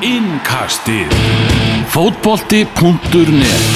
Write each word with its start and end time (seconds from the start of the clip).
Innkastið 0.00 1.10
Fótbolti.net 1.92 3.66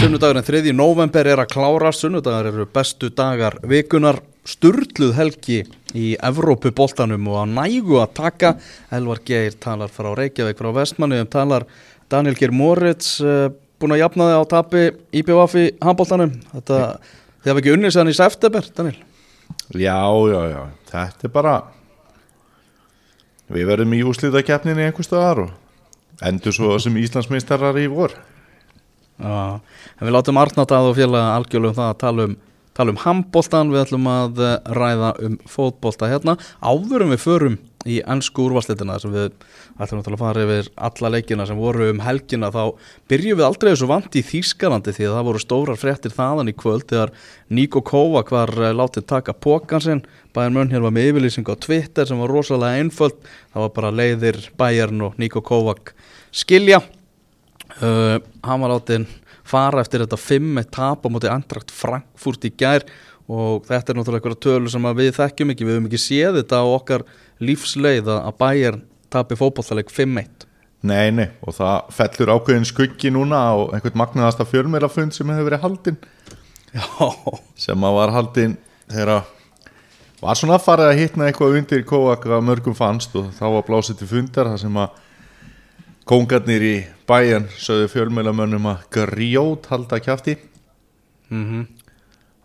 Sunnudagurinn 0.00 0.42
3. 0.42 0.72
november 0.74 1.30
er 1.30 1.44
að 1.44 1.52
klára, 1.52 1.94
sunnudagar 1.94 2.50
eru 2.50 2.66
bestu 2.66 3.12
dagar 3.14 3.60
vikunar, 3.62 4.18
sturluð 4.42 5.14
helgi 5.14 5.60
í 5.94 6.16
Evrópuboltanum 6.18 7.30
og 7.30 7.38
á 7.38 7.44
nægu 7.54 8.02
að 8.02 8.18
taka. 8.18 8.56
Elvar 8.90 9.22
Geir 9.22 9.54
talar 9.54 9.94
frá 9.94 10.10
Reykjavík, 10.18 10.58
frá 10.58 10.74
Vestmanni, 10.74 11.22
um 11.22 11.30
talar 11.30 11.70
Daniel 12.10 12.34
Geir 12.34 12.50
Moritz, 12.50 13.20
uh, 13.22 13.54
búin 13.78 13.94
að 13.94 14.02
jafna 14.02 14.32
þig 14.32 14.42
á 14.42 14.44
tapi 14.58 14.86
IBVF 15.14 15.58
í 15.62 15.66
handboltanum. 15.78 16.38
Þetta, 16.58 16.84
hafa 17.46 17.60
ekki 17.60 17.78
unnið 17.78 17.94
séðan 17.94 18.16
í 18.18 18.20
september, 18.24 18.72
Daniel? 18.74 19.02
Já, 19.74 19.98
já, 20.30 20.40
já, 20.50 20.62
þetta 20.90 21.28
er 21.28 21.32
bara 21.34 21.54
Við 23.54 23.66
verðum 23.68 23.92
í 23.92 24.00
úslítakefninni 24.08 24.86
einhver 24.86 25.04
staðar 25.04 25.42
og 25.44 26.24
endur 26.24 26.54
svo 26.54 26.78
sem 26.80 26.96
Íslandsmeistarar 26.96 27.76
í 27.76 27.84
vor. 27.92 28.14
Já, 29.20 29.60
en 29.60 30.06
við 30.06 30.14
látum 30.14 30.40
Arnátt 30.40 30.72
að 30.72 30.88
og 30.90 30.96
félaga 30.96 31.34
algjörlega 31.36 31.74
um 31.74 31.76
það 31.76 31.90
að 31.90 32.00
tala 32.00 32.26
um, 32.28 32.36
tala 32.74 32.94
um 32.94 32.98
handbóltan, 33.00 33.70
við 33.72 33.84
ætlum 33.84 34.08
að 34.10 34.42
eh, 34.42 34.56
ræða 34.76 35.12
um 35.26 35.38
fótbólta 35.50 36.10
hérna. 36.10 36.36
Áðurum 36.58 37.14
við 37.14 37.22
förum 37.22 37.60
í 37.84 37.98
ennsku 38.08 38.46
úrvarsleitina 38.46 38.96
sem 39.00 39.12
við 39.12 39.34
ætlum 39.82 40.00
að 40.00 40.20
fara 40.22 40.44
yfir 40.46 40.70
alla 40.88 41.10
leikina 41.12 41.44
sem 41.48 41.58
voru 41.60 41.90
um 41.92 42.00
helgina 42.00 42.48
þá 42.54 42.72
byrjum 43.12 43.38
við 43.40 43.46
aldrei 43.46 43.70
þessu 43.72 43.88
vant 43.90 44.16
í 44.16 44.24
Þýskalandi 44.24 44.94
því 44.96 45.08
að 45.08 45.16
það 45.18 45.28
voru 45.28 45.42
stórar 45.42 45.80
fréttir 45.80 46.14
þaðan 46.14 46.50
í 46.50 46.56
kvöld 46.56 46.86
þegar 46.90 47.12
Níko 47.54 47.84
Kóvak 47.84 48.32
var 48.34 48.54
eh, 48.56 48.72
látið 48.74 49.08
taka 49.12 49.36
pókansinn, 49.36 50.04
Bæjarn 50.34 50.56
Mönn 50.56 50.72
hér 50.72 50.84
var 50.86 50.94
með 50.96 51.12
yfirlýsing 51.12 51.50
á 51.50 51.54
Twitter 51.60 52.08
sem 52.08 52.20
var 52.20 52.32
rosalega 52.32 52.80
einföld, 52.80 53.18
það 53.52 53.66
var 53.66 53.74
bara 53.76 53.94
leiðir 54.00 54.40
Bæjarn 54.58 55.04
og 55.10 55.20
Níko 55.20 55.44
Kóvak 55.44 55.94
skilja. 56.34 56.80
Uh, 57.82 58.20
hann 58.44 58.60
var 58.62 58.70
látið 58.70 59.06
fara 59.44 59.82
eftir 59.84 60.04
þetta 60.04 60.20
5 60.20 60.64
tap 60.74 61.04
á 61.04 61.08
móti 61.12 61.30
Andrakt 61.30 61.74
Frankfurt 61.74 62.48
í 62.48 62.52
gær. 62.56 62.86
Og 63.24 63.64
þetta 63.64 63.92
er 63.92 63.96
náttúrulega 63.96 64.20
eitthvað 64.20 64.42
tölu 64.44 64.72
sem 64.72 64.88
við 64.98 65.14
þekkjum 65.16 65.52
ekki, 65.54 65.64
við 65.64 65.78
höfum 65.78 65.86
ekki 65.88 66.00
séð 66.02 66.40
þetta 66.42 66.58
á 66.60 66.66
okkar 66.68 67.04
lífsleið 67.40 68.10
að 68.12 68.34
Bayern 68.40 68.82
tapi 69.14 69.38
fókbóttaleg 69.38 69.88
5-1 69.94 70.44
Nei, 70.84 71.08
nei, 71.16 71.30
og 71.40 71.54
það 71.56 71.92
fellur 71.96 72.32
ákveðin 72.34 72.66
skuggi 72.68 73.08
núna 73.14 73.38
á 73.40 73.54
einhvern 73.72 73.96
magnaðasta 73.96 74.44
fjölmeirafund 74.44 75.14
sem 75.16 75.30
hefur 75.32 75.46
verið 75.48 75.62
haldinn. 75.62 75.96
Sem 77.64 77.86
að 77.88 77.96
var 77.96 78.12
haldinn 78.12 78.58
þegar 78.92 79.22
var 80.20 80.36
svona 80.36 80.58
að 80.58 80.66
fara 80.66 80.90
að 80.90 81.00
hitna 81.00 81.30
eitthvað 81.30 81.56
undir 81.60 81.86
Kóak 81.88 82.26
að 82.28 82.44
mörgum 82.44 82.76
fannst 82.76 83.16
og 83.16 83.30
þá 83.38 83.46
var 83.56 83.64
blásið 83.64 84.02
til 84.02 84.10
fundar 84.12 84.50
þar 84.52 84.60
sem 84.60 84.76
að 84.82 85.00
kongarnir 86.08 86.64
í 86.64 86.74
bæjan 87.08 87.48
sögðu 87.60 87.88
fjölmeiramönnum 87.94 88.68
að 88.72 88.84
grjót 88.98 89.70
halda 89.72 90.00
kjafti. 90.04 90.36
Mhm. 91.30 91.66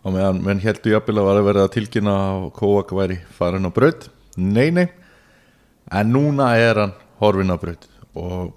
Og 0.04 0.14
meðan 0.14 0.40
menn 0.42 0.62
heldur 0.64 0.94
jafnvel 0.94 1.20
að 1.20 1.44
verða 1.44 1.66
að 1.68 1.74
tilkynna 1.76 2.14
að 2.16 2.52
Kóak 2.56 2.94
væri 2.96 3.18
farin 3.36 3.68
á 3.68 3.70
braut. 3.70 4.08
Nei 4.36 4.70
nei. 4.70 4.88
En 5.92 6.12
núna 6.12 6.56
er 6.56 6.78
hann 6.78 6.92
horfin 7.20 7.52
á 7.52 7.56
braut 7.60 7.86
og 8.16 8.54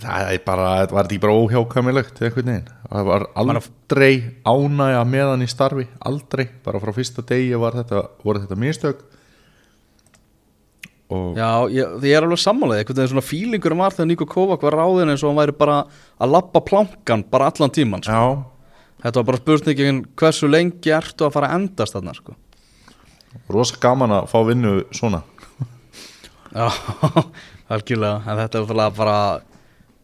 það 0.00 0.32
er 0.32 0.42
bara 0.46 0.68
það 0.80 0.94
var 0.96 1.08
ekki 1.08 1.20
bara 1.22 1.38
óhjákamilegt 1.38 2.22
einhvern 2.24 2.50
veginn? 2.50 2.68
Það 2.90 3.08
var 3.10 3.26
aldrei 3.38 4.14
ánægja 4.48 5.02
með 5.06 5.26
hann 5.30 5.44
í 5.44 5.50
starfi 5.50 5.86
aldrei, 6.08 6.46
bara 6.64 6.80
frá 6.82 6.92
fyrsta 6.96 7.24
degi 7.26 7.60
var 7.60 7.76
þetta, 7.78 8.04
voru 8.24 8.42
þetta 8.42 8.58
mistök 8.58 9.04
Já, 11.10 11.66
ég, 11.74 11.96
ég 12.06 12.14
er 12.14 12.22
alveg 12.22 12.38
sammálaðið, 12.38 12.84
einhvern 12.84 12.98
veginn 13.00 13.10
svona 13.10 13.26
fílingurum 13.26 13.80
var 13.82 13.94
þegar 13.96 14.08
Níko 14.12 14.26
Kovac 14.30 14.62
var 14.62 14.76
ráðin 14.78 15.10
eins 15.10 15.24
og 15.24 15.32
hann 15.32 15.40
væri 15.40 15.54
bara 15.58 15.80
að 16.22 16.34
lappa 16.36 16.62
plankan 16.62 17.24
bara 17.32 17.48
allan 17.50 17.72
tíman 17.74 18.04
sko. 18.06 18.28
Þetta 19.00 19.18
var 19.18 19.28
bara 19.30 19.40
spurningin 19.40 20.00
hversu 20.20 20.50
lengi 20.50 20.92
ertu 20.94 21.26
að 21.26 21.34
fara 21.34 21.50
að 21.50 21.58
endast 21.58 21.96
þarna 21.96 22.14
sko. 22.14 22.36
rosa 23.50 23.78
gaman 23.82 24.14
að 24.20 24.30
fá 24.30 24.38
vinnu 24.46 24.72
svona 24.94 25.22
Já, 26.50 26.66
algjörlega, 27.72 28.22
en 28.26 28.40
þetta 28.40 28.58
er 28.58 28.64
náttúrulega 28.64 28.96
bara 28.96 29.18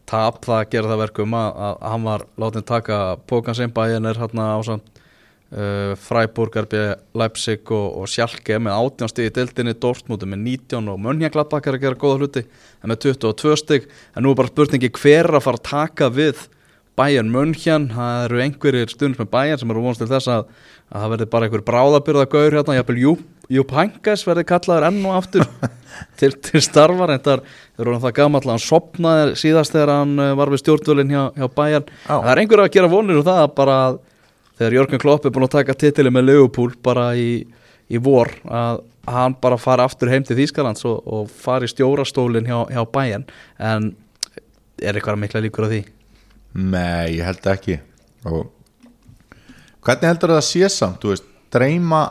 tap 0.07 0.39
það 0.45 0.59
að 0.59 0.69
gera 0.71 0.91
það 0.91 1.01
verkum 1.03 1.33
að, 1.35 1.49
að 1.55 1.73
að 1.73 1.91
hann 1.91 2.05
var 2.07 2.23
látin 2.39 2.67
taka 2.67 2.99
pókan 3.27 3.57
sem 3.57 3.73
bæin 3.75 4.07
er 4.07 4.19
hérna 4.19 4.53
á 4.55 4.59
samt 4.63 4.96
uh, 5.53 5.93
Freiburg, 5.99 6.57
RB, 6.65 6.75
Leipzig 7.17 7.71
og, 7.71 8.01
og 8.01 8.11
Schalke 8.11 8.59
með 8.59 8.75
18 8.75 9.13
stig 9.13 9.31
í 9.31 9.35
deildinni 9.37 9.77
Dortmundur 9.77 10.29
með 10.31 10.43
19 10.43 10.91
og 10.93 11.01
Mönjagladbakar 11.05 11.77
að 11.77 11.87
gera 11.87 12.01
góða 12.01 12.21
hluti 12.23 12.45
með 12.87 13.01
22 13.07 13.57
stig. 13.63 13.89
En 14.15 14.25
nú 14.25 14.33
er 14.33 14.39
bara 14.41 14.53
spurningi 14.53 14.91
hver 14.97 15.25
er 15.25 15.39
að 15.39 15.47
fara 15.47 15.61
að 15.61 15.67
taka 15.71 16.11
við 16.13 16.47
Bayern 16.97 17.29
Mönjan, 17.29 17.91
það 17.93 18.23
eru 18.25 18.39
einhverjir 18.41 18.89
stundins 18.89 19.19
með 19.21 19.27
Bayern 19.35 19.59
sem 19.61 19.69
eru 19.69 19.83
vonast 19.83 20.01
til 20.01 20.09
þess 20.09 20.31
að, 20.33 20.47
að 20.89 21.03
það 21.03 21.11
verði 21.13 21.27
bara 21.35 21.47
einhver 21.47 21.63
bráðabyrða 21.67 22.23
gaur 22.31 22.55
hérna, 22.57 22.77
jafnvel 22.79 23.01
Jú, 23.03 23.11
Júp 23.53 23.73
Hangas 23.77 24.23
verði 24.25 24.43
kallaður 24.49 24.87
enn 24.89 24.97
og 25.05 25.19
aftur 25.19 25.45
til, 26.19 26.31
til 26.41 26.63
starfar, 26.65 27.13
en 27.13 27.21
það 27.21 27.43
er 27.43 27.85
orðin 27.85 28.03
það 28.07 28.15
gamall 28.17 28.41
að 28.41 28.53
hann 28.55 28.65
sopnaði 28.65 29.37
síðast 29.43 29.75
þegar 29.75 29.93
hann 29.93 30.23
eh, 30.25 30.33
var 30.41 30.51
við 30.51 30.63
stjórnvölinn 30.63 31.13
hjá, 31.13 31.21
hjá 31.37 31.47
Bayern. 31.59 31.93
Já. 32.01 32.15
það 32.15 32.31
er 32.33 32.41
einhver 32.41 32.63
að 32.65 32.73
gera 32.79 32.91
vonir 32.95 33.21
um 33.21 33.27
það 33.29 33.43
að 33.43 33.53
bara 33.61 33.77
þegar 34.57 34.77
Jörgen 34.77 35.01
Klopp 35.01 35.25
er 35.25 35.33
búin 35.35 35.47
að 35.47 35.55
taka 35.59 35.77
titili 35.77 36.11
með 36.13 36.29
Leopold 36.31 36.81
bara 36.85 37.09
í, 37.17 37.45
í 37.89 38.01
vor 38.03 38.31
að 38.45 38.83
hann 39.07 39.37
bara 39.39 39.59
fara 39.61 39.85
aftur 39.87 40.11
heim 40.11 40.25
til 40.27 40.35
Þýskalands 40.39 40.83
og, 40.89 40.99
og 41.07 41.31
fara 41.31 41.67
í 41.67 41.71
stjórastólinn 41.71 42.49
hjá, 42.49 42.59
hjá 42.73 42.83
Bayern. 42.91 43.23
En 43.55 43.93
er 44.83 44.97
eitthvað 44.97 45.21
mikla 45.21 45.41
líkur 45.45 45.69
á 45.69 45.71
því? 45.71 45.81
Nei, 46.57 47.17
ég 47.17 47.23
held 47.23 47.47
ekki. 47.53 47.79
Og 48.27 48.49
hvernig 49.85 50.11
heldur 50.11 50.33
það 50.33 50.41
að 50.41 50.47
sé 50.49 50.71
samt, 50.73 50.99
þú 50.99 51.13
veist, 51.13 51.29
dreyma 51.53 52.01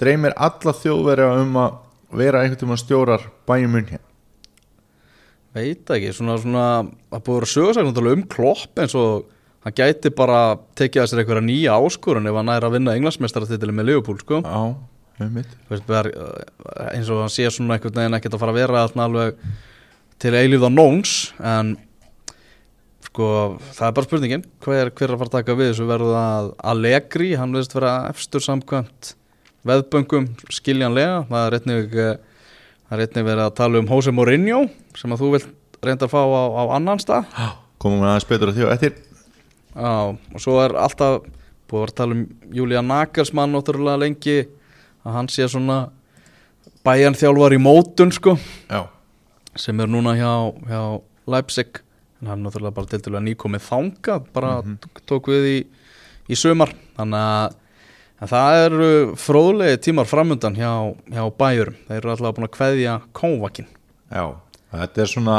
dreymir 0.00 0.34
alla 0.36 0.74
þjóðverja 0.74 1.28
um 1.42 1.60
að 1.60 1.78
vera 2.14 2.42
einhvern 2.42 2.60
tímann 2.60 2.80
stjórar 2.80 3.28
bæjum 3.48 3.76
munn 3.76 3.88
hér 3.90 4.02
Veit 5.54 5.90
ekki, 5.94 6.10
svona, 6.14 6.34
svona 6.42 6.66
að 7.14 7.22
búið 7.28 7.44
að 7.46 7.52
sögursæknum 7.52 8.10
um 8.10 8.24
klopp 8.30 8.80
eins 8.82 8.96
og 8.98 9.28
hann 9.64 9.76
gæti 9.76 10.12
bara 10.14 10.40
tekið 10.78 11.02
að 11.02 11.10
sér 11.10 11.22
einhverja 11.22 11.44
nýja 11.46 11.78
áskorun 11.80 12.28
ef 12.28 12.36
hann 12.38 12.50
næri 12.50 12.68
að 12.68 12.76
vinna 12.78 12.96
englandsmeistaratitilin 12.98 13.78
með 13.78 13.90
Liverpool 13.90 14.20
sko. 14.20 14.42
Já, 14.44 14.74
Þú 15.14 15.70
veist, 15.70 15.84
ber, 15.86 16.08
eins 16.90 17.10
og 17.12 17.20
hann 17.22 17.30
sé 17.30 17.46
svona 17.46 17.76
einhvern 17.76 18.00
veginn 18.00 18.16
ekkert 18.18 18.34
að 18.34 18.40
fara 18.42 18.54
að 18.54 18.58
vera 18.58 18.80
alveg 19.04 19.36
til 20.22 20.32
eilíða 20.34 20.70
nóns 20.72 21.12
en 21.38 21.76
sko 23.06 23.28
það 23.76 23.86
er 23.86 23.94
bara 23.94 24.08
spurningin. 24.08 24.46
Hver, 24.64 24.90
hver 24.90 25.06
er 25.06 25.14
að 25.14 25.20
fara 25.22 25.30
að 25.30 25.36
taka 25.36 25.56
við 25.58 25.70
þessu? 25.70 25.86
Verður 25.86 26.16
það 26.16 26.48
Allegri, 26.72 27.28
hann 27.38 27.54
veist 27.54 27.76
vera 27.76 27.92
efstur 28.10 28.42
samkvæmt 28.42 29.14
veðböngum 29.64 30.26
skiljanlega, 30.52 31.20
það 31.30 31.46
er 31.46 31.56
einnig 31.60 31.94
eh, 31.94 32.16
það 32.88 32.96
er 32.96 33.04
einnig 33.06 33.28
verið 33.30 33.44
að 33.46 33.54
tala 33.60 33.80
um 33.80 33.92
Jose 33.94 34.12
Mourinho 34.14 34.64
sem 34.98 35.14
að 35.14 35.22
þú 35.22 35.30
vilt 35.36 35.52
reynda 35.84 36.08
að 36.08 36.14
fá 36.16 36.20
á, 36.26 36.42
á 36.58 36.62
annan 36.74 37.00
stað. 37.00 37.30
Komum 37.80 38.02
við 38.02 38.10
aðeins 38.10 38.28
betur 38.32 38.50
að 38.50 38.58
því 38.58 38.66
og 38.66 38.74
eftir 38.74 38.98
Já, 39.74 40.14
og 40.14 40.42
svo 40.42 40.58
er 40.62 40.76
alltaf 40.78 41.24
búið 41.70 41.78
að 41.78 41.84
vera 41.84 41.92
að 41.92 41.98
tala 41.98 42.16
um 42.16 42.24
Julian 42.54 42.90
Nagelsmann 42.90 43.54
náttúrulega 43.54 44.02
lengi 44.04 44.36
að 45.04 45.16
hann 45.16 45.30
sé 45.32 45.48
svona 45.50 45.78
bæjan 46.86 47.16
þjálfar 47.18 47.56
í 47.56 47.60
mótun 47.62 48.12
sko 48.14 48.36
Já, 48.70 48.84
sem 49.56 49.80
er 49.80 49.90
núna 49.90 50.14
hjá, 50.18 50.30
hjá 50.68 50.82
Leipzig. 51.30 51.80
En 52.22 52.30
hann 52.30 52.46
náttúrulega 52.46 52.76
bara 52.76 52.92
til 52.92 53.02
dælu 53.04 53.20
nýkomið 53.24 53.66
þangað 53.66 54.30
bara 54.36 54.54
tók 55.08 55.32
við 55.32 55.50
í, 55.50 55.58
í 56.30 56.38
sumar. 56.38 56.72
Þannig 56.96 57.58
að 58.24 58.30
það 58.30 58.58
eru 58.62 58.90
fróðlegi 59.20 59.80
tímar 59.88 60.08
framundan 60.08 60.56
hjá, 60.56 60.70
hjá 61.10 61.24
bæjurum 61.38 61.76
þeir 61.88 61.98
eru 61.98 62.12
alltaf 62.14 62.36
búin 62.36 62.46
að 62.46 62.54
kveðja 62.54 62.94
kóvakin 63.16 63.66
já, 64.08 64.24
þetta 64.70 65.02
er 65.02 65.10
svona 65.10 65.38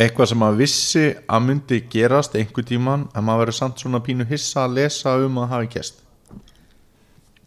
eitthvað 0.00 0.30
sem 0.30 0.40
maður 0.40 0.60
vissi 0.62 1.02
að 1.28 1.42
myndi 1.46 1.80
gerast 1.92 2.36
einhver 2.38 2.64
tíman 2.66 3.08
en 3.12 3.26
maður 3.26 3.44
verður 3.44 3.58
samt 3.58 3.82
svona 3.82 4.00
pínu 4.04 4.24
hissa 4.28 4.64
að 4.64 4.78
lesa 4.78 5.16
um 5.20 5.42
að 5.42 5.52
hafi 5.54 5.74
gæst 5.74 6.00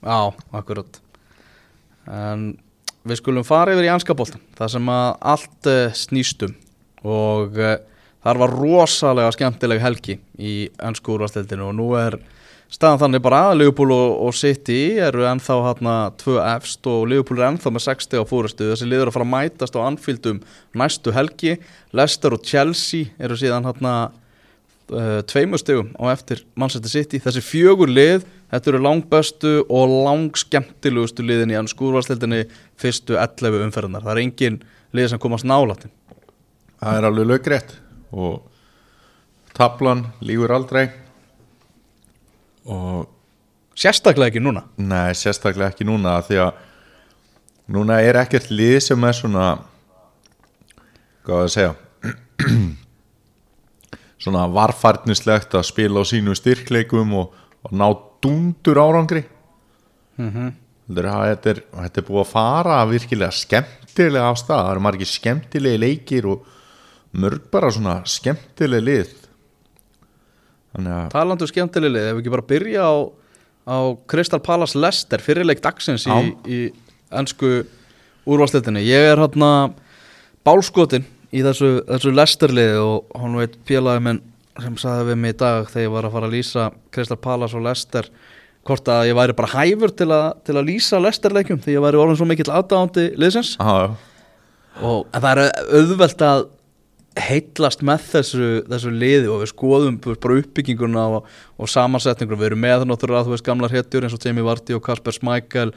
Já, 0.04 0.36
akkurat. 0.52 1.00
En 2.12 2.50
við 3.08 3.22
skulum 3.22 3.46
fara 3.48 3.72
yfir 3.72 3.88
í 3.88 3.92
anskapoltan 3.94 4.42
Það 4.58 4.74
sem 4.76 4.90
að 4.92 5.06
allt 5.34 5.70
uh, 5.72 5.96
snýstum 5.96 6.58
Og 7.08 7.56
uh, 7.56 7.78
þar 8.26 8.42
var 8.42 8.56
rosalega 8.60 9.32
skemmtileg 9.36 9.80
helgi 9.84 10.18
Í 10.36 10.56
ennsku 10.84 11.16
úrvastildinu 11.16 11.70
Og 11.70 11.78
nú 11.80 11.88
er 12.00 12.20
staðan 12.74 13.02
þannig 13.04 13.24
bara 13.24 13.42
að 13.50 13.60
Liverpool 13.62 13.94
og, 13.94 14.16
og 14.28 14.36
City 14.38 14.98
eru 15.02 15.28
ennþá 15.30 15.60
hérna 15.68 15.96
tvö 16.20 16.40
efst 16.42 16.90
og 16.90 17.06
Liverpool 17.12 17.42
er 17.42 17.52
ennþá 17.52 17.74
með 17.74 17.86
60 17.86 18.24
á 18.24 18.26
fórustu 18.30 18.72
þessi 18.72 18.90
liður 18.90 19.12
að 19.12 19.18
fara 19.18 19.28
að 19.28 19.34
mætast 19.36 19.78
á 19.78 19.86
Anfieldum 19.86 20.42
næstu 20.78 21.14
helgi. 21.16 21.58
Leicester 21.94 22.36
og 22.36 22.46
Chelsea 22.48 23.14
eru 23.22 23.38
síðan 23.40 23.70
hérna 23.70 23.96
uh, 24.10 25.20
tveimur 25.30 25.62
stegum 25.62 25.94
á 26.02 26.10
eftir 26.14 26.42
Manchester 26.58 26.92
City. 26.92 27.22
Þessi 27.22 27.46
fjögur 27.46 27.94
lið 27.94 28.26
þetta 28.54 28.72
eru 28.74 28.82
langbestu 28.84 29.54
og 29.66 29.94
langskemmtilegustu 30.06 31.26
liðin 31.26 31.54
í 31.54 31.58
ennsku 31.58 31.88
úrvalstildinni 31.90 32.44
fyrstu 32.80 33.18
11 33.18 33.64
umferðinar, 33.68 34.06
það 34.06 34.14
er 34.14 34.24
engin 34.24 34.60
lið 34.94 35.14
sem 35.14 35.22
komast 35.22 35.48
nálatin 35.50 35.94
Það 36.84 36.98
er 37.00 37.08
alveg 37.08 37.30
löggrétt 37.30 37.78
og 38.12 38.44
tablan 39.58 40.06
lífur 40.26 40.54
aldrei 40.54 40.90
og 42.66 43.10
sérstaklega 43.76 44.32
ekki 44.32 44.44
núna? 44.44 44.64
Nei, 44.78 45.14
sérstaklega 45.18 45.72
ekki 45.74 45.88
núna 45.88 46.20
því 46.26 46.40
að 46.46 46.62
núna 47.74 48.00
er 48.04 48.20
ekkert 48.22 48.52
lið 48.52 48.80
sem 48.88 49.08
er 49.08 49.18
svona 49.18 49.48
hvað 51.24 51.40
á 51.40 51.44
að 51.44 51.54
segja 51.54 51.74
svona 54.24 54.48
varfærnislegt 54.52 55.56
að 55.58 55.68
spila 55.68 56.04
á 56.04 56.08
sínu 56.08 56.36
styrkleikum 56.38 57.16
og, 57.20 57.34
og 57.64 57.72
ná 57.76 57.88
dundur 58.24 58.80
árangri. 58.80 59.24
Mm 60.18 60.30
-hmm. 60.32 60.54
Þetta 60.94 61.50
er, 61.50 61.64
þetta 61.72 62.02
er 62.02 62.08
búið 62.08 62.22
að 62.22 62.32
fara 62.32 62.86
virkilega 62.86 63.32
skemmtilega 63.32 64.30
af 64.30 64.38
stað. 64.38 64.64
Það 64.66 64.72
eru 64.72 64.80
margir 64.80 65.08
skemmtilegi 65.08 65.78
leikir 65.78 66.26
og 66.28 66.46
mörg 67.14 67.50
bara 67.52 67.72
svona 67.72 68.02
skemmtilegi 68.06 68.86
lið 68.86 69.23
þannig 70.74 70.96
að 70.98 71.08
talandu 71.14 71.50
skemmtileg 71.50 71.94
lið, 71.94 72.10
ef 72.10 72.18
við 72.18 72.24
ekki 72.24 72.34
bara 72.36 72.50
byrja 72.50 72.84
á, 72.90 72.94
á 73.70 73.78
Crystal 74.10 74.42
Palace 74.44 74.80
Leicester 74.80 75.24
fyrirleik 75.24 75.64
dagsins 75.64 76.08
í, 76.10 76.20
í 76.50 76.60
ennsku 77.14 77.64
úrvalstildinni 78.30 78.84
ég 78.86 79.12
er 79.14 79.22
hérna 79.22 79.74
bálskotin 80.48 81.06
í 81.34 81.42
þessu, 81.46 81.80
þessu 81.88 82.14
Leicester 82.14 82.54
liði 82.54 82.80
og 82.84 83.18
hann 83.20 83.40
veit 83.40 83.58
félagi 83.68 84.06
minn 84.06 84.22
sem 84.62 84.76
sagði 84.78 85.10
við 85.10 85.20
mig 85.24 85.34
í 85.34 85.38
dag 85.42 85.70
þegar 85.72 85.88
ég 85.88 85.94
var 85.96 86.08
að 86.08 86.16
fara 86.16 86.30
að 86.30 86.36
lýsa 86.38 86.66
Crystal 86.94 87.20
Palace 87.22 87.58
og 87.58 87.66
Leicester 87.66 88.10
hvort 88.64 88.90
að 88.94 89.08
ég 89.10 89.18
væri 89.18 89.36
bara 89.36 89.52
hæfur 89.58 89.92
til, 89.98 90.10
a, 90.14 90.34
til 90.46 90.56
að 90.56 90.68
lýsa 90.70 91.00
Leicester 91.02 91.34
leikjum 91.36 91.62
því 91.64 91.78
ég 91.78 91.84
væri 91.84 92.00
orðin 92.00 92.20
svo 92.20 92.28
mikill 92.30 92.52
aðdáðandi 92.54 93.08
liðsins. 93.20 93.56
Og 94.84 95.10
það 95.12 95.30
er 95.32 95.42
auðvelt 95.80 96.24
að 96.28 96.46
heitlast 97.24 97.84
með 97.86 98.06
þessu, 98.12 98.50
þessu 98.70 98.92
liði 98.94 99.30
og 99.32 99.42
við 99.44 99.52
skoðum 99.54 99.98
bara 100.04 100.38
uppbygginguna 100.42 101.06
og, 101.18 101.32
og 101.58 101.72
samansetningur 101.72 102.40
við 102.40 102.52
erum 102.52 102.64
með 102.64 102.86
náttúrulega 102.90 103.28
þú 103.28 103.34
veist 103.34 103.48
gamlar 103.48 103.74
hetjur 103.74 104.06
eins 104.06 104.16
og 104.16 104.24
Jamie 104.24 104.46
Vardy 104.46 104.78
og 104.78 104.84
Kasper 104.86 105.18
uh, 105.24 105.74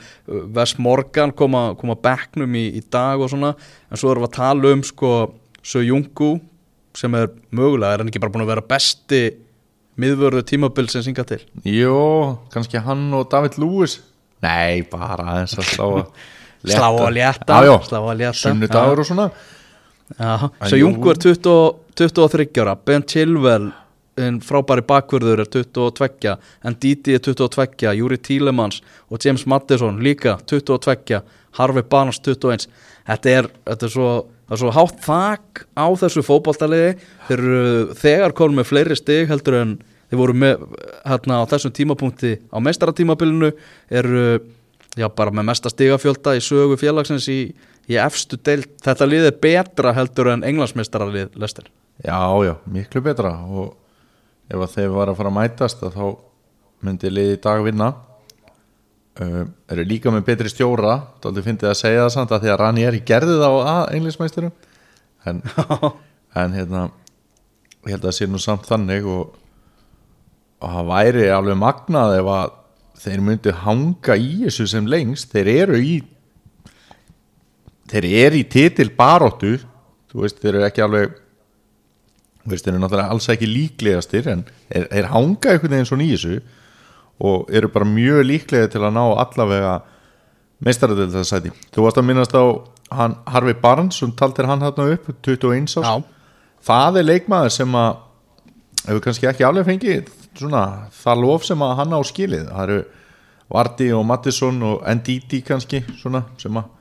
Wes 0.57 0.77
Morgan 0.79 1.33
koma, 1.33 1.75
koma 1.79 1.97
bekknum 1.97 2.55
í, 2.59 2.67
í 2.79 2.83
dag 2.91 3.21
og 3.21 3.33
svona. 3.33 3.55
En 3.91 4.01
svo 4.01 4.13
erum 4.13 4.27
við 4.27 4.33
að 4.33 4.39
tala 4.39 4.77
um 4.77 4.85
sko 4.87 5.13
Sö 5.67 5.83
Jungu 5.83 6.37
sem 6.97 7.15
er 7.19 7.33
mögulega 7.51 7.97
er 7.97 8.03
hann 8.03 8.11
ekki 8.13 8.23
bara 8.23 8.33
búin 8.33 8.45
að 8.47 8.53
vera 8.55 8.67
besti 8.67 9.25
miðvörðu 10.01 10.45
tímabil 10.47 10.89
sem 10.93 11.03
synga 11.05 11.25
til? 11.29 11.41
Jó, 11.67 12.39
kannski 12.53 12.81
hann 12.85 13.09
og 13.17 13.27
David 13.33 13.59
Lewis. 13.61 13.99
Nei, 14.45 14.85
bara 14.89 15.25
aðeins 15.33 15.57
að 15.59 15.69
slá 15.73 15.87
að 15.89 16.07
slá 16.77 16.89
að 16.91 17.13
létta. 17.17 17.61
létta 18.21 18.39
sunnudagur 18.41 19.03
og 19.03 19.09
svona 19.09 19.31
svo. 20.15 20.79
Jungu 20.79 21.11
er 21.11 21.21
20, 21.23 21.57
23 21.99 22.63
ára 22.63 22.77
Ben 22.77 23.03
Chilwell 23.03 23.73
en 24.17 24.39
frábæri 24.41 24.85
bakvörður 24.87 25.43
er 25.45 25.51
22 25.53 26.37
en 26.65 26.77
Didi 26.81 27.17
er 27.19 27.25
22, 27.25 27.93
Júri 27.99 28.17
Tílemans 28.17 28.81
og 29.11 29.21
James 29.25 29.45
Madison 29.47 29.99
líka 30.01 30.39
22, 30.47 31.21
Harvey 31.59 31.83
Barnes 31.83 32.21
21 32.21 32.69
þetta 33.07 33.35
er, 33.35 33.51
þetta 33.67 33.87
er 33.87 33.93
svo 33.93 34.11
það 34.47 34.57
er 34.57 34.63
svo 34.63 34.73
hátt 34.77 34.99
þak 35.05 35.63
á 35.75 35.87
þessu 36.03 36.23
fótboltaliði. 36.27 36.91
Þeir 37.27 37.41
eru 37.41 37.95
þegar 37.99 38.35
komið 38.39 38.61
með 38.61 38.69
fleiri 38.71 38.99
stig 38.99 39.31
heldur 39.31 39.59
en 39.59 39.73
þeir 40.07 40.21
voru 40.21 40.37
með 40.39 40.67
hérna 41.03 41.41
á 41.43 41.51
þessum 41.51 41.75
tímapunkti 41.75 42.37
á 42.55 42.59
meistaratímabilinu 42.63 43.51
eru 43.91 44.27
já 44.97 45.09
bara 45.13 45.35
með 45.35 45.49
mesta 45.51 45.73
stigafjölda 45.73 46.37
í 46.39 46.45
sögu 46.45 46.79
félagsins 46.81 47.27
í, 47.29 47.41
í 47.91 47.99
efstu 48.03 48.39
deild. 48.43 48.71
Þetta 48.85 49.09
lið 49.09 49.29
er 49.31 49.37
betra 49.43 49.95
heldur 49.97 50.33
en 50.33 50.45
englandsmeistaralið 50.47 51.37
Lester. 51.41 51.69
Já, 52.05 52.19
já, 52.45 52.55
miklu 52.71 53.03
betra. 53.05 53.33
Og 53.47 53.77
ef 54.51 54.59
að 54.61 54.75
þeir 54.75 54.93
var 54.95 55.13
að 55.13 55.21
fara 55.21 55.33
að 55.33 55.39
mætast 55.39 55.87
að 55.87 55.97
þá 55.97 56.05
myndi 56.87 57.13
liði 57.13 57.39
í 57.39 57.43
dag 57.47 57.63
vinna. 57.65 57.93
Uh, 59.17 59.47
eru 59.73 59.87
líka 59.89 60.13
með 60.13 60.27
betri 60.29 60.53
stjóra. 60.53 60.99
Þá 61.23 61.41
fyndið 61.41 61.71
að 61.71 61.81
segja 61.81 62.05
það 62.05 62.13
samt 62.19 62.37
að 62.37 62.45
því 62.45 62.53
að 62.53 62.61
Ranieri 62.63 63.03
gerði 63.07 63.39
það 63.41 63.59
á 63.65 63.77
englismæsturum 63.97 64.53
en, 65.27 65.41
en 66.43 66.55
hérna 66.55 66.83
ég 67.87 67.95
held 67.95 68.03
að 68.03 68.11
það 68.11 68.17
sé 68.19 68.29
nú 68.31 68.41
samt 68.43 68.69
þannig 68.69 69.07
og, 69.09 69.33
og 70.61 70.77
það 70.77 70.91
væri 70.91 71.27
alveg 71.33 71.59
magnað 71.63 72.19
ef 72.19 72.31
að 72.35 72.55
þeir 72.97 73.25
myndi 73.25 73.55
hanga 73.63 74.17
í 74.19 74.31
þessu 74.45 74.69
sem 74.71 74.91
lengst. 74.91 75.33
Þeir 75.33 75.53
eru 75.55 75.81
í 75.81 75.97
þeir 77.91 78.09
eru 78.27 78.41
í 78.41 78.45
titil 78.51 78.91
baróttu 78.97 79.57
þú 80.11 80.23
veist, 80.25 80.41
þeir 80.43 80.55
eru 80.55 80.69
ekki 80.69 80.85
alveg 80.87 81.17
þú 82.45 82.53
veist, 82.53 82.65
þeir 82.65 82.75
eru 82.75 82.85
náttúrulega 82.85 83.17
alls 83.17 83.29
ekki 83.33 83.51
líklegastir 83.51 84.31
en 84.33 84.47
þeir, 84.71 84.89
þeir 84.93 85.11
hanga 85.13 85.53
einhvern 85.53 85.77
veginn 85.77 85.91
svona 85.91 86.07
í 86.07 86.15
þessu 86.15 86.39
og 87.27 87.53
eru 87.57 87.71
bara 87.73 87.89
mjög 87.89 88.25
líklega 88.29 88.71
til 88.73 88.83
að 88.85 88.97
ná 88.99 89.05
allavega 89.07 89.77
meistaradöldasæti 90.67 91.53
þú 91.75 91.87
varst 91.87 92.01
að 92.01 92.09
minnast 92.11 92.37
á 92.37 92.45
hann, 92.91 93.17
Harvey 93.27 93.55
Barnes 93.55 93.99
sem 94.01 94.13
taltir 94.13 94.47
hann 94.47 94.63
hann 94.63 94.93
upp 94.93 95.09
21 95.23 95.79
árs. 95.81 95.87
Já, 95.87 96.03
það 96.67 97.01
er 97.01 97.09
leikmaður 97.11 97.55
sem 97.55 97.79
að 97.79 97.97
hefur 98.87 99.03
kannski 99.09 99.31
ekki 99.31 99.47
alveg 99.47 99.67
fengið 99.67 100.13
svona, 100.37 100.63
það 100.95 101.25
lof 101.25 101.47
sem 101.49 101.65
að 101.65 101.75
hann 101.81 101.97
á 101.97 102.01
skilið. 102.07 102.47
Það 102.53 102.65
eru 102.67 102.79
Vardy 103.57 103.91
og 103.95 104.07
Mattisson 104.07 104.63
og 104.67 104.87
Ndidi 104.99 105.43
kannski 105.47 105.83
svona, 106.01 106.25
sem 106.41 106.57
að 106.59 106.73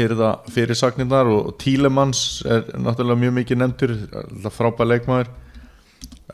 hýrða 0.00 0.30
fyrir 0.50 0.78
sagnirnar 0.78 1.28
og 1.30 1.52
Tílemans 1.60 2.40
er 2.48 2.66
náttúrulega 2.74 3.20
mjög 3.20 3.36
mikið 3.38 3.60
nefndur 3.60 3.94
alltaf 4.24 4.56
frábær 4.56 4.90
leikmaður. 4.90 5.30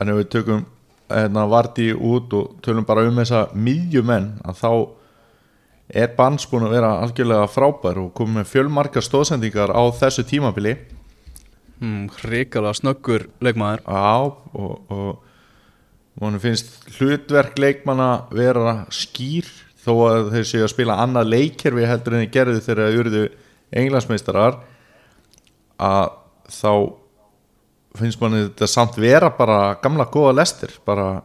En 0.01 0.13
ef 0.13 0.21
við 0.21 0.31
tökum 0.37 0.65
hérna, 1.11 1.47
Vardy 1.51 1.91
út 1.95 2.33
og 2.37 2.57
tölum 2.65 2.87
bara 2.87 3.07
um 3.07 3.21
þessa 3.21 3.47
miðjumenn 3.55 4.31
að 4.47 4.63
þá 4.63 4.71
er 6.03 6.15
Barnes 6.17 6.47
búin 6.51 6.67
að 6.67 6.75
vera 6.79 6.95
algjörlega 7.05 7.51
frábær 7.51 8.01
og 8.03 8.13
komið 8.17 8.41
með 8.41 8.51
fjölmarkar 8.53 9.07
stóðsendingar 9.07 9.71
á 9.71 9.83
þessu 10.01 10.27
tímabili. 10.27 10.75
Mm, 11.79 12.09
hrikalega 12.23 12.81
snöggur 12.81 13.29
leikmaður. 13.45 13.85
Já, 13.87 14.17
og, 14.57 14.91
og 14.91 16.23
mann 16.23 16.41
finnst 16.43 16.89
hlutverk 16.97 17.59
leikmanna 17.61 18.11
vera 18.35 18.79
skýr 18.91 19.49
þó 19.87 19.93
að 20.09 20.31
þeir 20.35 20.49
séu 20.51 20.63
að 20.65 20.73
spila 20.73 21.01
annað 21.05 21.33
leikkerfi 21.35 21.87
heldur 21.87 22.17
en 22.17 22.25
þeir 22.25 22.33
gerðu 22.35 22.63
þegar 22.65 22.89
þeir 22.89 23.03
urðu 23.03 23.27
englandsmeistarar 23.75 24.61
að 25.83 26.15
þá 26.53 26.71
finnst 27.97 28.21
manni 28.21 28.45
þetta 28.47 28.69
samt 28.71 28.99
vera 29.01 29.31
bara 29.35 29.77
gamla 29.83 30.07
góða 30.13 30.37
lestir 30.41 30.75
bara 30.87 31.23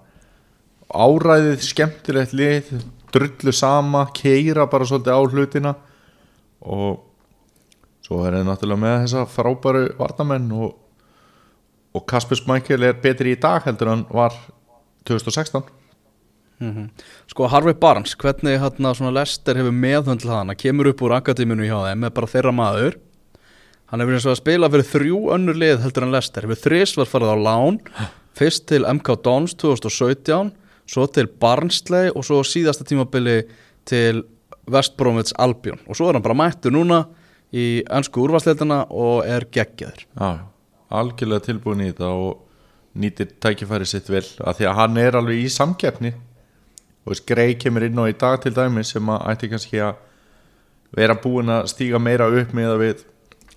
áræðið 0.92 1.64
skemmtilegt 1.64 2.34
lið 2.36 2.72
drullu 3.12 3.52
sama, 3.56 4.06
keira 4.16 4.68
bara 4.72 4.88
svolítið 4.88 5.16
á 5.16 5.22
hlutina 5.22 5.74
og 6.62 7.02
svo 8.06 8.22
er 8.26 8.38
þeir 8.38 8.48
náttúrulega 8.48 8.84
með 8.86 8.98
þessa 9.04 9.26
frábæru 9.32 9.84
varnamenn 10.00 10.48
og 10.56 10.78
og 11.92 12.06
Kasper 12.08 12.40
Schmeichel 12.40 12.86
er 12.88 13.00
betri 13.04 13.34
í 13.36 13.40
dag 13.40 13.66
heldur 13.66 13.92
en 13.92 14.06
var 14.16 14.36
2016 15.08 15.66
mm 16.62 16.90
Sko 17.32 17.48
Harvey 17.48 17.74
Barnes, 17.74 18.16
hvernig 18.20 18.60
hérna 18.60 18.94
svona 18.96 19.14
Lester 19.16 19.58
hefur 19.58 19.74
meðhundla 19.74 20.40
hann, 20.40 20.52
hann 20.52 20.60
kemur 20.60 20.92
upp 20.92 21.02
úr 21.06 21.16
akademinu 21.16 21.64
hjá 21.64 21.78
þeim, 21.86 22.04
er 22.04 22.14
bara 22.16 22.28
þeirra 22.28 22.52
maður. 22.56 22.98
Hann 23.92 24.04
hefur 24.04 24.18
eins 24.18 24.26
og 24.28 24.34
að 24.34 24.42
spila 24.42 24.70
fyrir 24.72 24.90
þrjú 24.90 25.22
önnur 25.36 25.58
lið 25.62 25.80
heldur 25.86 26.08
en 26.08 26.14
Lester, 26.16 26.48
hefur 26.48 26.60
þrís 26.60 26.96
var 27.00 27.10
farið 27.10 27.32
á 27.32 27.38
lán, 27.48 27.80
fyrst 28.38 28.68
til 28.72 28.84
MK 28.88 29.16
Dons 29.24 29.56
2017, 29.64 30.52
svo 30.92 31.08
til 31.08 31.30
Barnsley 31.42 32.12
og 32.12 32.28
svo 32.28 32.42
síðasta 32.48 32.88
tímabili 32.88 33.42
til 33.88 34.24
West 34.72 34.98
Bromwich 35.00 35.34
Albion. 35.40 35.80
Og 35.88 35.98
svo 35.98 36.10
er 36.10 36.18
hann 36.18 36.26
bara 36.26 36.38
mættur 36.38 36.74
núna 36.76 37.06
í 37.52 37.84
ennsku 37.92 38.24
úrvarsleildina 38.26 38.86
og 38.92 39.26
er 39.28 39.48
geggjaður. 39.52 40.04
Já, 40.04 40.28
já, 40.40 40.44
algjörlega 41.00 41.48
tilbúin 41.48 41.86
í 41.86 41.92
þetta 41.92 42.12
og 42.12 43.00
nýtir 43.00 43.32
tækifæri 43.40 43.88
sitt 43.88 44.12
vel 44.12 44.26
af 44.44 44.60
því 44.60 44.68
að 44.68 44.78
hann 44.80 45.00
er 45.00 45.18
alveg 45.20 45.46
í 45.46 45.52
samkeppni 45.52 46.12
og 47.06 47.22
Grey 47.28 47.56
kemur 47.60 47.86
inn 47.88 48.00
á 48.00 48.06
í 48.10 48.18
dag 48.18 48.42
til 48.44 48.54
dæmi 48.56 48.84
sem 48.86 49.10
að 49.10 49.26
ætti 49.34 49.50
kannski 49.52 49.82
að 49.82 50.02
vera 50.96 51.16
búin 51.18 51.50
að 51.50 51.70
stíga 51.72 52.00
meira 52.00 52.28
upp 52.30 52.54
með 52.54 52.74
að 52.74 52.84
við 52.84 53.06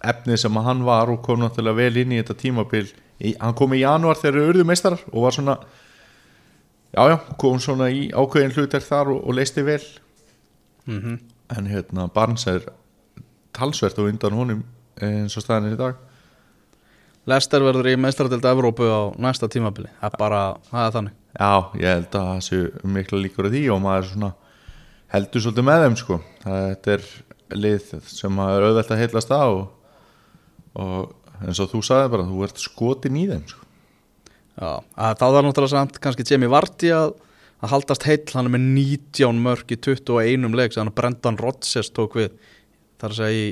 efnið 0.05 0.41
sem 0.45 0.59
að 0.61 0.69
hann 0.69 0.85
var 0.87 1.11
og 1.13 1.23
kom 1.25 1.41
náttúrulega 1.43 1.81
vel 1.81 2.03
inn 2.03 2.15
í 2.15 2.21
þetta 2.21 2.39
tímabil. 2.41 2.87
Í, 3.21 3.35
hann 3.41 3.55
kom 3.57 3.75
í 3.75 3.83
janúar 3.83 4.19
þegar 4.21 4.41
þeir 4.41 4.51
urðu 4.53 4.67
meistarar 4.69 5.05
og 5.13 5.27
var 5.27 5.37
svona 5.37 5.59
já 6.95 7.05
já, 7.11 7.17
kom 7.41 7.61
svona 7.63 7.91
í 7.91 8.09
ákveðin 8.11 8.55
hlutar 8.55 8.85
þar 8.85 9.13
og, 9.15 9.23
og 9.29 9.39
leisti 9.39 9.65
vel. 9.67 9.83
Mm 10.87 11.19
en 11.49 11.67
hérna 11.69 12.09
Barnes 12.09 12.47
er 12.49 12.65
talsvert 13.55 13.99
og 14.01 14.09
undan 14.09 14.37
honum 14.37 14.63
eins 15.03 15.37
og 15.37 15.45
staðan 15.45 15.69
er 15.69 15.77
í 15.77 15.81
dag. 15.81 15.99
Lester 17.29 17.65
verður 17.65 17.89
í 17.93 17.99
meistradelt 18.01 18.45
Evrópu 18.45 18.89
á 18.89 19.13
næsta 19.21 19.49
tímabili. 19.49 19.91
Það 20.01 20.11
er 20.11 20.19
bara, 20.21 20.41
það 20.71 20.87
er 20.87 20.95
þannig 20.97 21.21
Já, 21.35 21.51
ég 21.81 21.89
held 21.91 22.15
að 22.15 22.29
það 22.29 22.43
séu 22.47 22.91
mikla 22.95 23.19
líkur 23.19 23.49
af 23.49 23.55
því 23.55 23.63
og 23.75 23.81
maður 23.83 24.11
svona 24.13 24.31
heldur 25.15 25.43
svolítið 25.43 25.67
með 25.67 25.85
þeim 25.85 25.97
sko. 25.99 26.19
Þetta 26.45 26.95
er 26.95 27.09
lið 27.55 27.91
sem 28.11 28.35
maður 28.35 28.69
auðvelt 28.69 28.95
að 28.95 29.03
heilast 29.03 29.35
á 29.35 29.43
og, 29.43 29.67
og 30.79 31.43
eins 31.43 31.61
og 31.63 31.71
þú 31.73 31.83
sagði 31.87 32.13
bara 32.15 32.29
þú 32.31 32.47
ert 32.47 32.63
skotin 32.63 33.19
í 33.19 33.27
þeim 33.33 33.45
sko. 33.51 33.61
Já, 34.55 34.71
að 34.79 35.17
þá 35.19 35.27
var 35.35 35.47
náttúrulega 35.49 35.75
samt 35.75 36.01
kannski 36.03 36.27
Jamie 36.29 36.51
Vardy 36.53 36.93
að, 36.95 37.17
að 37.59 37.73
haldast 37.75 38.07
heill. 38.07 38.27
Hann 38.31 38.47
er 38.51 38.55
með 38.55 38.69
19 38.79 39.43
mörg 39.43 39.75
í 39.75 39.81
21 39.89 40.55
leik 40.55 40.77
þannig 40.77 40.95
að 40.95 40.99
Brendan 41.01 41.41
Rodgers 41.43 41.91
tók 41.95 42.15
við 42.21 42.37
þar 43.03 43.11
að 43.11 43.19
segja 43.19 43.41
í, 43.41 43.49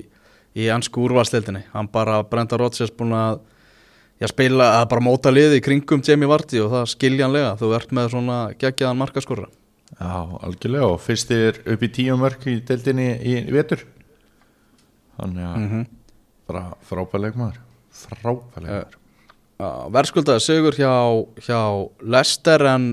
í 0.63 0.69
ansku 0.71 1.03
úrvalstildinni 1.03 1.67
hann 1.73 1.91
bara, 1.91 2.21
Brendan 2.31 2.63
Rodgers 2.63 2.95
búin 2.95 3.17
að 3.19 3.43
já, 4.23 4.29
spila, 4.31 4.69
að 4.79 4.87
bara 4.95 5.05
móta 5.05 5.33
liði 5.35 5.59
í 5.59 5.65
kringum 5.65 6.05
Jamie 6.07 6.31
Vardy 6.31 6.63
og 6.63 6.71
það 6.77 6.87
skiljanlega 6.95 7.57
þú 7.61 7.75
ert 7.79 7.97
með 7.99 8.15
svona 8.15 8.39
geggjaðan 8.61 9.03
markaskorra 9.03 9.51
Já, 9.99 10.39
algjörlega 10.41 10.89
og 10.89 11.01
fyrst 11.05 11.33
er 11.37 11.59
upp 11.69 11.83
í 11.85 11.91
tíu 11.93 12.15
mörg 12.21 12.47
í 12.49 12.57
deildinni 12.65 13.11
í, 13.21 13.35
í 13.45 13.53
vetur. 13.55 13.85
Þannig 15.19 15.49
að 15.49 15.59
mm 15.63 15.91
bara 16.53 16.73
frábæðleg 16.85 17.37
maður 17.39 17.61
frábæðleg 17.95 18.73
maður. 18.73 18.97
verðskuldaði 19.95 20.43
sigur 20.43 20.77
hjá, 20.77 20.91
hjá 21.47 21.61
Lester 22.03 22.65
en 22.67 22.89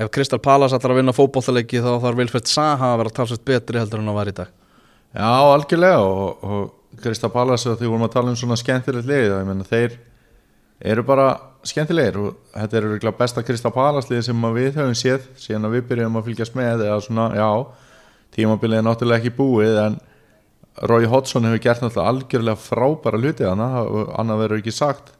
ef 0.00 0.10
Kristal 0.14 0.40
Palace 0.42 0.74
ætlar 0.74 0.94
að 0.94 1.02
vinna 1.02 1.14
fótbollaleiki 1.14 1.82
þá 1.84 1.90
þarf 2.02 2.20
Vilfred 2.22 2.48
Saha 2.50 2.94
að 2.94 3.02
vera 3.02 3.14
talsvægt 3.18 3.44
betri 3.46 3.82
heldur 3.82 4.02
en 4.02 4.10
að 4.10 4.18
var 4.18 4.30
í 4.32 4.34
dag. 4.40 4.50
Já, 5.12 5.28
algjörlega 5.28 6.00
og, 6.08 6.42
og 6.42 7.00
Krista 7.04 7.30
Pallas 7.32 7.66
og 7.68 7.76
því 7.78 7.92
vorum 7.92 8.08
að 8.08 8.14
tala 8.16 8.32
um 8.32 8.40
svona 8.40 8.58
skemmtilegt 8.58 9.10
lið 9.10 9.28
ég 9.28 9.46
menna 9.50 9.68
þeir 9.68 9.98
eru 10.80 11.04
bara 11.06 11.28
skemmtilegir 11.66 12.18
og 12.20 12.34
þetta 12.52 12.78
er 12.78 12.88
örugglega 12.88 13.18
besta 13.18 13.44
Krista 13.46 13.72
Pallas 13.74 14.10
lið 14.10 14.26
sem 14.28 14.44
að 14.48 14.58
við 14.60 14.78
höfum 14.80 14.98
séð 14.98 15.28
síðan 15.40 15.68
að 15.68 15.76
við 15.76 15.86
byrjum 15.90 16.18
að 16.20 16.28
fylgjast 16.28 16.58
með 16.58 16.84
eða 16.86 16.98
svona, 17.04 17.26
já, 17.34 17.48
tímabilið 18.36 18.80
er 18.80 18.86
náttúrulega 18.86 19.22
ekki 19.22 19.36
búið 19.38 19.80
en 19.82 19.98
Rói 20.86 21.08
Hodgson 21.08 21.46
hefur 21.48 21.62
gert 21.64 21.82
náttúrulega 21.82 22.12
algjörlega 22.12 22.60
frábæra 22.60 23.20
hluti 23.20 23.46
hana, 23.48 23.68
annað 24.20 24.42
verður 24.42 24.60
ekki 24.60 24.74
sagt. 24.76 25.14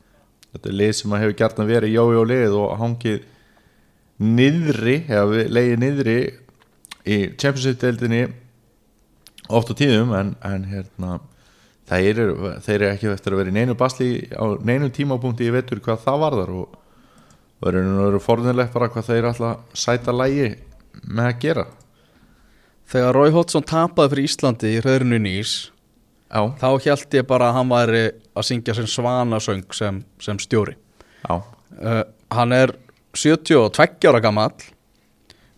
Þetta 0.52 0.68
er 0.68 0.76
lið 0.80 0.92
sem 0.98 1.14
að 1.16 1.22
hefur 1.24 1.38
gert 1.40 1.62
að 1.62 1.70
vera 1.72 1.88
í 1.88 1.96
og 2.00 2.26
lið 2.28 2.56
og 2.60 2.74
hangið 2.80 3.22
niðri, 4.20 4.98
hefur 5.08 5.48
leiðið 5.56 5.80
niðri 5.80 6.18
í 7.06 7.18
Championship-deildinni 7.40 8.22
oft 9.48 9.72
á 9.72 9.74
tíðum 9.78 10.12
en, 10.16 10.34
en 10.44 10.68
hérna 10.68 11.18
þeir 11.86 12.20
eru, 12.24 12.50
þeir 12.64 12.76
eru 12.80 12.90
ekki 12.92 13.12
eftir 13.12 13.34
að 13.34 13.42
vera 13.42 13.52
í 13.52 13.56
neinu 13.56 13.76
basli 13.78 14.10
á 14.34 14.44
neinu 14.66 14.90
tímapunkti 14.94 15.46
í 15.46 15.54
vetur 15.54 15.82
hvað 15.84 16.02
það 16.04 16.22
varðar 16.24 16.52
og 16.56 16.82
verður 17.64 18.18
forðunilegt 18.22 18.74
bara 18.74 18.90
hvað 18.92 19.10
þeir 19.12 19.30
alltaf 19.30 19.78
sæta 19.78 20.14
lægi 20.14 20.50
með 21.06 21.30
að 21.30 21.40
gera. 21.44 21.66
Þegar 22.86 23.16
Rói 23.16 23.32
Hodgson 23.34 23.66
tapaði 23.66 24.12
fyrir 24.12 24.28
Íslandi 24.28 24.74
í 24.74 24.82
hreðrinu 24.82 25.18
nýs 25.22 25.54
Já, 26.26 26.42
þá 26.58 26.66
held 26.82 27.14
ég 27.14 27.26
bara 27.28 27.50
að 27.50 27.56
hann 27.60 27.70
væri 27.70 28.02
að 28.34 28.46
syngja 28.48 28.74
sem 28.74 28.88
svanasöng 28.90 29.66
sem, 29.74 30.00
sem 30.22 30.38
stjóri. 30.42 30.74
Uh, 31.26 32.02
hann 32.34 32.54
er 32.54 32.74
72 33.16 34.10
ára 34.10 34.22
gamall. 34.24 34.56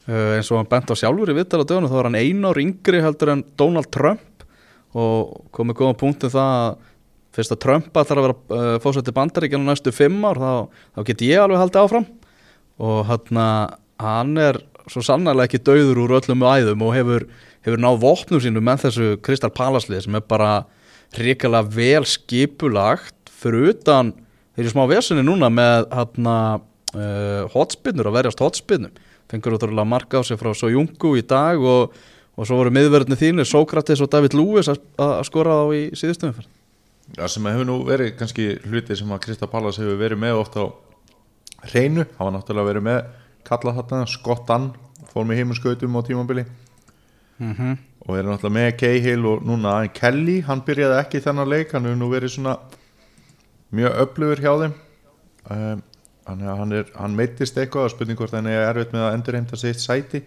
Uh, 0.09 0.37
eins 0.37 0.51
og 0.53 0.61
hann 0.61 0.69
bent 0.69 0.93
á 0.93 0.95
sjálfur 0.97 1.33
í 1.33 1.37
vittar 1.37 1.65
á 1.65 1.69
dögunum 1.69 1.91
þá 1.91 1.97
er 2.01 2.09
hann 2.09 2.21
einu 2.21 2.53
ár 2.53 2.61
yngri 2.61 3.01
heldur 3.05 3.33
en 3.33 3.45
Donald 3.61 3.89
Trump 3.93 4.28
og 4.99 5.51
komið 5.55 5.79
góða 5.81 5.99
punktum 6.01 6.33
það 6.33 6.55
að 6.59 6.71
fyrst 7.39 7.55
að 7.55 7.61
Trump 7.63 8.01
ætlar 8.01 8.21
að 8.21 8.27
vera 8.27 8.39
uh, 8.39 8.79
fórsætti 8.83 9.15
bandaríkjana 9.15 9.69
næstu 9.69 9.93
fimm 9.95 10.25
ár 10.27 10.41
þá, 10.41 10.53
þá 10.97 11.03
get 11.11 11.27
ég 11.29 11.43
alveg 11.43 11.63
haldið 11.63 11.83
áfram. 11.85 12.09
Og 12.79 12.99
hann, 13.09 13.43
hann 14.03 14.41
er 14.43 14.61
svo 14.91 15.03
sannarlega 15.05 15.51
ekki 15.51 15.63
dauður 15.67 16.03
úr 16.05 16.17
öllum 16.19 16.45
æðum 16.47 16.85
og 16.87 16.95
hefur, 16.97 17.27
hefur 17.67 17.83
náð 17.83 18.01
vopnum 18.05 18.43
sínu 18.43 18.63
með 18.65 18.87
þessu 18.87 19.09
Kristal 19.25 19.53
Palaslið 19.55 20.07
sem 20.07 20.19
er 20.19 20.25
bara 20.27 20.53
ríkilega 21.19 21.69
vel 21.73 22.05
skipulagt 22.09 23.33
fyrir 23.39 23.73
utan 23.73 24.13
þeir 24.57 24.65
eru 24.65 24.75
smá 24.75 24.85
vesinni 24.91 25.25
núna 25.27 25.51
með 25.53 25.89
hann 25.95 26.31
uh, 26.31 27.45
hotspinnur 27.55 28.11
að 28.11 28.19
verjast 28.19 28.43
hotspinnum 28.45 29.05
fengur 29.29 29.59
útrúlega 29.59 29.89
marka 29.89 30.21
á 30.21 30.23
sig 30.25 30.41
frá 30.41 30.55
Sojungu 30.57 31.15
í 31.21 31.25
dag 31.29 31.61
og, 31.61 31.93
og 32.39 32.47
svo 32.47 32.61
voru 32.61 32.71
miðverðinu 32.71 33.19
þínir 33.19 33.49
Sókrates 33.51 34.01
og 34.05 34.13
David 34.13 34.37
Lewis 34.39 34.71
að, 34.71 34.79
skora 35.27 35.59
þá 35.59 35.75
í 35.75 35.83
síðustum 35.99 36.39
já 37.17 37.25
sem 37.29 37.47
hefur 37.49 37.67
nú 37.67 37.79
verið 37.89 38.13
kannski 38.19 38.51
hluti 38.67 38.97
sem 38.97 39.11
að 39.13 39.23
Krista 39.25 39.49
Pallas 39.51 39.79
hefur 39.81 39.99
verið 40.01 40.21
með 40.21 40.41
oft 40.43 40.59
á 40.61 40.65
hreinu, 41.71 42.05
hann 42.19 42.29
var 42.29 42.35
náttúrulega 42.37 42.71
verið 42.71 42.87
með 42.87 42.99
kalla 43.49 43.75
þarna, 43.79 44.07
Skottan 44.07 44.71
fór 45.13 45.27
með 45.27 45.41
heiminskautum 45.41 45.97
á 45.97 46.01
tímabili. 46.05 46.45
Mm 47.39 47.55
-hmm. 47.55 47.77
og 48.07 48.19
er 48.19 48.25
náttúrulega 48.25 48.59
með 48.59 48.77
Cahill 48.77 49.27
og 49.27 49.43
núna 49.47 49.83
en 49.83 49.91
Kelly, 49.95 50.41
hann 50.41 50.63
byrjaði 50.67 51.01
ekki 51.01 51.21
þennan 51.21 51.49
leik 51.49 51.73
hann 51.73 51.85
hefur 51.85 51.97
nú 51.97 52.11
verið 52.11 52.31
svona 52.31 52.59
mjög 53.71 53.93
öflugur 54.03 54.41
hjá 54.41 54.53
þeim. 54.61 54.75
Um, 55.51 55.83
hann, 56.27 56.41
hann, 56.41 56.73
er, 56.73 56.85
hann 56.95 57.17
meittist 57.17 57.57
eitthvað 57.57 57.85
og 57.85 57.91
spurning 57.91 58.19
hvort 58.19 58.33
hann 58.33 58.47
er 58.47 58.69
erfitt 58.69 58.93
með 58.93 59.01
að 59.01 59.15
endurheimta 59.15 59.57
sitt 59.57 59.81
sæti 59.81 60.23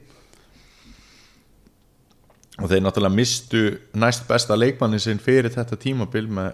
og 2.60 2.67
þeir 2.70 2.81
náttúrulega 2.84 3.15
mistu 3.15 3.62
næst 3.96 4.25
besta 4.27 4.58
leikmanni 4.60 5.00
sinn 5.00 5.20
fyrir 5.24 5.50
þetta 5.53 5.77
tímabil 5.79 6.27
með 6.27 6.51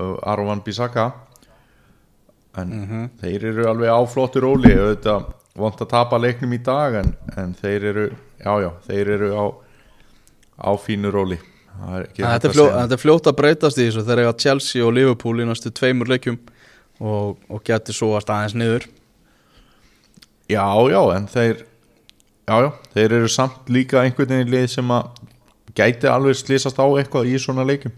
uh, 0.00 0.16
Arvan 0.32 0.62
Bisaka 0.64 1.10
en 2.56 2.70
Mhm. 2.72 3.08
þeir 3.20 3.44
eru 3.52 3.66
alveg 3.68 3.90
á 3.92 4.00
flottu 4.08 4.40
róli 4.40 4.72
auðvitað 4.72 5.26
vant 5.56 5.80
að 5.80 5.88
tapa 5.92 6.18
leiknum 6.20 6.52
í 6.56 6.62
dag 6.64 6.94
en, 7.02 7.12
en 7.36 7.52
þeir 7.54 7.84
eru 7.90 8.06
já 8.40 8.52
já, 8.64 8.70
þeir 8.88 9.10
eru 9.18 9.28
á 9.36 9.44
á 10.56 10.70
fínu 10.80 11.10
róli 11.12 11.36
er 11.36 12.06
þetta, 12.08 12.32
er 12.32 12.48
að 12.48 12.52
fljó, 12.54 12.64
segja. 12.64 12.80
þetta 12.80 12.96
er 12.96 13.02
fljótt 13.02 13.26
að 13.28 13.36
breytast 13.36 13.78
í 13.78 13.84
þessu 13.90 14.04
þegar 14.06 14.22
eiga 14.24 14.36
Chelsea 14.40 14.84
og 14.86 14.94
Liverpool 14.96 15.40
í 15.40 15.44
næstu 15.48 15.68
tveimur 15.76 16.08
leikjum 16.08 16.38
og, 17.04 17.36
og 17.52 17.60
geti 17.68 17.92
svo 17.92 18.14
að 18.16 18.24
staðins 18.24 18.54
niður 18.56 18.86
Já, 20.48 20.62
já, 20.88 21.00
en 21.16 21.26
þeir 21.26 21.56
já, 22.46 22.56
já, 22.62 22.68
þeir 22.94 23.14
eru 23.18 23.28
samt 23.32 23.68
líka 23.74 24.00
einhvern 24.04 24.30
veginn 24.30 24.48
í 24.48 24.54
lið 24.54 24.66
sem 24.76 24.92
að 24.94 25.08
gæti 25.76 26.08
alveg 26.10 26.38
slýsast 26.38 26.80
á 26.80 26.86
eitthvað 26.86 27.28
í 27.30 27.36
svona 27.38 27.66
leikum 27.66 27.92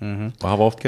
mm 0.00 0.14
-hmm. 0.16 0.32
og 0.42 0.48
hafa 0.50 0.62
oft 0.64 0.84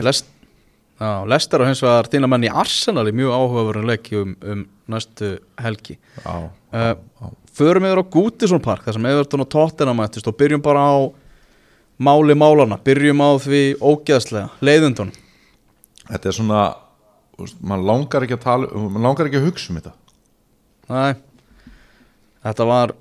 já, 1.01 1.25
Lester 1.27 1.63
og 1.63 1.67
hins 1.67 1.83
vegar 1.83 2.09
þína 2.13 2.29
menn 2.29 2.45
í 2.45 2.53
Arsenal 2.53 3.09
í 3.09 3.13
mjög 3.17 3.33
áhugaverðin 3.33 3.87
leiki 3.89 4.17
um, 4.17 4.37
um 4.43 4.67
næstu 4.87 5.39
helgi. 5.59 5.99
Já, 6.25 6.51
uh, 6.73 7.31
Förum 7.53 7.85
yfir 7.85 7.99
á 7.99 8.11
Gútisson 8.15 8.63
Park 8.63 8.85
þar 8.85 8.93
sem 8.93 9.07
Everton 9.07 9.41
og 9.41 9.49
Tottenham 9.49 9.97
mættist 9.97 10.29
og 10.29 10.37
byrjum 10.37 10.63
bara 10.63 10.81
á 10.81 11.13
máli 11.99 12.35
málana, 12.35 12.79
byrjum 12.79 13.21
á 13.21 13.31
því 13.37 13.77
ógeðslega, 13.81 14.49
leiðundun 14.61 15.13
þetta 16.11 16.29
er 16.29 16.37
svona 16.37 16.63
mann 17.61 17.85
langar 17.87 18.25
ekki 18.25 18.39
að 18.39 18.45
tala 18.45 18.87
mann 18.89 19.05
langar 19.05 19.29
ekki 19.29 19.41
að 19.41 19.49
hugsa 19.49 19.73
um 19.73 19.81
þetta. 19.81 19.93
Nei, 20.91 21.15
þetta 22.47 22.67
var 22.71 22.95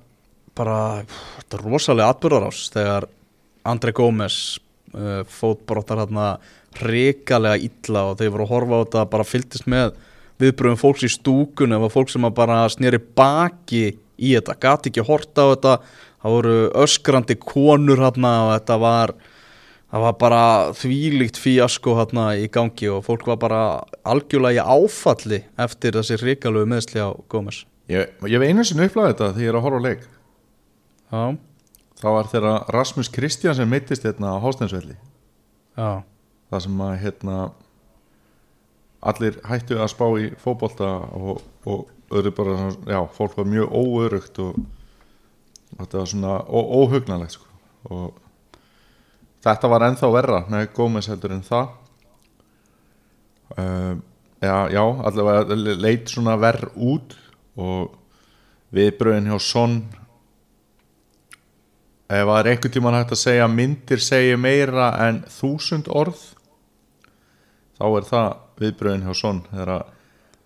bara 0.59 0.79
þetta 1.07 1.61
rosalega 1.63 2.13
atbyrðarás 2.13 2.65
þegar 2.73 3.07
André 3.69 3.93
Gómez 3.95 4.59
uh, 4.93 5.23
fótbrottar 5.27 6.03
hérna 6.03 6.33
ríkalega 6.83 7.59
illa 7.65 8.05
og 8.11 8.19
þeir 8.19 8.33
voru 8.35 8.45
að 8.45 8.53
horfa 8.53 8.77
á 8.77 8.81
þetta 8.83 9.07
bara 9.13 9.27
fylgdist 9.27 9.69
með 9.71 9.95
viðbröðum 10.39 10.79
fólks 10.79 11.03
í 11.03 11.11
stúkun 11.11 11.75
eða 11.75 11.89
fólk 11.91 12.11
sem 12.11 12.27
bara 12.35 12.61
sneri 12.71 12.99
baki 12.99 13.83
í 14.19 14.35
þetta, 14.35 14.55
gati 14.59 14.91
ekki 14.91 15.03
að 15.03 15.09
horta 15.09 15.47
á 15.47 15.51
þetta. 15.53 15.73
Það 16.19 16.35
voru 16.35 16.55
öskrandi 16.83 17.35
konur 17.39 18.01
hérna 18.03 18.31
og 18.45 18.53
þetta 18.57 18.77
var 18.83 19.13
það 19.89 20.05
var 20.05 20.15
bara 20.21 20.43
þvílíkt 20.77 21.39
fíasko 21.39 21.95
hérna 21.97 22.25
í 22.39 22.47
gangi 22.51 22.91
og 22.91 23.05
fólk 23.07 23.27
var 23.31 23.39
bara 23.41 23.61
algjörlega 24.07 24.59
í 24.59 24.77
áfalli 24.77 25.41
eftir 25.59 25.95
þessi 25.97 26.19
ríkalegu 26.21 26.69
meðsli 26.69 27.03
á 27.03 27.09
Gómez. 27.31 27.63
Ég, 27.89 28.11
ég 28.27 28.35
hef 28.35 28.47
einu 28.47 28.67
sinni 28.67 28.85
upplæði 28.85 29.15
þetta 29.15 29.31
því 29.35 29.47
ég 29.47 29.51
er 29.51 29.59
að 29.59 29.65
horfa 29.65 29.81
á 29.81 29.87
leik 29.87 30.07
Já, 31.09 31.37
það 32.01 32.15
var 32.17 32.29
þegar 32.33 32.67
Rasmus 32.75 33.09
Kristjansen 33.13 33.69
meittist 33.69 34.05
hérna 34.05 34.35
á 34.37 34.43
Hásteinsvelli. 34.43 34.97
Já, 35.77 36.03
það 36.51 36.65
sem 36.65 36.83
að 36.85 36.95
hérna 37.03 37.37
allir 38.99 39.39
hættu 39.47 39.79
að 39.79 39.91
spá 39.93 40.05
í 40.19 40.29
fótbolta 40.41 40.89
og, 41.15 41.43
og 41.65 41.87
öðru 42.11 42.33
bara 42.35 42.71
já, 42.89 42.99
fólk 43.15 43.37
var 43.37 43.47
mjög 43.47 43.75
óörugt 43.75 44.41
og, 44.43 44.57
og 45.75 45.83
þetta 45.83 46.01
var 46.01 46.09
svona 46.11 46.33
ó, 46.43 46.59
óhugnalegt 46.81 47.37
sko. 47.37 47.47
og 47.89 48.17
þetta 49.45 49.71
var 49.71 49.85
ennþá 49.87 50.09
verra 50.13 50.41
með 50.51 50.67
Gómez 50.75 51.07
heldur 51.09 51.35
en 51.35 51.45
það. 51.45 51.69
Um, 53.57 54.01
já, 54.43 54.55
já, 54.75 54.83
allavega 54.83 55.55
leit 55.79 56.11
svona 56.11 56.35
verð 56.39 56.75
út 56.75 57.15
og 57.59 57.95
viðbröðin 58.75 59.31
hjá 59.31 59.39
Son 59.41 59.79
ef 62.09 62.25
það 62.25 62.39
er 62.39 62.49
einhvern 62.51 62.73
tímann 62.73 62.97
hægt 62.97 63.13
að 63.13 63.21
segja 63.21 63.47
myndir 63.51 64.01
segja 64.01 64.37
meira 64.41 64.89
en 65.05 65.21
þúsund 65.29 65.89
orð 65.93 66.19
þá 67.79 67.85
er 67.89 68.07
það 68.09 68.29
viðbröðin 68.63 69.05
hjá 69.07 69.13
Son 69.17 69.43
þegar 69.51 69.85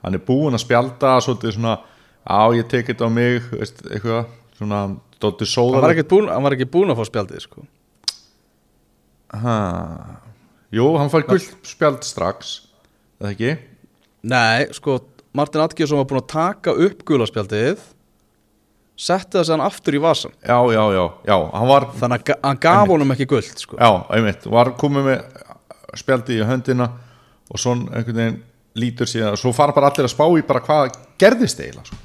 hann 0.04 0.18
er 0.20 0.24
búinn 0.28 0.58
að 0.58 0.66
spjalda 0.66 1.18
svolítið 1.24 1.58
svona 1.58 1.78
Já, 2.24 2.56
ég 2.56 2.68
tek 2.72 2.88
þetta 2.88 3.08
á 3.08 3.12
mig, 3.12 3.48
veist, 3.52 3.82
eitthvað 3.90 4.30
Svona, 4.56 4.84
hann 4.86 5.48
Sóðar 5.50 5.98
búin, 6.08 6.30
hann 6.32 6.44
var 6.46 6.56
ekki 6.56 6.68
búin 6.72 6.92
að 6.94 7.00
fá 7.00 7.08
spjaldið 7.10 7.42
sko. 7.44 7.64
ha. 9.34 9.56
Jú, 10.74 10.86
hann 11.00 11.12
fær 11.12 11.26
guld 11.28 11.48
spjald 11.68 12.06
strax 12.08 12.54
eða 13.22 13.32
ekki? 13.34 13.52
nei, 14.24 14.70
sko 14.76 15.00
Martin 15.34 15.64
Atkinson 15.64 16.00
var 16.00 16.08
búin 16.12 16.22
að 16.22 16.32
taka 16.36 16.76
upp 16.86 17.04
gulaspjaldið 17.08 17.82
setti 19.00 19.40
það 19.40 19.48
sér 19.50 19.64
aftur 19.66 19.98
í 19.98 20.02
vasan 20.04 20.34
Já, 20.46 20.58
já, 20.74 20.84
já, 20.94 21.04
já, 21.26 21.38
hann 21.54 21.70
var 21.70 21.88
þannig 21.98 22.34
að 22.36 22.46
hann 22.46 22.62
gaf 22.62 22.92
honum 22.94 23.14
ekki 23.16 23.30
guld 23.32 23.64
sko. 23.64 23.78
Já, 23.80 23.92
einmitt, 24.14 24.46
var 24.54 24.74
komið 24.80 25.08
með 25.10 25.24
spjaldi 25.98 26.40
í 26.40 26.48
höndina 26.48 26.90
og 27.50 27.62
svo 27.62 27.76
einhvern 27.78 28.20
veginn 28.20 28.42
lítur 28.80 29.10
síðan 29.10 29.38
svo 29.38 29.54
fara 29.54 29.74
bara 29.76 29.92
allir 29.92 30.08
að 30.08 30.14
spá 30.14 30.26
í 30.34 30.46
bara 30.46 30.62
hvað 30.66 30.96
gerðist 31.22 31.62
eiginlega 31.62 31.90
sko. 31.90 32.00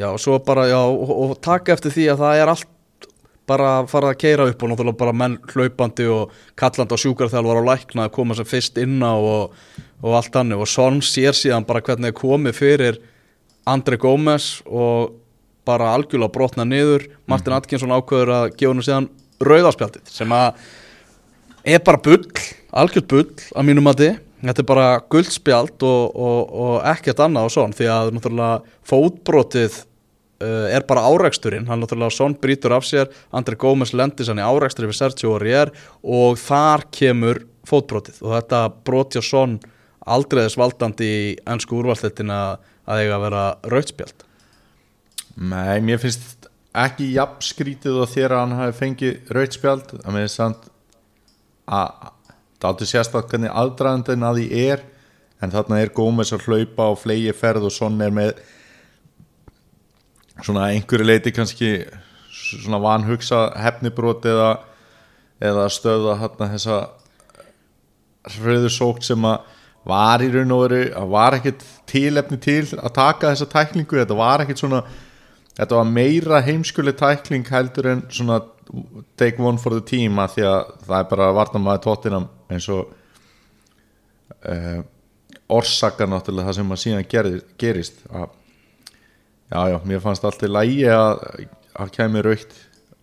Já, 0.00 0.08
og 0.08 0.20
svo 0.20 0.38
bara, 0.44 0.66
já, 0.70 0.80
og, 0.80 1.10
og 1.12 1.34
taka 1.44 1.74
eftir 1.74 1.92
því 1.92 2.06
að 2.12 2.22
það 2.24 2.42
er 2.42 2.52
allt 2.54 2.68
bara 3.48 3.70
að 3.80 3.88
fara 3.90 4.12
að 4.12 4.20
keira 4.22 4.46
upp 4.48 4.62
og 4.62 4.70
náttúrulega 4.70 5.00
bara 5.00 5.14
menn 5.16 5.38
hlaupandi 5.50 6.06
og 6.10 6.36
kallandi 6.58 6.96
á 6.96 7.02
sjúkarþjálfar 7.02 7.60
og 7.60 7.66
lækna 7.68 8.06
að 8.06 8.14
koma 8.16 8.36
sem 8.38 8.48
fyrst 8.48 8.78
inn 8.80 9.02
á 9.02 9.12
og, 9.12 9.56
og 10.00 10.16
allt 10.18 10.38
hannig 10.38 10.62
og 10.62 10.70
Son 10.70 11.02
sér 11.04 11.36
síðan 11.36 11.66
bara 11.68 11.82
hvernig 11.84 12.12
er 12.12 12.16
komið 12.16 12.56
fyrir 12.56 13.00
Andri 13.68 13.98
Gómez 14.00 14.62
og 14.66 15.21
bara 15.68 15.92
algjörlega 15.96 16.32
brotna 16.34 16.66
niður. 16.66 17.06
Martin 17.30 17.56
Atkinson 17.56 17.94
ákveður 17.94 18.34
að 18.36 18.48
gefa 18.56 18.72
hennu 18.72 18.86
síðan 18.86 19.08
rauðarspjaldið 19.42 20.10
sem 20.10 20.34
að 20.34 20.66
er 21.64 21.82
bara 21.86 22.00
bull, 22.02 22.26
algjört 22.74 23.08
bull 23.10 23.28
að 23.54 23.66
mínum 23.68 23.86
mati, 23.86 24.10
þetta 24.42 24.62
er 24.62 24.68
bara 24.68 24.88
guldspjald 25.12 25.86
og, 25.86 26.16
og, 26.18 26.52
og 26.64 26.76
ekkert 26.92 27.22
annað 27.22 27.48
og 27.48 27.54
svona 27.54 27.78
því 27.78 27.90
að 27.94 28.12
náttúrulega 28.16 28.78
fótbrotið 28.90 29.78
uh, 30.42 30.66
er 30.74 30.86
bara 30.88 31.04
áreiksturinn 31.10 31.68
hann 31.70 31.82
náttúrulega 31.82 32.16
svona 32.16 32.40
brýtur 32.42 32.74
af 32.76 32.88
sér 32.88 33.12
Andri 33.34 33.58
Gómez 33.58 33.94
lendir 33.94 34.26
sann 34.26 34.42
í 34.42 34.46
áreikstur 34.46 34.88
yfir 34.88 34.98
Sergio 34.98 35.36
Aurier 35.36 35.70
og 36.02 36.40
þar 36.42 36.86
kemur 36.94 37.44
fótbrotið. 37.68 38.18
Og 38.26 38.34
þetta 38.34 38.64
broti 38.82 39.20
og 39.20 39.26
svona 39.26 39.72
aldrei 40.02 40.42
þess 40.42 40.58
valdandi 40.58 41.06
í 41.06 41.24
ennsku 41.46 41.78
úrvalsleitin 41.78 42.32
að 42.34 42.58
eiga 42.90 43.14
að 43.14 43.24
vera 43.28 43.44
rautspjald 43.70 44.26
Nei, 45.36 45.80
mér 45.80 46.00
finnst 46.02 46.48
ekki 46.76 47.12
jafn 47.14 47.44
skrítið 47.44 48.02
og 48.02 48.10
þér 48.12 48.34
að 48.34 48.42
hann 48.42 48.56
hafi 48.58 48.78
fengið 48.78 49.32
raut 49.36 49.56
spjald. 49.56 49.94
Að 50.02 50.16
mér 50.16 50.26
er 50.26 50.32
samt 50.32 50.66
að 51.66 52.10
það 52.62 52.68
áttu 52.70 52.88
sérstaklega 52.88 53.32
hvernig 53.32 53.54
aðdraðandinn 53.62 54.26
að 54.28 54.40
því 54.40 54.64
er. 54.66 54.84
En 55.42 55.52
þarna 55.52 55.80
er 55.82 55.94
Gómez 55.96 56.32
að 56.34 56.46
hlaupa 56.46 56.88
á 56.88 56.92
flegi 56.94 57.32
ferð 57.34 57.66
og 57.68 57.74
svona 57.74 58.06
er 58.06 58.14
með 58.14 58.34
svona 60.42 60.68
einhverju 60.72 61.06
leiti 61.06 61.32
kannski 61.34 61.72
svona 62.32 62.80
vanhugsa 62.82 63.48
hefnibrót 63.60 64.24
eða, 64.28 64.52
eða 65.42 65.66
stöða 65.72 66.16
hérna 66.20 66.48
þessa 66.54 66.78
hröðusókt 68.36 69.06
sem 69.06 69.24
að 69.26 69.50
var 69.88 70.22
í 70.22 70.28
raun 70.30 70.54
og 70.54 70.60
veru 70.62 70.82
að 70.94 71.08
var 71.10 71.36
ekkit 71.40 71.64
tilefni 71.90 72.38
til 72.42 72.62
að 72.78 72.92
taka 72.94 73.32
þessa 73.32 73.48
tæklingu. 73.50 73.98
Þetta 73.98 74.18
var 74.18 74.44
ekkit 74.44 74.62
svona 74.62 74.84
þetta 75.58 75.78
var 75.78 75.88
meira 75.90 76.40
heimskuleg 76.44 76.96
tækling 76.98 77.46
heldur 77.52 77.90
en 77.92 78.02
svona 78.10 78.40
take 79.20 79.42
one 79.42 79.60
for 79.60 79.74
the 79.76 79.84
team 79.84 80.20
að 80.22 80.36
því 80.36 80.48
að 80.48 80.74
það 80.86 80.98
er 80.98 81.08
bara 81.10 81.30
varnamaði 81.36 81.84
tóttinam 81.86 82.28
eins 82.52 82.68
og 82.72 82.92
uh, 84.48 84.82
orsaka 85.52 86.08
náttúrulega 86.08 86.48
það 86.48 86.58
sem 86.58 86.72
að 86.72 86.82
síðan 86.84 87.08
gerist, 87.10 87.50
gerist. 87.60 88.04
Að 88.08 88.30
já 89.52 89.74
já, 89.74 89.78
mér 89.84 90.04
fannst 90.04 90.24
alltaf 90.24 90.48
lægi 90.48 90.86
að 90.88 91.26
að 91.72 91.92
kemur 91.96 92.28
raukt 92.28 92.54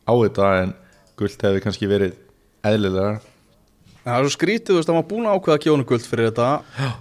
á 0.10 0.14
þetta 0.14 0.48
en 0.64 0.74
guld 1.20 1.44
hefði 1.46 1.62
kannski 1.66 1.90
verið 1.90 2.18
eðlilega 2.66 3.20
Það 4.00 4.16
er 4.16 4.26
svo 4.26 4.34
skrítið, 4.34 4.70
þú 4.70 4.76
veist, 4.78 4.90
hann 4.90 4.98
var 4.98 5.08
búin 5.10 5.26
að 5.28 5.36
ákveða 5.38 5.74
að 5.76 5.82
guld 5.90 6.06
fyrir 6.08 6.30
þetta, 6.30 6.46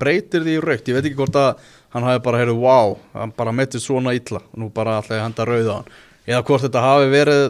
breytir 0.00 0.42
því 0.44 0.54
í 0.56 0.62
raukt, 0.64 0.88
ég 0.90 0.96
veit 0.96 1.06
ekki 1.06 1.18
hvort 1.20 1.38
að 1.38 1.68
hann 1.94 2.06
hafi 2.08 2.22
bara 2.24 2.42
heyrðu, 2.42 2.58
wow, 2.62 2.96
hann 3.16 3.32
bara 3.36 3.54
mettið 3.56 3.84
svona 3.84 4.14
illa, 4.16 4.42
nú 4.58 4.68
bara 4.74 4.98
alltaf 4.98 5.16
að 5.16 5.24
henda 5.24 5.48
rauða 5.48 5.72
á 5.72 5.78
hann, 5.78 5.90
eða 6.28 6.44
hvort 6.50 6.66
þetta 6.66 6.84
hafi 6.84 7.10
verið 7.12 7.44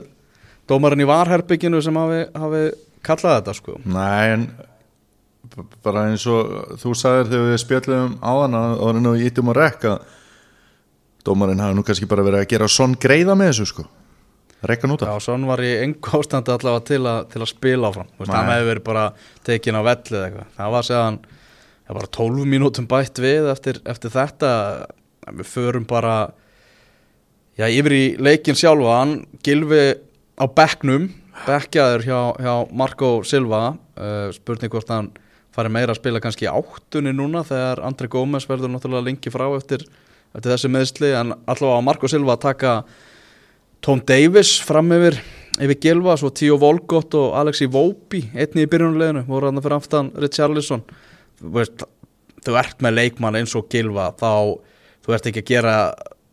dómarinn 0.69 1.05
í 1.05 1.09
varherbygginu 1.09 1.83
sem 1.83 1.99
hafi, 1.99 2.25
hafi 2.39 2.63
kallað 3.07 3.39
þetta, 3.39 3.57
sko. 3.59 3.79
Nei, 3.89 4.35
en 4.37 4.49
bara 5.83 6.09
eins 6.11 6.27
og 6.31 6.79
þú 6.83 6.95
sagðir 6.99 7.31
þegar 7.33 7.53
við 7.53 7.63
spjöllum 7.63 8.17
á 8.21 8.33
hana 8.45 8.63
og 8.85 8.99
nú 9.01 9.15
ítum 9.23 9.51
að 9.53 9.61
rekka 9.63 9.95
dómarinn 11.27 11.63
hafi 11.63 11.79
nú 11.79 11.85
kannski 11.87 12.09
bara 12.11 12.27
verið 12.27 12.45
að 12.45 12.53
gera 12.53 12.69
sonn 12.71 12.97
greiða 13.01 13.37
með 13.39 13.53
þessu 13.53 13.69
sko. 13.73 13.87
Rekka 14.69 14.91
núta 14.91 15.07
Já, 15.07 15.23
svon 15.23 15.47
var 15.47 15.63
í 15.63 15.71
engu 15.85 16.11
ástandi 16.19 16.51
allavega 16.51 16.85
til, 16.89 17.03
a, 17.07 17.15
til 17.31 17.43
að 17.45 17.51
spila 17.53 17.91
áfram, 17.93 18.09
hann 18.27 18.51
hefði 18.51 18.71
verið 18.73 18.87
bara 18.89 19.05
tekin 19.47 19.79
á 19.79 19.83
velli 19.87 20.17
eða 20.17 20.25
eitthvað, 20.27 20.49
það 20.57 20.73
var 20.75 20.89
séðan, 20.89 21.19
það 21.89 21.97
var 21.97 22.03
bara 22.03 22.13
12 22.19 22.49
mínútum 22.53 22.87
bætt 22.89 23.19
við 23.23 23.47
eftir, 23.49 23.79
eftir 23.89 24.13
þetta, 24.13 24.51
við 25.39 25.49
förum 25.49 25.87
bara, 25.89 26.17
já, 27.57 27.65
yfir 27.65 27.95
í 27.97 28.03
leikin 28.21 28.59
sjálfa, 28.59 28.99
hann 28.99 29.15
gilfi 29.45 29.97
á 30.37 30.45
bekknum, 30.53 31.09
bekkjaður 31.47 32.05
hjá, 32.05 32.21
hjá 32.45 32.53
Marco 32.77 33.11
Silva, 33.25 33.63
uh, 33.97 34.29
spurning 34.37 34.75
hvort 34.75 34.93
hann 34.93 35.11
fari 35.55 35.73
meira 35.73 35.95
að 35.95 36.03
spila 36.03 36.21
kannski 36.21 36.51
áttunni 36.51 37.15
núna 37.17 37.41
þegar 37.49 37.81
Andri 37.89 38.11
Gómez 38.13 38.45
verður 38.51 38.75
náttúrulega 38.75 39.09
lengi 39.09 39.33
frá 39.33 39.47
eftir, 39.57 39.87
eftir 40.37 40.53
þessi 40.53 40.73
meðsli, 40.75 41.15
en 41.17 41.33
allavega 41.49 41.81
á 41.81 41.87
Marco 41.89 42.13
Silva 42.13 42.37
að 42.37 42.45
taka 42.51 42.79
Tom 43.81 44.05
Davis 44.05 44.59
fram 44.61 44.93
yfir 44.93 45.23
yfir 45.59 45.79
Gilva, 45.83 46.21
svo 46.21 46.29
Tío 46.37 46.59
Volgott 46.61 47.17
og 47.17 47.33
Alexi 47.39 47.67
Vópi, 47.67 48.27
einni 48.37 48.67
í 48.67 48.71
byrjunleginu 48.71 49.25
voru 49.27 49.49
hann 49.49 49.65
fyrir 49.65 49.81
aftan 49.81 50.13
Richarlison 50.21 50.85
veist, 51.41 51.85
þú 52.45 52.59
ert 52.61 52.85
með 52.85 52.97
leikmann 53.01 53.39
eins 53.41 53.57
og 53.59 53.69
Gilva, 53.73 54.11
þá 54.19 54.59
þú 55.05 55.17
ert 55.17 55.29
ekki 55.31 55.43
að 55.45 55.51
gera, 55.53 55.75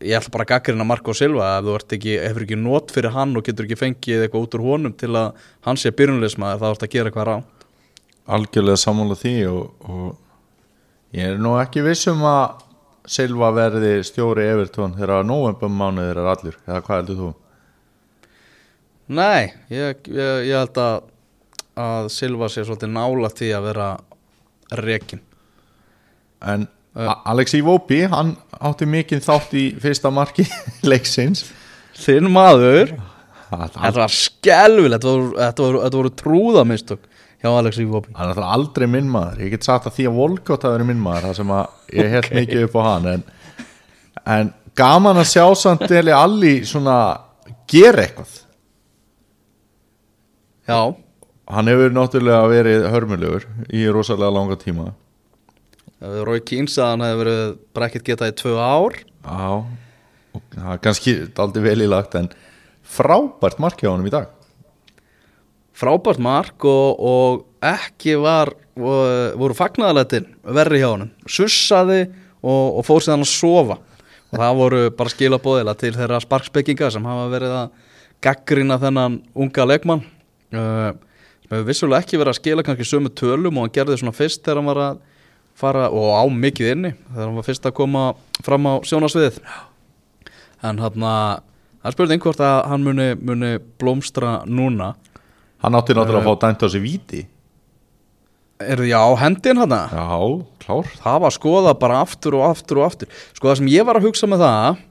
ég 0.03 0.19
ætla 0.19 0.33
bara 0.35 0.45
að 0.47 0.53
gaggrina 0.53 0.87
Marco 0.87 1.15
Silva, 1.15 1.55
ef 1.59 1.67
þú 1.67 1.75
ert 1.79 1.97
ekki, 1.97 2.15
hefur 2.21 2.45
ekki 2.47 2.59
nót 2.59 2.93
fyrir 2.95 3.15
hann 3.15 3.35
og 3.37 3.45
getur 3.47 3.67
ekki 3.67 3.79
fengið 3.79 4.25
eitthvað 4.25 4.47
út 4.47 4.57
úr 4.57 4.65
honum 4.69 4.95
til 4.97 5.13
að 5.15 5.45
hann 5.67 5.79
sé 5.79 5.93
byrjunlegismæður, 5.95 6.61
þá 6.61 6.69
ert 6.71 6.87
að 6.87 6.95
gera 6.97 7.11
eitthvað 7.11 7.29
rá 7.31 7.37
algjörlega 8.25 8.81
sammála 8.81 9.17
því 9.19 9.33
og, 9.51 9.65
og 9.85 11.15
ég 11.15 11.33
er 11.35 11.41
nú 11.41 11.55
ekki 11.61 11.83
viss 11.85 12.07
um 12.11 12.23
að 12.27 12.61
Silva 13.05 13.51
verði 13.53 13.99
stjóri 14.01 14.47
Evertón 14.49 14.95
þegar 14.95 15.19
að 15.19 15.27
novembum 15.29 15.75
mánuðir 15.77 16.17
er 16.23 16.29
allir 16.31 16.55
eða 16.65 16.79
hvað 16.87 17.01
heldur 17.01 17.19
þú? 17.19 17.27
Nei, 19.13 19.51
ég, 19.69 20.07
ég, 20.09 20.39
ég 20.49 20.57
held 20.57 20.79
að 20.81 21.11
að 21.75 22.07
Silva 22.15 22.47
sé 22.49 22.63
svolítið 22.63 22.93
nála 22.95 23.29
því 23.35 23.51
að 23.51 23.65
vera 23.67 23.87
rekin. 24.71 25.21
En 26.45 26.67
uh. 26.95 27.11
Alexi 27.31 27.61
Vópi, 27.65 28.03
hann 28.11 28.35
átti 28.59 28.87
mikið 28.89 29.23
þátt 29.25 29.53
í 29.57 29.65
fyrsta 29.81 30.11
marki 30.13 30.47
leiksins. 30.89 31.45
Þinn 31.95 32.31
maður. 32.33 32.95
Þetta 33.55 33.91
var 34.01 34.11
skelvilegt, 34.11 35.05
þetta 35.37 35.61
voru, 35.63 35.83
voru, 35.93 36.09
trúðamistök 36.17 37.05
hjá 37.45 37.51
Alex 37.53 37.77
Ívopi 37.79 38.13
hann 38.17 38.31
er 38.33 38.41
aldrei 38.41 38.87
minn 38.89 39.07
maður. 39.11 39.43
Ég 39.45 39.53
get 39.53 39.67
sagt 39.67 39.85
að 39.87 39.99
því 39.99 40.07
að 40.09 40.17
Volkot 40.17 40.65
hafi 40.65 40.75
verið 40.79 40.89
minn 40.89 41.03
maður 41.03 41.27
það 41.29 41.35
sem 41.39 41.53
að 41.55 41.99
ég 41.99 42.09
held 42.15 42.25
Ok. 42.29 42.35
mikið 42.39 42.63
upp 42.65 42.75
á 42.75 42.81
hann 42.87 43.07
en, 43.11 43.23
en 44.35 44.51
gaman 44.81 45.21
að 45.21 45.29
sjá 45.29 45.45
samt 45.61 45.85
Deli 45.91 46.15
Alli 46.15 46.53
svona 46.67 46.97
gera 47.69 48.05
eitthvað. 48.07 48.33
Já, 50.65 50.79
hann 51.51 51.71
hefur 51.71 51.95
náttúrulega 51.95 52.51
verið 52.51 52.85
hörmulegur 52.93 53.47
í 53.69 53.85
rosalega 53.91 54.33
langa 54.33 54.59
tíma. 54.61 54.91
Rói 56.01 56.41
Kíns 56.45 56.75
að 56.77 56.91
hann 56.91 57.05
hefði 57.05 57.21
verið 57.23 57.57
bara 57.73 57.89
ekkert 57.89 58.07
getað 58.11 58.31
í 58.31 58.37
tvö 58.41 58.55
ár. 58.59 59.01
Já 59.25 59.65
og 60.35 60.43
það 60.51 60.71
er 60.73 60.81
kannski 60.83 61.15
aldrei 61.41 61.63
vel 61.63 61.85
í 61.85 61.89
lagt 61.89 62.17
en 62.19 62.29
frábært 62.95 63.61
markið 63.63 63.89
á 63.89 63.93
honum 63.93 64.09
í 64.09 64.13
dag. 64.13 64.29
Frábært 65.75 66.21
mark 66.23 66.65
og, 66.67 66.99
og 66.99 67.45
ekki 67.65 68.15
var 68.21 68.53
voru, 68.75 69.55
fagnaðalættin 69.55 70.29
verri 70.55 70.81
hjá 70.81 70.89
honum. 70.91 71.11
Sussaði 71.27 72.05
og, 72.41 72.79
og 72.79 72.85
fór 72.87 73.03
síðan 73.03 73.25
að 73.25 73.31
sofa. 73.31 73.79
Og 74.31 74.39
það 74.41 74.59
voru 74.59 74.83
bara 74.97 75.13
skila 75.13 75.39
bóðila 75.41 75.75
til 75.79 75.93
þeirra 75.95 76.21
sparkspekkinga 76.23 76.91
sem 76.91 77.07
hafa 77.07 77.27
verið 77.31 77.57
að 77.59 77.81
gaggrina 78.25 78.79
þennan 78.81 79.19
unga 79.35 79.67
leikmann. 79.67 80.03
Uh, 80.55 80.91
sem 81.45 81.53
hefur 81.53 81.67
vissulega 81.69 82.01
ekki 82.03 82.19
verið 82.19 82.33
að 82.33 82.39
skila 82.39 82.65
kannski 82.65 82.87
sömu 82.89 83.11
tölum 83.13 83.59
og 83.59 83.67
hann 83.67 83.75
gerði 83.75 83.99
svona 84.01 84.15
fyrst 84.17 84.41
þegar 84.43 84.61
hann 84.61 84.71
var 84.71 84.81
að 84.85 85.03
fara 85.55 85.87
og 85.93 86.09
á 86.17 86.23
mikið 86.27 86.71
inni 86.73 86.91
þegar 86.97 87.27
hann 87.27 87.37
var 87.39 87.47
fyrst 87.47 87.69
að 87.69 87.77
koma 87.77 88.05
fram 88.43 88.65
á 88.67 88.73
sjónasviðið 88.83 89.37
en 90.65 90.81
hann 90.81 91.05
það 91.05 91.91
er 91.91 91.93
spurning 91.93 92.23
hvort 92.23 92.41
að 92.41 92.59
hann 92.71 92.85
muni, 92.85 93.07
muni 93.21 93.51
blómstra 93.79 94.39
núna. 94.49 94.95
Hann 95.61 95.77
átti 95.77 95.93
náttúrulega 95.93 96.23
að 96.23 96.29
fá 96.31 96.45
dæmt 96.47 96.65
á 96.65 96.67
sig 96.73 96.81
víti. 96.81 97.21
Eru 98.65 98.87
já, 98.87 99.01
hendin 99.19 99.59
hana 99.59 99.81
Já, 99.91 100.17
klár. 100.63 100.89
Það 101.03 101.21
var 101.25 101.35
skoðað 101.35 101.77
bara 101.81 101.99
aftur 102.01 102.37
og 102.39 102.45
aftur 102.47 102.79
og 102.79 102.87
aftur. 102.87 103.11
Sko 103.35 103.51
það 103.51 103.59
sem 103.59 103.71
ég 103.73 103.85
var 103.85 103.99
að 103.99 104.07
hugsa 104.07 104.29
með 104.31 104.45
það 104.45 104.81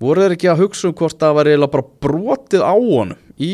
voru 0.00 0.24
þeir 0.24 0.34
ekki 0.36 0.50
að 0.52 0.62
hugsa 0.64 0.88
um 0.88 0.96
hvort 0.96 1.18
það 1.20 1.36
var 1.36 1.50
eiginlega 1.50 1.74
bara 1.74 1.88
brotið 2.06 2.62
á 2.64 2.74
honum 2.76 3.18
í 3.40 3.52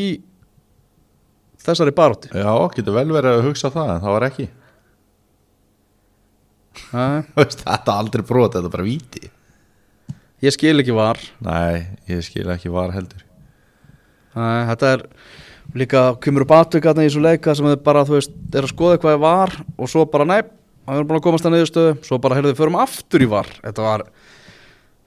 þessari 1.67 1.95
barótti 1.97 2.31
Já, 2.33 2.53
getur 2.75 2.97
vel 2.97 3.09
verið 3.11 3.41
að 3.41 3.47
hugsa 3.49 3.71
það 3.75 3.93
en 3.95 4.05
það 4.05 4.17
var 4.17 4.27
ekki. 4.31 4.47
Þetta 6.93 7.75
er 7.77 7.97
aldrei 7.97 8.25
brot, 8.27 8.55
þetta 8.55 8.69
er 8.69 8.75
bara 8.75 8.87
víti. 8.87 9.31
Ég 10.45 10.53
skil 10.53 10.77
ekki 10.83 10.95
var. 10.97 11.21
Nei, 11.45 11.87
ég 12.11 12.21
skil 12.25 12.47
ekki 12.53 12.73
var 12.73 12.93
heldur. 12.95 13.23
Nei, 14.37 14.67
þetta 14.69 14.93
er 14.93 15.05
líka 15.77 16.03
kemur 16.23 16.45
upp 16.45 16.55
atvikaðna 16.59 17.07
í 17.07 17.09
þessu 17.09 17.25
leika 17.25 17.55
sem 17.57 17.67
þið 17.71 17.83
bara, 17.87 18.05
þú 18.07 18.19
veist, 18.19 18.37
er 18.53 18.67
að 18.67 18.73
skoða 18.75 19.01
hvað 19.01 19.17
það 19.17 19.25
var 19.25 19.55
og 19.65 19.91
svo 19.91 20.05
bara, 20.13 20.29
nei, 20.29 20.41
það 20.87 21.01
er 21.01 21.09
búin 21.09 21.19
að 21.19 21.25
komast 21.25 21.49
að 21.49 21.57
niðurstöðu 21.57 21.97
svo 22.07 22.21
bara, 22.23 22.39
heyrðu, 22.39 22.53
við 22.53 22.61
förum 22.61 22.79
aftur 22.85 23.25
í 23.25 23.31
var. 23.33 23.51
Þetta 23.65 23.87
var, 23.87 24.05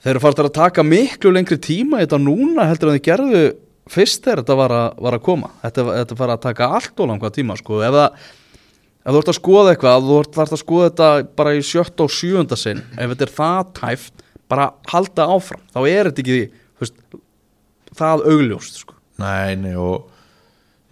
þeir 0.01 0.11
eru 0.15 0.23
farið 0.25 0.49
að 0.49 0.55
taka 0.57 0.85
miklu 0.87 1.33
lengri 1.35 1.59
tíma 1.61 2.01
þetta 2.01 2.21
núna 2.25 2.67
heldur 2.71 2.91
en 2.91 2.97
þið 2.97 3.05
gerðu 3.07 3.43
fyrst 3.89 4.25
þegar 4.25 4.43
þetta 4.43 4.59
var 4.59 4.75
að, 4.75 4.89
var 5.07 5.17
að 5.17 5.25
koma, 5.25 5.49
þetta, 5.63 5.87
þetta 5.95 6.19
farið 6.19 6.35
að 6.35 6.45
taka 6.45 6.69
allt 6.77 7.01
og 7.01 7.09
langa 7.11 7.33
tíma, 7.33 7.57
sko, 7.59 7.81
ef 7.85 7.97
það 7.97 8.27
ef 8.99 9.15
þú 9.15 9.21
ert 9.23 9.31
að 9.31 9.39
skoða 9.39 9.73
eitthvað, 9.73 10.07
þú 10.09 10.19
ert 10.21 10.39
að 10.43 10.61
skoða 10.61 10.89
þetta 10.89 11.09
bara 11.39 11.55
í 11.57 11.65
sjött 11.65 12.03
og 12.03 12.13
sjöunda 12.13 12.59
sinn 12.59 12.83
ef 12.95 13.13
þetta 13.13 13.25
er 13.25 13.35
það 13.39 13.73
tæft, 13.79 14.25
bara 14.51 14.69
halda 14.91 15.27
áfram, 15.33 15.65
þá 15.73 15.79
er 15.87 16.09
þetta 16.11 16.25
ekki 16.25 16.39
veist, 16.81 16.97
það 17.97 18.25
augljóst, 18.29 18.81
sko. 18.83 18.95
Nei, 19.19 19.55
nei, 19.59 19.75
og 19.75 20.07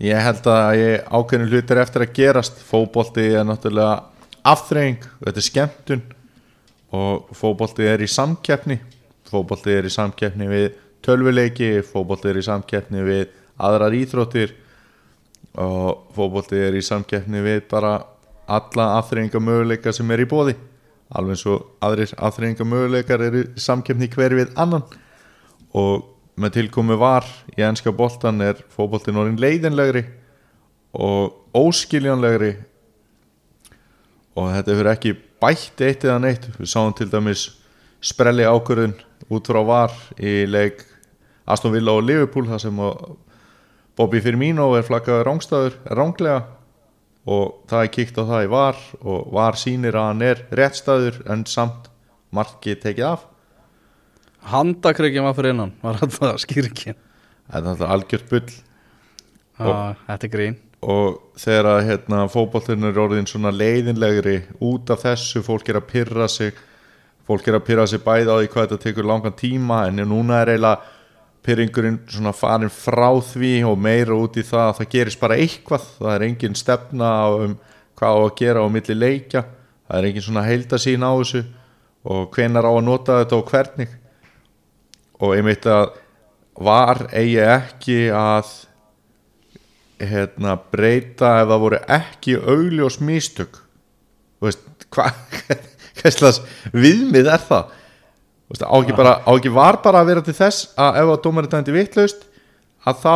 ég 0.03 0.19
held 0.19 0.47
að 0.51 0.79
ég 0.81 1.07
ákveðinu 1.07 1.49
hlutir 1.51 1.81
eftir 1.81 2.03
að 2.03 2.13
gerast. 2.17 2.59
Fótbolti 2.67 3.29
er 3.31 3.45
náttúrulega 3.47 4.01
afþreying, 4.47 5.05
þetta 5.23 5.41
er 5.41 5.47
skemmtun. 5.47 6.03
Og 6.97 7.31
fótbolti 7.35 7.87
er 7.87 8.03
í 8.03 8.09
samkeppni. 8.11 8.79
Fótbolti 9.27 9.73
er 9.75 9.87
í 9.87 9.93
samkeppni 9.93 10.49
við 10.51 10.67
tölvuleiki, 11.07 11.73
fótbolti 11.87 12.31
er 12.31 12.41
í 12.41 12.45
samkeppni 12.45 13.03
við 13.07 13.27
aðrar 13.57 13.95
íþróttir 13.97 14.53
og 15.57 16.07
fótbolti 16.13 16.59
er 16.67 16.75
í 16.77 16.85
samkeppni 16.85 17.41
við 17.45 17.63
bara 17.71 17.97
alla 18.47 18.93
afþreyinga 18.99 19.39
möguleika 19.43 19.91
sem 19.95 20.11
er 20.11 20.23
í 20.23 20.29
bóði 20.29 20.55
alveg 21.15 21.37
eins 21.37 21.45
og 21.47 21.65
aðrir 21.83 22.13
afþreyinga 22.17 22.67
möguleikar 22.67 23.23
eru 23.23 23.43
í 23.43 23.61
samkeppni 23.61 24.09
hver 24.11 24.35
við 24.35 24.53
annan. 24.59 24.83
Og 25.77 26.07
með 26.37 26.57
tilkomi 26.59 26.97
var 26.99 27.25
í 27.55 27.63
ennska 27.65 27.93
boltan 27.95 28.43
er 28.43 28.59
fótboltin 28.73 29.17
orðin 29.17 29.39
leiðinlegri 29.41 30.03
og 30.97 31.55
óskiljanlegri. 31.57 32.53
Og 34.37 34.51
þetta 34.53 34.73
hefur 34.73 34.91
ekki 34.91 35.15
bætt 35.41 35.85
eitt 35.85 36.05
eða 36.05 36.19
neitt. 36.21 36.49
Við 36.59 36.71
sáum 36.71 36.93
til 36.97 37.09
dæmis 37.11 37.47
sprelli 38.03 38.45
ákvörðun 38.45 38.97
út 39.33 39.49
frá 39.49 39.63
var 39.65 39.95
í 40.19 40.43
leik 40.49 40.83
Aston 41.47 41.73
Villa 41.73 41.95
og 41.95 42.05
Liverpool 42.05 42.49
þar 42.49 42.61
sem 42.61 42.83
Bobby 43.97 44.21
Firmino 44.21 44.69
er 44.77 44.85
flaggaður 44.85 45.27
rángstæður 45.29 45.79
ránglega 45.97 46.43
og 47.27 47.63
það 47.67 47.83
er 47.83 47.93
kíkt 47.95 48.19
á 48.19 48.23
það 48.23 48.45
í 48.45 48.51
var 48.51 48.83
og 49.01 49.33
var 49.35 49.57
sýnir 49.59 49.97
að 49.97 50.07
hann 50.11 50.27
er 50.27 50.43
réttstæður 50.59 51.19
en 51.31 51.43
samt 51.49 51.89
markið 52.35 52.79
tekið 52.83 53.09
af. 53.09 53.25
Handakreikjum 54.47 55.27
var 55.27 55.35
fyrir 55.35 55.55
innan, 55.55 55.73
var 55.83 55.99
þetta 56.03 56.37
skýringin 56.43 56.99
þetta 57.47 57.63
er 57.63 57.69
alltaf 57.73 57.91
algjört 57.95 58.31
bull. 58.31 58.55
Já, 59.57 59.95
þetta 60.07 60.27
er 60.27 60.33
grín. 60.33 60.57
og 60.81 61.39
þegar 61.41 61.67
að 61.71 61.85
hérna, 61.87 62.17
fótbollin 62.29 62.85
er 62.85 62.99
orðin 63.01 63.27
svona 63.27 63.51
leiðinlegri 63.51 64.37
út 64.61 64.91
af 64.93 65.01
þessu, 65.01 65.41
fólk 65.41 65.69
er 65.69 65.79
að 65.81 65.87
pyrra 65.89 66.27
sig. 66.29 66.53
Fólk 67.27 67.47
er 67.49 67.57
að 67.57 67.65
pyrra 67.67 67.87
sig 67.87 68.03
bæði 68.05 68.29
á 68.29 68.35
því 68.37 68.51
hvað 68.53 68.67
þetta 68.67 68.83
tekur 68.83 69.07
langan 69.07 69.35
tíma 69.35 69.81
en 69.87 69.99
núna 70.07 70.43
er 70.43 70.53
eiginlega 70.53 70.96
pyrringurinn 71.47 72.01
svona 72.11 72.33
farin 72.35 72.71
frá 72.73 73.07
því 73.23 73.53
og 73.69 73.77
meira 73.79 74.15
út 74.17 74.35
í 74.39 74.43
það 74.45 74.65
að 74.65 74.79
það 74.81 74.89
gerist 74.95 75.21
bara 75.21 75.37
eitthvað. 75.39 75.85
Það 76.01 76.15
er 76.15 76.25
engin 76.27 76.57
stefna 76.59 77.11
um 77.37 77.55
hvað 77.97 78.19
á 78.19 78.19
að 78.25 78.35
gera 78.41 78.65
á 78.65 78.67
milli 78.73 78.97
leikja. 78.97 79.45
Það 79.87 79.99
er 79.99 80.09
engin 80.09 80.27
svona 80.27 80.43
heildasín 80.47 81.07
á 81.07 81.11
þessu 81.15 81.43
og 82.07 82.35
hvenar 82.35 82.67
á 82.67 82.71
að 82.71 82.83
nota 82.87 83.21
þetta 83.21 83.39
og 83.39 83.51
hvernig. 83.53 83.95
Og 85.23 85.33
einmitt 85.37 85.67
að 85.71 85.95
var 86.57 87.05
eigi 87.13 87.39
ekki 87.43 87.99
að 88.13 88.51
hérna, 90.01 90.57
breyta 90.71 91.37
ef 91.41 91.49
það 91.49 91.63
voru 91.63 91.79
ekki 91.97 92.37
augljós 92.37 92.99
hvað 94.93 95.15
hvað 95.97 96.13
slags 96.13 96.41
viðmið 96.73 97.29
er 97.33 97.43
það 97.47 97.76
Þú 98.47 98.55
veist, 98.55 98.63
á 98.63 98.75
ekki, 98.79 98.95
bara, 98.95 99.13
á 99.27 99.31
ekki 99.35 99.51
var 99.51 99.81
bara 99.83 100.01
að 100.01 100.13
vera 100.13 100.23
til 100.23 100.35
þess 100.37 100.69
að 100.79 101.01
ef 101.01 101.09
að 101.11 101.23
dómarinn 101.25 101.51
dæmdi 101.51 101.73
vitlaust 101.75 102.21
að 102.87 103.01
þá 103.03 103.15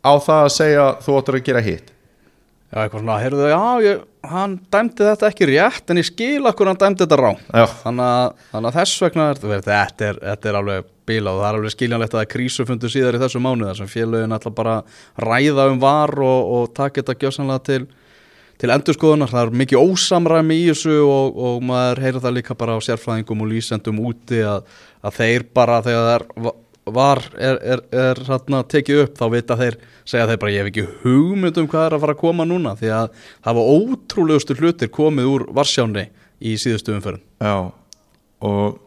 á 0.00 0.12
það 0.24 0.38
að 0.40 0.54
segja 0.54 0.86
þú 1.04 1.18
áttur 1.18 1.38
að 1.38 1.44
gera 1.50 1.64
hitt 1.64 1.90
Já, 2.74 2.78
eitthvað 2.82 3.02
svona, 3.04 3.16
heyrðu 3.22 3.50
já, 3.52 3.58
ég, 3.84 3.98
hann 4.26 4.54
dæmdi 4.72 5.04
þetta 5.06 5.28
ekki 5.28 5.46
rétt 5.46 5.92
en 5.92 6.00
ég 6.00 6.06
skil 6.08 6.48
okkur 6.48 6.70
hann 6.72 6.80
dæmdi 6.80 7.04
þetta 7.04 7.18
rá 7.20 7.28
Já. 7.36 7.66
þannig 7.84 8.08
að, 8.08 8.40
þannig 8.50 8.70
að 8.70 8.78
þess 8.80 9.04
vegna 9.04 9.26
er, 9.30 9.42
veit, 9.44 9.68
þetta, 9.68 10.08
er, 10.08 10.18
þetta 10.24 10.50
er 10.50 10.58
alveg 10.58 10.88
bílað 11.04 11.36
og 11.36 11.44
það 11.44 11.50
er 11.50 11.58
alveg 11.60 11.74
skiljanlegt 11.76 12.14
að 12.14 12.18
það 12.18 12.24
er 12.24 12.32
krísufundu 12.32 12.90
síðar 12.90 13.18
í 13.18 13.20
þessu 13.22 13.42
mánuða 13.44 13.76
sem 13.78 13.92
félögin 13.92 14.34
alltaf 14.34 14.56
bara 14.56 14.78
ræða 15.20 15.68
um 15.70 15.78
var 15.84 16.14
og, 16.24 16.50
og 16.56 16.72
taka 16.74 17.02
þetta 17.04 17.18
gjössanlega 17.20 17.64
til, 17.68 17.84
til 18.64 18.72
endurskoðunar 18.72 19.28
það 19.28 19.42
er 19.44 19.56
mikið 19.60 19.82
ósamræmi 19.92 20.56
í 20.56 20.68
þessu 20.70 20.94
og, 21.04 21.34
og 21.36 21.64
maður 21.68 21.98
heyrir 22.00 22.22
það 22.24 22.36
líka 22.38 22.54
bara 22.56 22.76
á 22.76 22.80
sérfræðingum 22.86 23.42
og 23.44 23.50
lýsendum 23.50 23.98
úti 24.00 24.38
að, 24.40 24.62
að 25.04 25.18
þeir 25.18 25.42
bara 25.52 25.80
þegar 25.84 26.06
það 26.06 26.14
er 26.14 26.54
var 26.94 27.20
er, 27.40 27.58
er, 27.64 27.82
er 27.96 28.20
hérna, 28.28 28.62
tekið 28.68 29.02
upp 29.02 29.18
þá 29.20 29.24
vita 29.32 29.56
þeir, 29.56 29.76
segja 30.08 30.28
þeir 30.28 30.40
bara 30.40 30.52
ég 30.54 30.62
hef 30.62 30.70
ekki 30.70 30.84
hugmynd 31.02 31.60
um 31.60 31.68
hvað 31.72 31.86
er 31.86 31.96
að 31.96 32.04
fara 32.04 32.16
að 32.16 32.20
koma 32.20 32.46
núna 32.48 32.74
því 32.80 32.90
að 32.92 33.20
það 33.44 33.58
var 33.58 33.70
ótrúlegustu 33.74 34.56
hlutir 34.58 34.92
komið 34.92 35.30
úr 35.32 35.46
Varsjáni 35.56 36.06
í 36.44 36.56
síðustu 36.60 36.96
umförun 36.96 37.22
Já, 37.40 37.68
og 38.44 38.80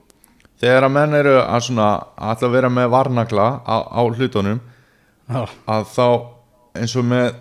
þegar 0.61 0.89
að 0.89 0.95
menn 0.97 1.19
eru 1.21 1.37
að 1.43 1.67
svona 1.69 1.91
alltaf 2.31 2.53
vera 2.53 2.73
með 2.73 2.89
varnagla 2.93 3.47
á, 3.61 3.77
á 3.93 4.01
hlutunum 4.05 4.61
Já, 5.29 5.45
að 5.69 5.87
þá 5.93 6.07
eins 6.81 6.97
og 6.97 7.09
með 7.13 7.31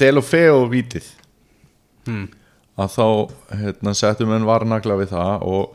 Delofeo 0.00 0.64
vítið 0.72 1.12
hmm. 2.08 2.28
að 2.80 2.94
þá 2.96 3.06
hérna, 3.62 3.94
settum 3.96 4.32
menn 4.32 4.48
varnagla 4.48 4.98
við 5.00 5.12
það 5.14 5.46
og 5.48 5.72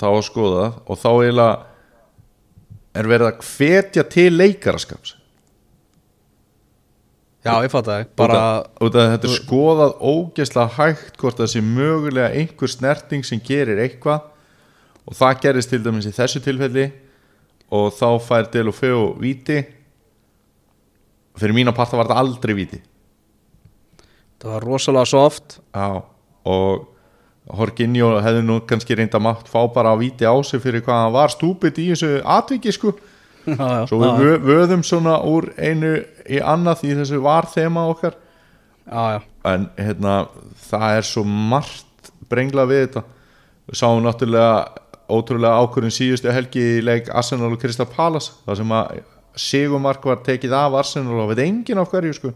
þá 0.00 0.08
að 0.10 0.24
skoða 0.28 0.64
og 0.84 1.00
þá 1.00 1.10
eiginlega 1.12 1.52
er 2.94 3.10
verið 3.10 3.30
að 3.30 3.44
hvetja 3.48 4.04
til 4.10 4.30
leikaraskaps. 4.34 5.16
Já 7.44 7.58
ég 7.60 7.68
fatt 7.68 7.88
það 7.90 8.04
bara, 8.16 8.42
út 8.80 8.94
af 8.96 9.10
þetta 9.12 9.28
er 9.28 9.34
skoðað 9.34 9.96
ógeðslega 10.00 10.76
hægt 10.78 11.18
hvort 11.20 11.40
það 11.42 11.50
sé 11.52 11.60
mögulega 11.60 12.30
einhver 12.38 12.72
snerting 12.72 13.26
sem 13.26 13.42
gerir 13.44 13.82
eitthvað 13.84 14.30
og 15.04 15.18
það 15.18 15.42
gerist 15.42 15.72
til 15.74 15.82
dæmis 15.84 16.08
í 16.08 16.14
þessu 16.16 16.40
tilfelli 16.44 16.86
og 17.74 17.90
þá 17.92 18.08
fær 18.24 18.48
Delofeo 18.52 19.10
víti. 19.20 19.60
Fyrir 21.36 21.56
mína 21.56 21.74
parta 21.76 21.98
var 21.98 22.08
þetta 22.08 22.22
aldrei 22.22 22.56
víti 22.56 22.80
það 24.44 24.50
var 24.52 24.66
rosalega 24.68 25.08
soft. 25.08 25.56
Já, 25.74 26.02
og 26.44 26.90
Horkinjó 27.54 28.10
hefði 28.24 28.42
nú 28.44 28.58
kannski 28.68 28.96
reynda 28.96 29.20
mátt 29.20 29.48
fá 29.52 29.58
bara 29.72 29.90
að 29.92 30.04
víti 30.06 30.24
á 30.28 30.32
sig 30.44 30.62
fyrir 30.64 30.80
hvað 30.84 31.02
hann 31.02 31.12
var 31.16 31.32
stúpid 31.32 31.76
í 31.82 31.90
þessu 31.92 32.12
atviki 32.24 32.72
sko. 32.72 32.94
Já, 33.44 33.84
svo 33.88 33.98
við 34.00 34.22
vö- 34.22 34.38
vöðum 34.48 34.84
svona 34.88 35.18
úr 35.28 35.50
einu 35.60 35.90
í 36.24 36.38
annað 36.40 36.86
í 36.88 36.94
þessu 36.96 37.18
var 37.24 37.44
þema 37.52 37.82
okkar 37.92 38.14
en 39.44 39.66
hérna 39.76 40.14
það 40.70 40.86
er 40.98 41.06
svo 41.08 41.24
margt 41.24 42.08
brengla 42.32 42.64
við 42.68 42.86
þetta. 42.86 43.02
Við 43.68 43.78
sáum 43.80 44.00
náttúrulega 44.04 44.54
ótrúlega 45.12 45.60
ákvörðin 45.60 45.92
síðustu 45.92 46.32
helgi 46.32 46.64
í 46.78 46.82
leik 46.84 47.10
Arsenal 47.12 47.52
og 47.52 47.60
Krista 47.60 47.84
Palace 47.84 48.32
það 48.46 48.56
sem 48.62 48.72
að 48.72 49.02
Sigumark 49.44 50.04
var 50.08 50.20
tekið 50.24 50.52
af 50.56 50.76
Arsenal 50.80 51.20
og 51.24 51.32
veit 51.34 51.44
enginn 51.44 51.80
af 51.82 51.90
hverju 51.92 52.16
sko 52.16 52.32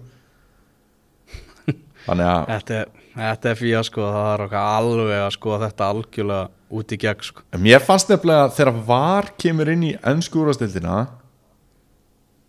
Þetta, 2.09 2.83
er, 2.83 2.93
þetta 3.15 3.51
er 3.51 3.59
fyrir 3.59 3.87
sko 3.87 4.05
það 4.09 4.29
er 4.33 4.45
okkar 4.47 4.69
alveg 4.79 5.23
að 5.23 5.33
sko 5.37 5.57
þetta 5.61 5.89
algjörlega 5.93 6.45
út 6.79 6.93
í 6.93 6.99
gegn 7.01 7.25
sko. 7.29 7.45
Mér 7.61 7.85
fannst 7.85 8.13
nefnilega 8.13 8.47
að 8.47 8.55
þegar 8.59 8.79
VAR 8.89 9.33
kemur 9.41 9.73
inn 9.73 9.89
í 9.91 9.95
ennsku 10.13 10.41
úrvastildina 10.43 11.01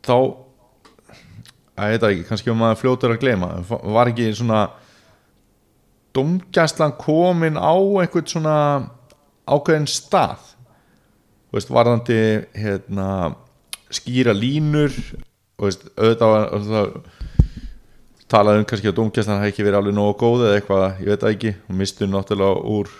þá 0.05 0.15
að 1.79 1.95
það 1.95 2.11
ekki, 2.11 2.27
kannski 2.27 2.51
um 2.51 2.59
maður 2.59 2.81
fljótur 2.81 3.15
að 3.15 3.21
gleyma. 3.23 3.51
Var 3.69 4.11
ekki 4.11 4.29
svona 4.35 4.63
domgæslan 6.15 6.95
komin 6.99 7.59
á 7.59 7.75
einhvern 7.75 8.27
svona 8.27 8.57
ákveðin 9.49 9.87
stað? 9.89 10.55
Veist, 11.53 11.71
varðandi 11.73 12.19
hérna, 12.53 13.33
skýra 13.89 14.35
línur 14.37 14.93
veist, 15.59 15.87
auðvitað 15.97 16.35
var 16.35 16.91
talaði 18.29 18.61
um 18.61 18.67
kannski 18.69 18.91
að 18.91 18.97
dómkjastan 18.99 19.39
hafi 19.39 19.53
ekki 19.53 19.65
verið 19.65 19.79
alveg 19.79 19.95
nógu 19.97 20.15
góð 20.21 20.45
eða 20.47 20.59
eitthvað, 20.59 20.85
ég 21.01 21.09
veit 21.11 21.23
það 21.23 21.33
ekki. 21.35 21.53
Og 21.65 21.79
mistu 21.79 22.09
náttúrulega 22.09 22.75
úr 22.75 22.91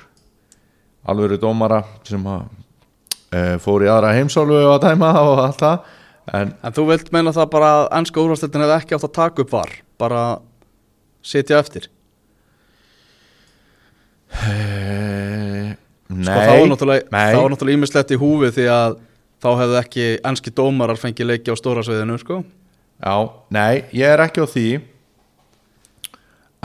alvöru 1.10 1.40
dómara 1.42 1.84
sem 2.08 2.26
að 2.30 2.42
e, 3.32 3.42
fór 3.64 3.86
í 3.86 3.92
aðra 3.92 4.16
heimsálfu 4.18 4.60
að 4.74 4.82
dæma 4.88 5.14
og 5.22 5.44
allt 5.46 5.64
það. 5.64 5.96
En 6.40 6.54
En 6.66 6.76
þú 6.76 6.86
vilt 6.92 7.14
meina 7.16 7.34
það 7.34 7.52
bara 7.56 7.70
að 7.78 7.88
ennska 8.00 8.22
úrvarsleitin 8.22 8.66
hefði 8.66 8.78
ekki 8.78 8.98
átt 8.98 9.08
að 9.08 9.16
taka 9.18 9.46
upp 9.46 9.54
var 9.54 9.76
bara 10.02 10.24
sitja 11.26 11.60
eftir? 11.62 11.90
E, 14.30 14.54
nei, 16.10 16.26
Sko 16.26 16.38
þá 16.38 16.54
var 16.54 16.70
náttúrulega, 16.74 17.74
ímislegt 17.74 18.14
í 18.14 18.20
húfi 18.22 18.52
því 18.60 18.70
að 18.74 19.00
þá 19.40 19.50
hefðu 19.64 19.80
ekki 19.80 20.08
ennski 20.30 20.54
dómarar 20.54 21.00
fengið 21.00 21.32
leiki 21.32 21.54
á 21.54 21.56
stóra 21.58 21.84
sviðinu 21.86 22.20
sko. 22.22 22.44
Já, 23.00 23.16
nei, 23.56 23.86
ég 23.96 24.12
er 24.12 24.22
ekki 24.26 24.44
á 24.44 24.48
því 24.50 24.68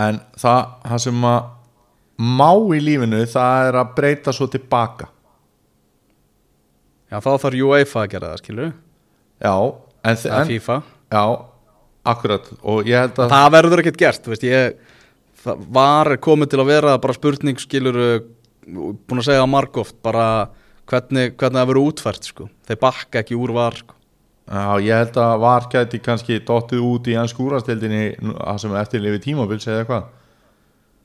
en 0.00 0.20
það, 0.40 0.60
það 0.88 1.02
sem 1.06 1.26
að 1.30 1.50
má 2.38 2.50
í 2.74 2.80
lífinu 2.82 3.24
það 3.30 3.68
er 3.68 3.78
að 3.80 3.92
breyta 3.98 4.34
svo 4.34 4.48
tilbaka 4.50 5.10
Já 7.12 7.20
þá 7.22 7.30
þarf 7.44 7.58
UEFA 7.68 8.02
að 8.02 8.10
gera 8.14 8.32
það 8.32 8.42
skilur 8.42 8.70
Já, 9.44 9.54
en, 10.02 10.18
Það 10.18 10.38
er 10.40 10.50
FIFA 10.50 10.78
Já, 11.14 11.24
akkurat 12.14 12.50
og 12.62 12.88
ég 12.88 13.04
held 13.04 13.20
að 13.22 13.34
Það 13.34 13.48
verður 13.54 13.82
ekkert 13.82 14.00
gert, 14.00 14.28
veist, 14.32 14.46
ég 14.48 14.92
það 15.44 15.66
var 15.76 16.14
komið 16.24 16.52
til 16.52 16.62
að 16.62 16.70
vera 16.70 16.96
bara 17.02 17.16
spurning 17.16 17.60
skilur 17.60 17.98
búin 18.64 19.20
að 19.20 19.28
segja 19.28 19.48
margóft 19.50 19.96
bara 20.04 20.48
hvernig, 20.88 21.34
hvernig 21.36 21.60
það 21.60 21.68
verður 21.70 21.90
útfært 21.90 22.28
sko. 22.28 22.48
þeir 22.66 22.80
bakka 22.80 23.20
ekki 23.20 23.36
úr 23.36 23.52
var 23.56 23.76
sko. 23.78 23.96
Já, 24.44 24.76
ég 24.84 24.92
held 24.92 25.16
að 25.16 25.38
var 25.40 25.66
gæti 25.72 26.00
kannski 26.04 26.36
dottið 26.44 26.82
út 26.84 27.08
í 27.08 27.14
enn 27.16 27.30
skúrastildinni 27.30 28.02
að 28.44 28.58
sem 28.60 28.74
eftirlifi 28.76 29.22
tímabils 29.24 29.64
eða 29.64 29.84
eitthvað. 29.84 30.10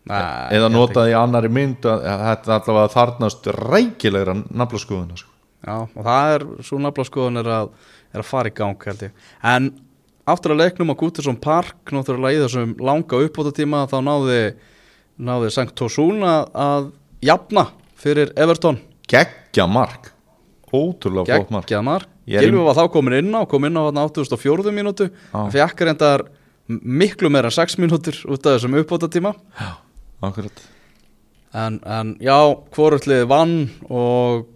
Nei, 0.10 0.18
eða 0.20 0.58
ég 0.58 0.64
held 0.66 0.76
notað 0.76 1.12
í 1.12 1.16
annari 1.16 1.52
mynd 1.56 1.88
að, 1.88 2.04
að 2.12 2.24
þetta 2.26 2.58
allavega 2.58 2.94
þarnast 2.98 3.50
rækilegra 3.60 4.36
naflaskoðuna 4.44 5.20
sko. 5.22 5.32
Já, 5.64 5.76
og 5.76 6.04
það 6.04 6.34
er, 6.34 6.46
svo 6.68 6.82
nafla 6.84 7.06
skoðun 7.08 7.42
er 7.42 7.52
að, 7.56 7.72
er 8.12 8.24
að 8.24 8.28
fara 8.28 8.52
í 8.52 8.58
gang 8.60 8.86
held 8.90 9.08
ég. 9.08 9.26
En 9.54 9.72
aftur 10.30 10.56
að 10.56 10.62
leiknum 10.66 10.92
á 10.92 11.00
Gútersson 11.00 11.40
Park 11.40 11.96
náttúrulega 11.96 12.36
í 12.36 12.44
þessum 12.44 12.76
langa 12.84 13.24
uppbóta 13.24 13.56
tíma 13.56 13.86
þá 13.92 13.98
náði, 14.04 14.40
náði 15.16 15.56
Sankt 15.56 15.78
Tosun 15.80 16.24
að, 16.28 16.52
að 16.60 16.94
jafna 17.24 17.70
fyrir 18.00 18.36
Everton. 18.36 18.84
Geggja 19.10 19.68
mark. 19.68 20.12
Ótrúlega 20.70 21.40
flott 21.40 21.56
mark. 21.56 21.68
Geggjað 21.72 21.88
mark 21.88 22.16
Gilvi 22.30 22.66
var 22.66 22.78
þá 22.78 22.84
komin 22.94 23.18
inn 23.20 23.34
á, 23.34 23.42
kom 23.50 23.66
inn 23.66 23.80
á 23.80 23.88
þarna 23.88 24.06
84 24.10 24.76
mínútu. 24.76 25.10
Já. 25.10 25.42
fekk 25.56 25.86
reyndar 25.88 26.26
miklu 26.70 27.32
meira 27.34 27.50
en 27.50 27.58
6 27.58 27.80
mínútur 27.82 28.20
út 28.30 28.46
af 28.46 28.60
þessum 28.60 28.78
uppbóta 28.78 29.10
tíma 29.10 29.34
Akkurat. 30.22 30.64
En, 31.56 31.80
en 31.88 32.16
já, 32.22 32.38
hvorullið 32.76 33.24
vann 33.32 33.54
og 33.90 34.50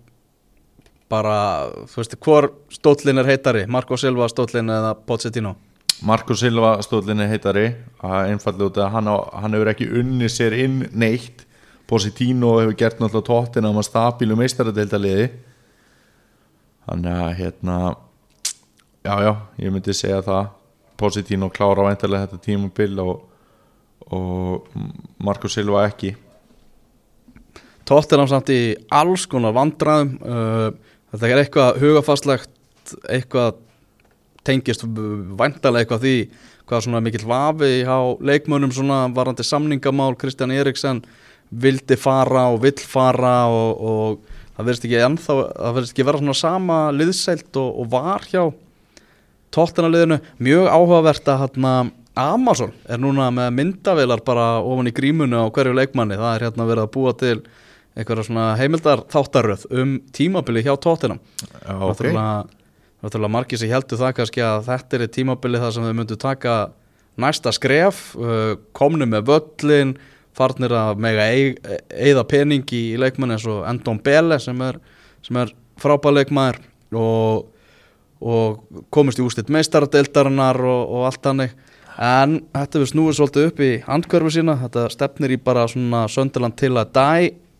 bara, 1.09 1.69
þú 1.89 2.01
veist, 2.01 2.17
hvor 2.21 2.49
stóllin 2.73 3.21
er 3.21 3.29
heitari? 3.31 3.63
Marco 3.71 3.97
Silva 3.97 4.27
stóllin 4.29 4.69
eða 4.69 4.91
Pochettino? 5.07 5.55
Marko 6.03 6.35
Silva 6.35 6.75
stóðlinni 6.83 7.29
heitari. 7.31 7.69
Að 8.03 8.33
einfallega 8.33 8.67
út 8.67 8.79
að 8.81 8.91
hann, 8.97 9.07
á, 9.07 9.15
hann 9.39 9.55
hefur 9.55 9.71
ekki 9.71 9.89
unni 10.01 10.29
sér 10.31 10.55
inn 10.65 10.81
neitt. 10.91 11.45
Positino 11.87 12.57
hefur 12.59 12.75
gert 12.79 12.99
náttúrulega 12.99 13.29
tóttina 13.29 13.71
um 13.71 13.79
að 13.79 13.87
stabílu 13.87 14.37
meistaradeildaliði 14.39 15.29
þannig 16.87 17.21
að 17.25 17.35
hérna 17.39 17.77
já 19.03 19.13
já, 19.23 19.31
ég 19.59 19.73
myndi 19.73 19.95
segja 19.95 20.21
það. 20.25 20.51
Positino 20.99 21.49
klára 21.51 21.87
væntalega 21.87 22.27
þetta 22.27 22.43
tímabil 22.45 22.99
og, 23.03 23.23
og 24.13 24.69
Marko 25.23 25.49
Silva 25.51 25.87
ekki. 25.89 26.13
Tottenham 27.83 28.29
samt 28.31 28.51
í 28.53 28.61
alls 28.93 29.25
konar 29.27 29.55
vandræðum. 29.57 30.13
Uh, 30.23 30.95
þetta 31.11 31.29
er 31.29 31.41
eitthvað 31.43 31.81
hugafastlegt 31.81 32.95
eitthvað 33.09 33.59
tengist 34.47 34.83
væntalega 34.83 35.83
eitthvað 35.83 36.03
því 36.03 36.15
hvað 36.67 36.85
svona 36.85 37.01
mikill 37.03 37.25
vafi 37.27 37.83
á 37.83 37.99
leikmönnum 38.23 38.71
svona 38.75 39.05
varandi 39.15 39.43
samningamál 39.43 40.15
Kristján 40.19 40.53
Eriksen 40.55 41.01
vildi 41.51 41.97
fara 41.99 42.47
og 42.53 42.63
vill 42.63 42.79
fara 42.79 43.35
og, 43.51 43.83
og 43.83 44.32
það 44.53 44.67
verðist 44.67 44.87
ekki 44.87 45.01
ennþá 45.07 45.39
það 45.39 45.75
verðist 45.77 45.95
ekki 45.95 46.07
vera 46.09 46.21
svona 46.21 46.37
sama 46.37 46.77
liðsælt 46.93 47.59
og, 47.61 47.81
og 47.81 47.91
var 47.93 48.29
hjá 48.29 48.43
Tottenham 49.53 49.93
liðinu 49.93 50.17
mjög 50.41 50.71
áhugavert 50.73 51.29
að 51.29 51.43
hérna 51.43 51.73
Amazon 52.17 52.73
er 52.85 52.99
núna 53.01 53.31
með 53.33 53.53
myndavilar 53.57 54.21
bara 54.25 54.47
ofan 54.61 54.89
í 54.89 54.93
grímunu 54.93 55.39
á 55.41 55.49
hverju 55.53 55.73
leikmanni. 55.73 56.17
Það 56.19 56.35
er 56.35 56.45
hérna 56.47 56.67
verið 56.69 56.85
að 56.85 56.91
búa 56.93 57.13
til 57.17 57.37
einhverja 57.97 58.25
svona 58.27 58.45
heimildar 58.57 59.01
þáttaröð 59.09 59.65
um 59.73 59.95
tímabili 60.13 60.61
hjá 60.65 60.73
já, 60.73 61.13
ok, 61.13 61.89
náttúrulega, 61.89 62.45
náttúrulega 63.01 63.33
margir 63.33 63.61
sem 63.61 63.69
heldur 63.69 64.01
það 64.01 64.15
kannski 64.19 64.45
að 64.45 64.65
þetta 64.69 64.97
er 64.97 65.11
tímabili 65.13 65.61
þar 65.61 65.75
sem 65.75 65.85
þau 65.85 65.97
myndu 65.99 66.17
taka 66.21 66.55
næsta 67.21 67.53
skref 67.53 68.15
uh, 68.17 68.55
komnu 68.73 69.05
með 69.09 69.29
völlin 69.29 69.97
farnir 70.37 70.73
að 70.75 71.01
mega 71.03 71.25
eigða 71.29 72.23
pening 72.29 72.65
í, 72.73 72.83
í 72.93 72.99
leikmann 72.99 73.35
eins 73.35 73.47
og 73.49 73.63
Endon 73.69 74.01
Bele 74.03 74.39
sem 74.41 74.59
er, 74.65 74.79
er 75.29 75.53
frábæð 75.81 76.19
leikmaður 76.19 76.61
og, 76.97 77.45
og 78.23 78.81
komist 78.93 79.21
í 79.21 79.25
ústitt 79.25 79.51
meistaradeildarinnar 79.53 80.59
og, 80.61 80.81
og 80.97 81.07
allt 81.09 81.29
hannig 81.29 81.53
en 81.93 82.39
þetta 82.53 82.81
við 82.81 82.91
snúið 82.93 83.17
svolítið 83.19 83.49
upp 83.49 83.61
í 83.61 83.71
andkörfu 83.95 84.33
sína. 84.33 84.55
Þetta 84.63 84.87
stefnir 84.93 85.35
í 85.35 85.39
bara 85.41 85.67
svona 85.69 86.07
söndaland 86.09 86.57
til 86.57 86.73
að 86.73 86.93
dæ 86.95 87.09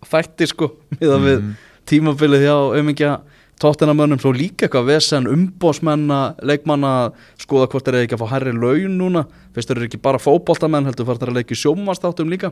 þætti 0.09 0.49
sko 0.49 0.71
miða 0.97 1.19
við 1.23 1.45
tímabilið 1.89 2.47
hjá 2.47 2.55
auðmingja 2.55 3.13
tóttinamönnum 3.61 4.19
svo 4.19 4.31
líka 4.35 4.65
eitthvað 4.67 4.87
vesen 4.89 5.27
umbósmenna 5.29 6.35
leikmanna 6.43 7.11
skoða 7.39 7.67
hvort 7.71 7.85
þeir 7.85 7.95
eru 7.99 8.07
ekki 8.07 8.17
að 8.17 8.23
fá 8.23 8.31
hærri 8.33 8.53
laun 8.57 8.97
núna. 8.99 9.25
Fyrst 9.55 9.69
þeir 9.69 9.77
eru 9.81 9.87
ekki 9.89 10.01
bara 10.03 10.19
fótboltamenn 10.21 10.85
heldur 10.89 11.05
fara 11.07 11.21
þeir 11.21 11.31
að 11.33 11.37
leiki 11.41 11.57
sjómastáttum 11.59 12.31
líka. 12.33 12.51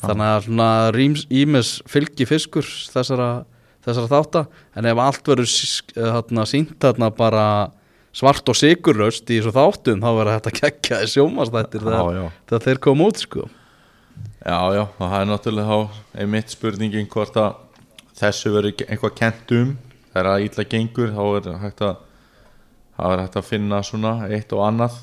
Þannig 0.00 0.28
að 0.30 0.44
svona 0.46 0.68
rýms 0.94 1.24
ímis 1.34 1.70
fylgi 1.90 2.26
fiskur 2.28 2.62
þessara, 2.92 3.44
þessara 3.82 4.10
þátta. 4.12 4.42
En 4.78 4.86
ef 4.86 4.98
allt 5.02 5.24
verður 5.26 5.48
s- 5.50 5.82
eh, 5.96 6.44
sínt 6.46 6.76
þarna 6.78 7.10
bara 7.16 7.70
svart 8.12 8.48
og 8.48 8.54
sigurlaust 8.58 9.24
í 9.30 9.40
þessu 9.40 9.52
þáttum 9.54 10.00
þá 10.02 10.10
verður 10.14 10.36
þetta 10.40 10.52
kekkjaði 10.60 11.10
sjómastættir 11.14 11.80
já, 11.80 11.90
þegar, 11.90 12.32
þegar 12.46 12.64
þeir 12.68 12.78
koma 12.86 13.04
út 13.10 13.16
sko. 13.18 13.48
Já, 14.46 14.58
já, 14.74 14.84
það 14.98 15.20
er 15.20 15.26
náttúrulega 15.30 15.66
þá 15.68 15.90
einmitt 16.22 16.48
spurningin 16.54 17.08
hvort 17.10 17.34
að 17.36 17.54
þessu 18.20 18.52
verður 18.54 18.84
eitthvað 18.86 19.16
kent 19.18 19.54
um. 19.56 19.74
Það 20.10 20.44
ítla 20.44 20.66
gengur 20.66 21.12
þá 21.14 21.22
er 21.38 21.50
hægt 21.64 21.84
að 21.86 21.98
er 23.00 23.22
hægt 23.22 23.38
að 23.38 23.48
finna 23.48 23.80
svona 23.86 24.14
eitt 24.28 24.52
og 24.52 24.64
annað 24.66 24.98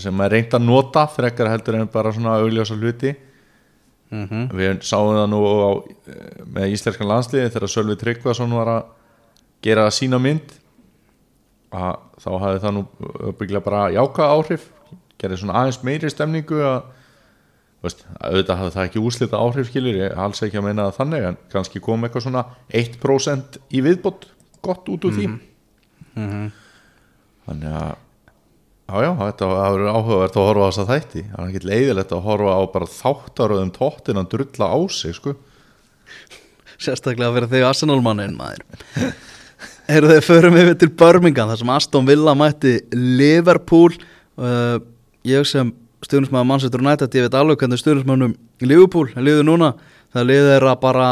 sem 0.00 0.20
er 0.20 0.32
reynd 0.32 0.54
að 0.56 0.66
nota 0.66 1.06
frekar 1.08 1.48
heldur 1.48 1.78
en 1.78 1.88
bara 1.92 2.12
svona 2.12 2.36
augljósa 2.40 2.76
hluti. 2.76 3.14
Mm 4.10 4.48
við 4.54 4.82
sáum 4.86 5.16
það 5.16 5.28
nú 5.30 5.40
á, 5.42 5.70
eh, 6.06 6.44
með 6.46 6.72
íslenskan 6.72 7.08
landsliði 7.08 7.50
þegar 7.50 7.68
Sölvi 7.68 7.96
Tryggvason 7.96 8.50
var 8.50 8.66
að 8.66 8.82
gera 9.62 9.90
sína 9.90 10.18
mynd. 10.18 10.52
Að 11.72 11.96
þá 12.22 12.30
hafði 12.40 12.60
það 12.62 12.74
nú 12.74 12.86
byggla 13.38 13.60
bara 13.60 13.90
jáka 13.90 14.22
áhrif 14.22 14.70
gerði 15.18 15.36
svona 15.40 15.58
aðeins 15.60 15.82
meiri 15.82 16.10
stemningu 16.10 16.60
að 16.62 16.82
auðvitað 17.94 18.58
hafði 18.60 18.74
það 18.74 18.86
ekki 18.86 19.02
úslita 19.02 19.40
áhrif 19.40 19.68
skilur, 19.70 19.98
ég 20.00 20.16
alls 20.26 20.42
ekki 20.42 20.58
að 20.60 20.66
meina 20.66 20.88
það 20.88 20.98
þannig 21.00 21.26
en 21.28 21.38
kannski 21.52 21.82
kom 21.84 22.06
eitthvað 22.06 22.26
svona 22.26 22.42
1% 22.82 23.60
í 23.70 23.82
viðbót 23.84 24.26
gott 24.64 24.90
út 24.92 25.06
úr 25.06 25.14
því. 25.16 25.28
Þannig 27.46 27.76
að 27.78 27.94
já 28.86 28.96
já, 29.02 29.10
þetta 29.20 29.50
var 29.50 29.84
áhugavert 29.90 30.38
að 30.38 30.48
horfa 30.48 30.66
á 30.66 30.68
þess 30.70 30.82
að 30.82 30.90
þætti. 30.92 31.22
Það 31.30 31.44
er 31.44 31.52
ekki 31.52 31.70
leiðilegt 31.70 32.16
að 32.16 32.26
horfa 32.26 32.56
á 32.58 32.62
bara 32.74 32.90
þáttaröðum 32.96 33.72
tóttin 33.74 34.20
að 34.22 34.28
drulla 34.34 34.68
á 34.70 34.78
sig 34.94 35.16
sko. 35.16 35.36
Sérstaklega 36.76 37.32
fyrir 37.34 37.50
þig 37.50 37.66
Arsenal-mannin 37.66 38.36
maður. 38.36 38.62
Heyrðu 39.86 40.12
þið, 40.12 40.22
förum 40.26 40.56
við 40.58 40.70
til 40.82 40.90
Birmingham 40.98 41.50
þar 41.50 41.60
sem 41.62 41.72
Aston 41.76 42.06
Villa 42.08 42.34
mætti 42.38 42.76
Liverpool. 42.92 43.94
Uh, 44.36 44.78
ég 45.26 45.46
sem 45.48 45.70
stuðnismæður 46.04 46.48
Manchester 46.50 46.82
United 46.84 47.16
ég 47.16 47.26
veit 47.26 47.38
alveg 47.38 47.62
hvernig 47.62 47.80
stuðnismæðunum 47.80 48.36
Liverpool 48.66 49.08
liður 49.16 49.46
núna, 49.48 49.72
það 50.12 50.28
liður 50.30 50.50
þeirra 50.52 50.74
bara 50.82 51.10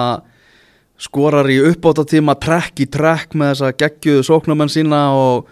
skorar 1.00 1.48
í 1.50 1.60
uppbóta 1.70 2.04
tíma 2.08 2.36
trekk 2.38 2.84
í 2.84 2.88
trekk 2.92 3.34
með 3.38 3.54
þessa 3.54 3.78
geggjuðu 3.80 4.26
sóknumenn 4.28 4.72
sína 4.72 5.00
og, 5.18 5.48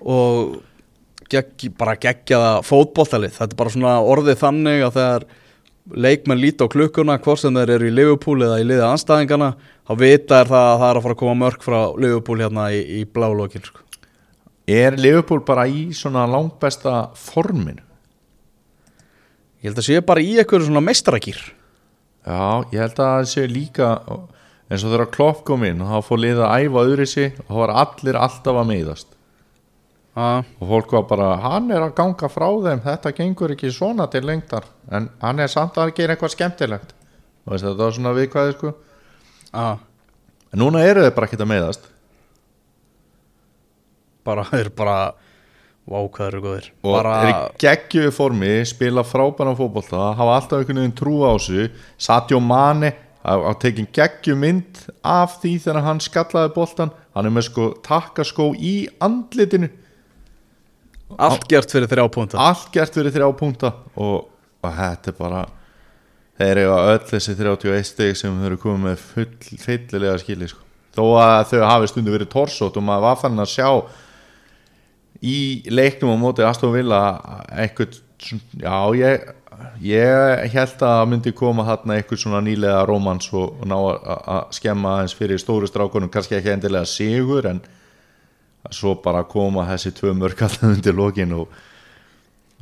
og 0.00 0.58
gegg, 1.32 1.70
bara 1.78 1.96
geggjaða 2.00 2.58
fótboltalið, 2.66 3.34
þetta 3.38 3.56
er 3.56 3.60
bara 3.62 3.74
svona 3.74 3.94
orðið 4.04 4.42
þannig 4.42 4.84
að 4.84 4.98
þegar 4.98 5.26
leikmenn 6.04 6.40
líti 6.40 6.64
á 6.64 6.72
klukkuna 6.72 7.18
hvort 7.20 7.42
sem 7.42 7.56
þeir 7.56 7.74
eru 7.76 7.88
í 7.88 7.94
Liverpool 7.94 8.38
eða 8.44 8.60
í 8.62 8.68
liðið 8.68 8.86
anstæðingana 8.88 9.50
þá 9.84 9.92
vita 10.00 10.40
er 10.40 10.52
það 10.52 10.68
að 10.68 10.78
það 10.82 10.86
er 10.90 11.00
að 11.00 11.06
fara 11.06 11.16
að 11.16 11.22
koma 11.22 11.40
mörg 11.42 11.64
frá 11.64 11.80
Liverpool 12.00 12.38
hérna 12.40 12.68
í, 12.72 12.78
í 12.80 13.00
blálókin 13.04 13.66
sko. 13.66 13.82
Er 14.64 14.96
Liverpool 14.96 15.42
bara 15.44 15.66
í 15.68 15.90
svona 15.92 16.24
langbesta 16.30 17.10
forminu? 17.20 17.82
Ég 19.64 19.70
held 19.70 19.80
að 19.80 19.86
sé 19.88 20.00
bara 20.04 20.20
í 20.20 20.36
eitthvað 20.36 20.68
svona 20.68 20.84
meistarakýr. 20.84 21.40
Já, 22.24 22.44
ég 22.70 22.78
held 22.82 22.98
að 23.00 23.10
það 23.16 23.28
sé 23.32 23.44
líka 23.48 23.90
eins 24.68 24.84
og 24.84 24.92
þegar 24.92 25.10
klopp 25.12 25.42
kom 25.48 25.64
inn 25.64 25.80
þá 25.84 25.98
fór 26.04 26.20
liða 26.20 26.50
að 26.50 26.66
æfa 26.66 26.84
öðru 26.84 27.06
sig 27.08 27.34
og 27.46 27.48
þá 27.48 27.58
var 27.62 27.72
allir 27.82 28.18
alltaf 28.20 28.60
að 28.60 28.68
meiðast. 28.70 29.10
Já, 30.14 30.44
og 30.60 30.68
fólk 30.70 30.92
var 30.94 31.06
bara, 31.10 31.30
hann 31.42 31.72
er 31.74 31.82
að 31.82 31.96
ganga 31.98 32.28
frá 32.30 32.46
þeim 32.68 32.84
þetta 32.84 33.12
gengur 33.16 33.54
ekki 33.56 33.72
svona 33.74 34.06
til 34.12 34.22
lengdar. 34.28 34.68
En 34.94 35.08
hann 35.24 35.42
er 35.42 35.50
samt 35.50 35.80
að 35.80 35.90
gera 35.96 36.14
eitthvað 36.14 36.36
skemmtilegt. 36.36 36.94
Og 37.44 37.56
veist, 37.56 37.64
þetta 37.66 37.82
var 37.82 37.96
svona 37.96 38.14
viðkvæði 38.14 38.54
sko. 38.54 38.72
En 39.54 40.60
núna 40.62 40.84
eru 40.86 41.02
þeir 41.02 41.16
bara 41.16 41.28
ekkert 41.28 41.42
að 41.42 41.50
meiðast. 41.50 41.88
Bara, 44.24 44.46
þeir 44.52 44.70
bara 44.78 44.98
Vá, 45.84 45.98
hvað 46.00 46.28
eru 46.30 46.40
góðir. 46.40 46.68
Og 46.80 46.94
bara, 46.96 47.14
er 47.20 47.30
í 47.30 47.32
geggjöðu 47.60 48.12
formi 48.16 48.52
spila 48.68 49.04
frábæna 49.04 49.52
fótbolta 49.58 50.12
hafa 50.16 50.36
alltaf 50.38 50.62
einhvern 50.62 50.80
veginn 50.80 50.96
trú 50.96 51.18
á 51.28 51.36
þessu. 51.36 51.66
Satjó 52.00 52.40
Mane 52.40 52.94
á 53.24 53.52
tekin 53.60 53.88
geggju 53.92 54.36
mynd 54.36 54.82
af 55.04 55.38
því 55.42 55.54
þegar 55.64 55.84
hann 55.86 56.00
skallaði 56.04 56.52
boltan 56.56 56.92
hann 57.16 57.28
er 57.28 57.32
með 57.32 57.48
sko 57.48 57.70
takkaskó 57.84 58.50
í 58.56 58.74
andlitinu. 59.04 59.70
Allt 61.20 61.44
gert 61.48 61.72
fyrir 61.72 61.88
þrjá 61.88 62.08
púnta 62.12 62.40
allt 62.40 62.70
gert 62.74 62.96
fyrir 62.96 63.12
þrjá 63.14 63.28
púnta 63.38 63.70
og, 64.00 64.26
og 64.64 64.78
þetta 64.80 65.12
er 65.12 65.18
bara 65.18 65.42
þeir 66.40 66.60
eru 66.64 66.78
öll 66.78 67.04
þessi 67.10 67.36
31 67.38 67.88
steg 67.88 68.18
sem 68.18 68.40
þau 68.40 68.48
eru 68.48 68.60
komið 68.60 68.88
með 68.88 69.04
full, 69.12 69.58
fyllilega 69.62 70.16
skili 70.22 70.48
sko. 70.50 70.64
þó 70.96 71.04
að 71.20 71.52
þau 71.52 71.60
hafi 71.68 71.90
stundu 71.92 72.14
verið 72.14 72.32
torsótt 72.32 72.80
og 72.80 72.86
maður 72.86 73.06
var 73.08 73.20
fann 73.20 73.44
að 73.44 73.52
sjá 73.52 73.68
í 75.22 75.62
leiknum 75.70 76.14
á 76.14 76.18
móti 76.20 76.42
Aston 76.46 76.72
Villa 76.74 77.00
eitthvað, 77.54 78.00
já 78.58 78.76
ég 78.98 79.32
ég 79.84 80.50
held 80.52 80.82
að 80.82 81.04
myndi 81.12 81.32
koma 81.36 81.62
þarna 81.68 81.96
eitthvað 82.00 82.18
svona 82.24 82.40
nýlega 82.42 82.80
rómans 82.88 83.28
og, 83.32 83.54
og 83.60 83.68
ná 83.70 83.76
að- 83.78 84.48
skemma 84.56 84.96
aðeins 84.98 85.14
fyrir 85.14 85.38
stóru 85.38 85.68
strákunum 85.70 86.10
kannski 86.10 86.34
ekki 86.38 86.50
endilega 86.56 86.84
sigur 86.90 87.46
en 87.46 87.60
svo 88.74 88.94
bara 89.04 89.22
koma 89.28 89.66
þessi 89.68 89.92
tvö 89.94 90.14
mörg 90.18 90.42
alltaf 90.42 90.66
undir 90.72 90.96
lokin 90.96 91.32
og 91.38 91.48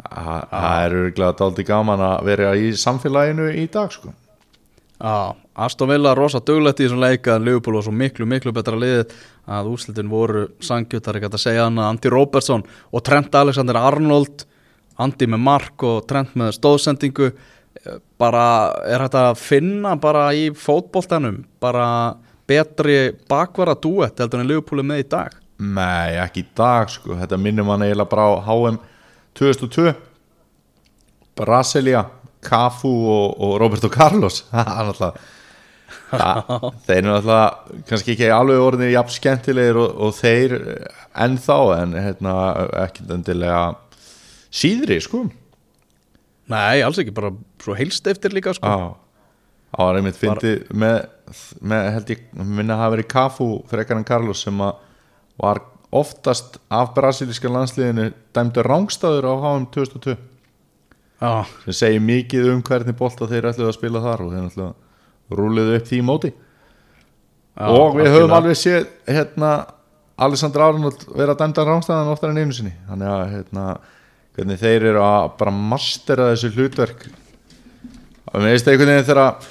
það 0.03 0.85
er 0.85 0.97
örgulega 0.99 1.37
daldi 1.39 1.65
gaman 1.69 2.01
að 2.01 2.25
vera 2.27 2.53
í 2.59 2.73
samfélaginu 2.77 3.49
í 3.63 3.67
dag 3.73 3.93
sko 3.95 4.13
Já, 5.01 5.35
Aston 5.67 5.91
Villa 5.91 6.13
rosa 6.15 6.41
duglegt 6.41 6.81
í 6.81 6.87
þessum 6.87 7.03
leika 7.03 7.37
en 7.37 7.47
Liverpool 7.47 7.79
var 7.79 7.87
svo 7.87 7.95
miklu, 7.97 8.27
miklu 8.29 8.53
betra 8.55 8.79
liðið 8.79 9.17
að 9.51 9.71
úrslitin 9.73 10.13
voru 10.13 10.45
sangjutar 10.63 11.19
ekki 11.19 11.27
hægt 11.27 11.39
að 11.41 11.47
segja 11.47 11.65
hana 11.67 11.89
Andy 11.91 12.13
Robertson 12.13 12.63
og 12.93 13.03
Trent 13.07 13.35
Alexander-Arnold 13.35 14.47
Andy 15.03 15.27
með 15.27 15.43
mark 15.43 15.83
og 15.89 16.05
Trent 16.07 16.37
með 16.39 16.55
stóðsendingu 16.61 17.33
Eh, 17.73 17.99
bara 18.21 18.45
er 18.87 19.01
hægt 19.01 19.17
að 19.17 19.39
finna 19.41 19.95
bara 20.01 20.27
í 20.37 20.51
fótboltanum 20.55 21.41
bara 21.63 22.15
betri 22.49 23.15
bakvara 23.31 23.75
dúett 23.75 24.21
heldur 24.21 24.43
en 24.43 24.51
Liverpool 24.51 24.83
er 24.83 24.89
með 24.91 25.03
í 25.03 25.07
dag? 25.15 25.39
Nei, 25.63 26.19
ekki 26.21 26.43
í 26.43 26.49
dag 26.59 26.91
sko. 26.91 27.17
Þetta 27.17 27.39
minnum 27.41 27.71
hann 27.73 27.85
eiginlega 27.87 28.11
bara 28.11 28.29
á 28.29 28.33
HM 28.45 28.79
2002 29.39 29.95
Brasilia, 31.39 32.05
Cafu 32.43 32.91
og, 32.91 33.39
og 33.39 33.55
Roberto 33.63 33.91
Carlos. 33.93 34.43
Þeir 36.87 36.99
eru 36.99 37.09
náttúrulega 37.09 37.85
kannski 37.89 38.15
ekki 38.15 38.29
alveg 38.33 38.61
orðinir 38.61 38.93
jafn 38.93 39.15
skemmtilegir 39.15 39.79
og, 39.81 39.95
og 39.97 40.17
þeir 40.17 40.55
ennþá 41.25 41.59
en 41.79 41.95
hérna, 41.97 42.35
ekki 42.85 43.07
endilega 43.13 43.63
síðri 44.53 44.99
sko. 45.05 45.25
Nei, 46.53 46.83
alls 46.85 47.01
ekki, 47.01 47.15
bara 47.17 47.33
svo 47.63 47.77
heilst 47.79 48.09
eftir 48.13 48.35
líka 48.37 48.53
sko. 48.57 48.69
Já, 48.69 48.93
það 49.73 49.89
var 49.89 50.01
einmitt 50.01 50.21
fyndið 50.21 50.65
með, 50.85 50.99
með 51.65 51.89
held 51.97 52.13
ég 52.13 52.25
minna 52.43 52.77
að 52.77 52.83
hafa 52.83 52.95
verið 52.97 53.11
Cafu 53.15 53.51
frekar 53.71 54.01
en 54.01 54.09
Carlos 54.09 54.45
sem 54.45 54.65
að 54.65 54.83
var 55.41 55.63
oftast 55.93 56.59
af 56.73 56.93
brasilíska 56.97 57.51
landsliðinu 57.53 58.11
dæmdur 58.37 58.69
rángstæður 58.69 59.29
á 59.29 59.35
HM 59.45 59.67
2002 59.73 60.17
Já, 61.23 61.47
sem 61.63 61.77
segir 61.79 62.03
mikið 62.03 62.49
um 62.51 62.63
hvernig 62.67 62.97
bolta 62.99 63.29
þeir 63.31 63.53
ætluðu 63.53 63.71
að 63.71 63.77
spila 63.77 64.01
þar 64.03 64.25
og 64.25 64.33
þeir 64.33 64.47
ætluðu 64.49 65.37
rúliðu 65.39 65.77
upp 65.79 65.87
því 65.87 66.01
móti. 66.03 66.33
Já, 67.53 67.67
og 67.69 67.95
við 67.95 68.11
höfum 68.11 68.35
alveg 68.35 68.59
séð 68.59 68.89
hérna, 69.07 69.53
Alessandr 70.23 70.65
Arnold 70.67 71.05
vera 71.15 71.37
dæmdan 71.39 71.69
rángstæðan 71.69 72.11
oftar 72.11 72.33
en 72.33 72.43
einu 72.43 72.57
sinni. 72.57 72.73
Þannig 72.89 73.13
að 73.13 73.23
hérna, 73.37 73.67
hvernig 74.35 74.63
þeir 74.65 74.89
eru 74.91 75.05
að 75.05 75.29
bara 75.39 75.55
mastera 75.73 76.29
þessu 76.33 76.53
hlutverk. 76.57 77.07
Og 78.33 78.37
mér 78.41 78.57
veist 78.57 78.73
einhvern 78.73 78.95
veginn 78.95 79.09
þegar 79.13 79.49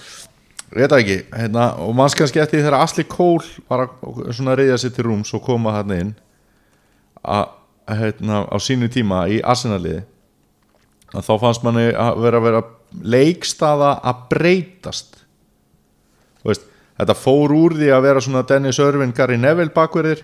ég 0.75 0.83
veit 0.83 0.97
ekki 0.99 1.17
hérna, 1.37 1.71
og 1.85 1.95
manns 1.95 2.19
kannski 2.19 2.43
eftir 2.43 2.65
þegar 2.65 2.81
Asli 2.81 3.07
Kól 3.07 3.39
var 3.71 3.87
að 3.87 4.31
svona 4.35 4.59
reyða 4.59 4.79
sér 4.81 4.95
til 4.95 5.07
rúms 5.07 5.31
og 5.37 5.43
koma 5.47 5.77
hann 5.79 5.95
inn 5.95 6.13
að 7.21 7.51
hérna, 7.91 8.43
á 8.49 8.57
sínu 8.59 8.91
tíma 8.91 9.23
í 9.31 9.39
Arsenaliði 9.39 10.03
að 11.11 11.25
þá 11.27 11.33
fannst 11.43 11.63
manni 11.65 11.87
að 11.91 12.21
vera 12.25 12.43
vera 12.43 12.61
leikstaða 12.91 13.93
að 14.07 14.21
breytast. 14.31 15.17
Veist, 16.43 16.67
þetta 16.99 17.15
fór 17.17 17.53
úr 17.55 17.75
því 17.79 17.89
að 17.93 18.05
vera 18.07 18.23
svona 18.23 18.45
Dennis 18.47 18.79
Irvin, 18.81 19.13
Gary 19.15 19.37
Neville 19.39 19.73
bakverðir 19.75 20.23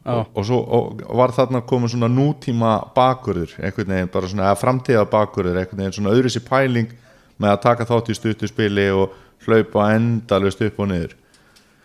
Já. 0.00 0.14
og, 0.14 0.28
og 0.32 0.46
svo 0.48 0.58
og 0.60 1.00
var 1.18 1.34
þarna 1.36 1.60
komið 1.68 1.94
svona 1.94 2.08
nútíma 2.08 2.76
bakverðir 2.96 3.56
einhvern 3.60 3.92
veginn 3.92 4.12
bara 4.12 4.30
svona 4.32 4.52
framtíða 4.56 5.04
bakverðir 5.12 5.60
einhvern 5.60 5.82
veginn 5.82 5.96
svona 5.98 6.14
öðru 6.14 6.32
sér 6.32 6.46
pæling 6.46 6.94
með 7.40 7.52
að 7.52 7.64
taka 7.66 7.88
þátt 7.88 8.12
í 8.12 8.16
stuttu 8.16 8.48
spili 8.48 8.86
og 8.96 9.16
hlaupa 9.44 9.90
endalust 9.96 10.62
upp 10.64 10.80
og 10.80 10.88
niður. 10.90 11.16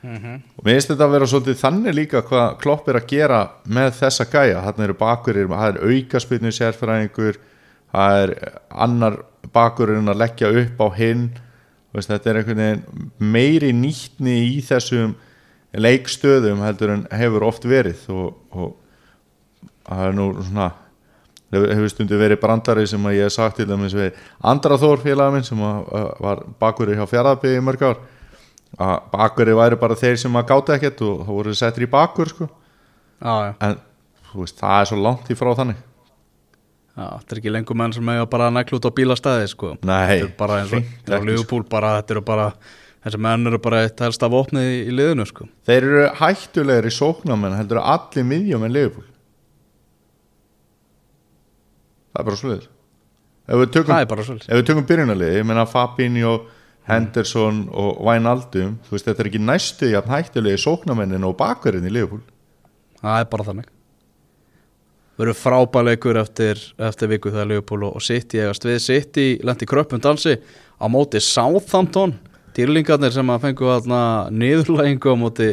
Og 0.05 0.61
mér 0.61 0.75
finnst 0.75 0.91
þetta 0.91 1.05
að 1.07 1.13
vera 1.15 1.27
svolítið 1.29 1.59
þannig 1.59 1.95
líka 1.97 2.21
hvað 2.27 2.57
Klopp 2.61 2.89
er 2.91 2.99
að 2.99 3.07
gera 3.09 3.39
með 3.65 3.93
þessa 3.99 4.27
gæja. 4.29 4.61
Þarna 4.67 4.85
eru 4.85 4.97
bakverðir, 4.99 5.47
það 5.49 5.69
er 5.71 5.95
aukaspilnu 5.95 6.51
sérfræðingur 6.53 7.39
það 7.95 8.21
er 8.21 8.33
annar 8.85 9.17
bakverðurinn 9.55 10.11
að 10.11 10.21
leggja 10.23 10.51
upp 10.61 10.81
á 10.83 10.87
hinn. 10.97 11.27
Veist, 11.95 12.11
þetta 12.11 12.31
er 12.31 12.39
einhvern 12.41 12.63
veginn 12.63 13.11
meiri 13.35 13.71
nýtni 13.75 14.39
í 14.49 14.57
þessum 14.65 15.15
leikstöðum 15.75 16.63
heldur 16.63 16.95
en 16.95 17.05
hefur 17.15 17.45
oft 17.47 17.67
verið. 17.67 18.01
Og, 18.11 18.33
og 18.51 18.73
það 19.87 20.09
er 20.09 20.17
nú 20.17 20.27
svona 20.41 20.67
hefur, 21.55 21.87
stundu 21.93 22.19
verið 22.19 22.41
brandari 22.41 22.83
sem 22.89 23.07
að 23.07 23.17
ég 23.19 23.29
hef 23.29 23.37
sagt 23.37 23.61
til 23.61 23.69
dæmis 23.69 23.95
við 23.95 24.19
Andra 24.43 24.79
Þór 24.81 25.03
félaga 25.05 25.35
minn 25.37 25.47
sem 25.47 25.61
var 25.61 26.43
bakverið 26.59 26.99
hjá 26.99 27.09
fjaraðbygði 27.13 27.61
í 27.61 27.65
mörg 27.65 27.87
ár. 27.87 28.03
Að 28.75 28.95
bakverið 29.13 29.59
væri 29.61 29.79
bara 29.79 29.95
þeir 29.95 30.19
sem 30.19 30.35
að 30.35 30.47
gáta 30.51 30.75
ekkert 30.75 31.03
og 31.07 31.23
þá 31.23 31.31
voru 31.31 31.51
þeir 31.53 31.61
settir 31.61 31.87
í 31.87 31.91
bakur 31.91 32.31
sko. 32.33 32.51
En 33.23 33.77
þú 34.33 34.41
veist, 34.41 34.57
það 34.59 34.81
er 34.81 34.89
svo 34.89 34.97
langt 34.99 35.29
í 35.31 35.37
frá 35.39 35.53
þannig 35.55 35.83
þetta 36.95 37.35
er 37.35 37.41
ekki 37.41 37.51
lengur 37.51 37.75
menn 37.79 37.93
sem 37.95 38.09
eiga 38.13 38.25
bara 38.31 38.47
að 38.49 38.55
negla 38.59 38.79
út 38.79 38.87
á 38.87 38.91
bílastæði 38.95 39.47
sko. 39.51 39.71
Nei, 39.83 40.21
Þetta 40.21 40.29
er 40.29 40.35
bara 40.39 40.59
eins 40.61 40.71
og 40.71 40.83
þetta 40.85 41.11
er 41.11 41.17
ekki, 41.19 41.29
Liverpool 41.31 41.65
bara, 41.71 41.89
þetta 41.99 42.15
eru 42.15 42.23
bara 42.29 42.45
þessi 43.05 43.19
menn 43.25 43.49
eru 43.51 43.59
bara 43.65 43.81
eitt 43.85 44.05
helst 44.05 44.23
af 44.23 44.37
opnið 44.39 44.69
í, 44.69 44.77
í 44.87 44.95
liðinu 44.95 45.27
sko. 45.27 45.49
Þeir 45.67 45.89
eru 45.89 46.05
hættulegri 46.21 46.93
sóknamenn 46.95 47.57
heldur 47.59 47.81
að 47.81 47.91
allir 47.97 48.29
miðjum 48.31 48.65
en 48.69 48.75
Liverpool. 48.77 49.05
Það 52.15 52.23
er 52.23 52.29
bara 52.31 52.39
tökum, 53.75 53.91
Það 53.91 54.01
er 54.01 54.09
bara 54.09 54.23
svolítið 54.25 54.49
ef 54.49 54.57
við 54.61 54.67
tökum 54.71 54.87
byrjunarliði 54.89 55.35
ég 55.41 55.45
meina 55.45 55.67
Fabinho, 55.69 56.35
Henderson 56.87 57.65
og 57.75 57.99
Wijnaldum, 58.07 58.77
þú 58.87 58.95
veist 58.95 59.09
þetta 59.09 59.23
er 59.25 59.29
ekki 59.33 59.41
næstu 59.43 59.91
jafn 59.91 60.13
hættulegi 60.15 60.63
sóknamennin 60.63 61.27
og 61.27 61.35
bakverðin 61.37 61.89
í 61.89 61.93
Liverpool. 61.93 62.23
Það 63.03 63.19
er 63.19 63.29
bara 63.35 63.47
þannig 63.51 63.74
Verður 65.15 65.37
frábæleikur 65.39 66.17
eftir, 66.19 66.59
eftir 66.75 67.11
viku 67.13 67.31
þegar 67.31 67.47
Liverpool 67.47 67.85
og 67.87 68.03
City 68.03 68.41
eigast 68.43 68.65
við 68.67 68.81
City 68.83 69.27
lendi 69.47 69.67
kröppum 69.69 70.01
dansi 70.03 70.35
á 70.75 70.85
móti 70.91 71.21
Southampton 71.23 72.17
Dýrlingarnir 72.55 73.11
sem 73.15 73.31
að 73.31 73.47
fengu 73.47 73.69
aðna 73.71 74.01
niðurlægingu 74.31 75.15
á 75.15 75.15
móti 75.19 75.49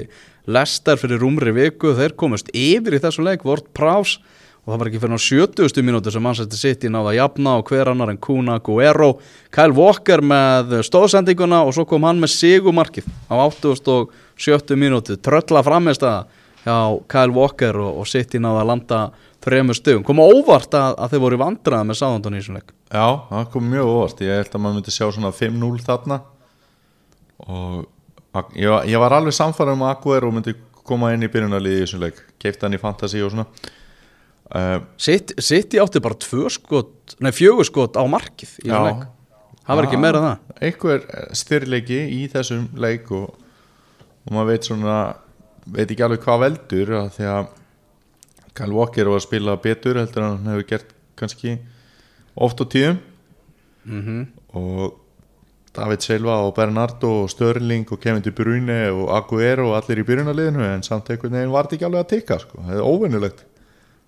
Leicester 0.50 0.98
fyrir 0.98 1.22
rúmri 1.22 1.54
viku 1.54 1.94
þeir 1.94 2.16
komust 2.18 2.50
yfir 2.50 2.98
í 2.98 3.02
þessu 3.02 3.22
leik 3.26 3.46
Vort 3.46 3.70
Prás 3.74 4.16
og 4.62 4.70
það 4.70 4.78
var 4.80 4.90
ekki 4.90 5.00
fyrir 5.02 5.18
á 5.18 5.22
70. 5.22 5.82
mínútu 5.86 6.10
sem 6.14 6.22
Manchester 6.22 6.58
City 6.58 6.90
náða 6.90 7.16
jafna 7.16 7.56
og 7.58 7.70
hver 7.70 7.90
annar 7.90 8.10
en 8.10 8.20
Kuna 8.22 8.60
Guerrero 8.62 9.16
Kyle 9.54 9.74
Walker 9.74 10.22
með 10.22 10.78
stóðsendinguna 10.86 11.64
og 11.66 11.74
svo 11.74 11.86
kom 11.90 12.06
hann 12.06 12.22
með 12.22 12.34
sigumarkið 12.36 13.10
á 13.30 13.34
87. 13.46 14.78
mínútu 14.78 15.18
trölla 15.22 15.62
framist 15.66 16.06
að 16.06 16.30
hjá 16.62 16.78
Kyle 17.10 17.34
Walker 17.34 17.78
og, 17.82 18.02
og 18.02 18.10
City 18.10 18.38
náða 18.42 18.62
að 18.62 18.70
landa 18.70 19.02
þremur 19.42 19.78
stugum 19.78 20.04
koma 20.06 20.26
óvart 20.26 20.74
að, 20.78 20.96
að 21.02 21.14
þeir 21.14 21.22
voru 21.24 21.38
í 21.38 21.42
vandrað 21.42 21.86
með 21.88 21.98
Sáðandun 22.00 22.36
í 22.36 22.40
þessum 22.42 22.58
leik? 22.58 22.74
Já, 22.92 23.06
það 23.30 23.48
kom 23.54 23.70
mjög 23.72 23.90
óvart. 23.90 24.22
Ég 24.26 24.40
held 24.40 24.52
að 24.52 24.62
maður 24.62 24.78
myndi 24.78 24.94
sjá 24.94 25.06
svona 25.08 25.32
5-0 25.36 25.70
þarna. 25.86 26.18
Og 27.46 28.52
ég, 28.58 28.90
ég 28.92 29.02
var 29.02 29.16
alveg 29.18 29.36
samfæður 29.36 29.76
um 29.76 29.86
Aguero 29.88 30.32
myndi 30.34 30.56
koma 30.86 31.12
inn 31.14 31.24
í 31.24 31.30
byrjunarliði 31.32 31.80
í 31.80 31.86
þessum 31.86 32.04
leik. 32.04 32.20
Keipta 32.42 32.68
hann 32.68 32.76
í 32.76 32.82
fantasy 32.82 33.22
og 33.24 33.32
svona. 33.34 33.46
Uh, 34.52 34.78
Sitt, 35.00 35.32
Sitt 35.40 35.72
í 35.72 35.80
átti 35.80 36.02
bara 36.04 36.18
tvö 36.20 36.50
skot 36.52 37.14
Nei, 37.24 37.30
fjögur 37.32 37.64
skot 37.64 37.96
á 37.96 38.04
markið 38.04 38.56
í 38.60 38.68
þessum 38.68 38.88
leik. 38.90 39.08
Það 39.62 39.78
var 39.78 39.86
ekki 39.86 40.00
meira 40.02 40.22
það. 40.22 40.54
Einhver 40.66 41.04
styrleiki 41.38 41.98
í 42.18 42.22
þessum 42.30 42.66
leik 42.82 43.10
og, 43.14 43.36
og 44.26 44.34
maður 44.34 44.50
veit 44.50 44.68
svona 44.68 44.96
veit 45.70 45.86
ekki 45.86 46.04
alveg 46.04 46.24
hvað 46.24 46.42
veldur 46.42 46.94
að 46.98 47.10
því 47.16 47.28
að 47.30 47.50
Kyle 48.56 48.76
Walker 48.76 49.08
var 49.08 49.20
að 49.20 49.26
spila 49.26 49.56
betur 49.60 50.00
heldur 50.00 50.24
en 50.24 50.34
hann 50.36 50.50
hefur 50.52 50.68
gert 50.74 50.90
kannski 51.18 51.56
oft 52.34 52.60
á 52.60 52.64
tíðum 52.64 52.98
mm 53.84 54.26
og 54.52 54.98
David 55.72 56.02
Silva 56.04 56.34
og 56.44 56.54
Bernardo 56.54 57.22
og 57.22 57.30
Störling 57.32 57.86
og 57.90 58.00
Kevin 58.00 58.22
De 58.22 58.30
Bruyne 58.30 58.90
og 58.92 59.08
Aguero 59.16 59.70
og 59.70 59.78
allir 59.78 60.02
í 60.02 60.04
byrjunarliðinu 60.04 60.66
en 60.66 60.84
samt 60.84 61.08
einhvern 61.08 61.38
veginn 61.38 61.54
var 61.54 61.64
þetta 61.64 61.78
ekki 61.78 61.86
alveg 61.88 62.02
að 62.02 62.10
tikka 62.10 62.38
sko. 62.42 62.60
það 62.66 62.76
er 62.76 62.88
óvinnulegt 62.90 63.44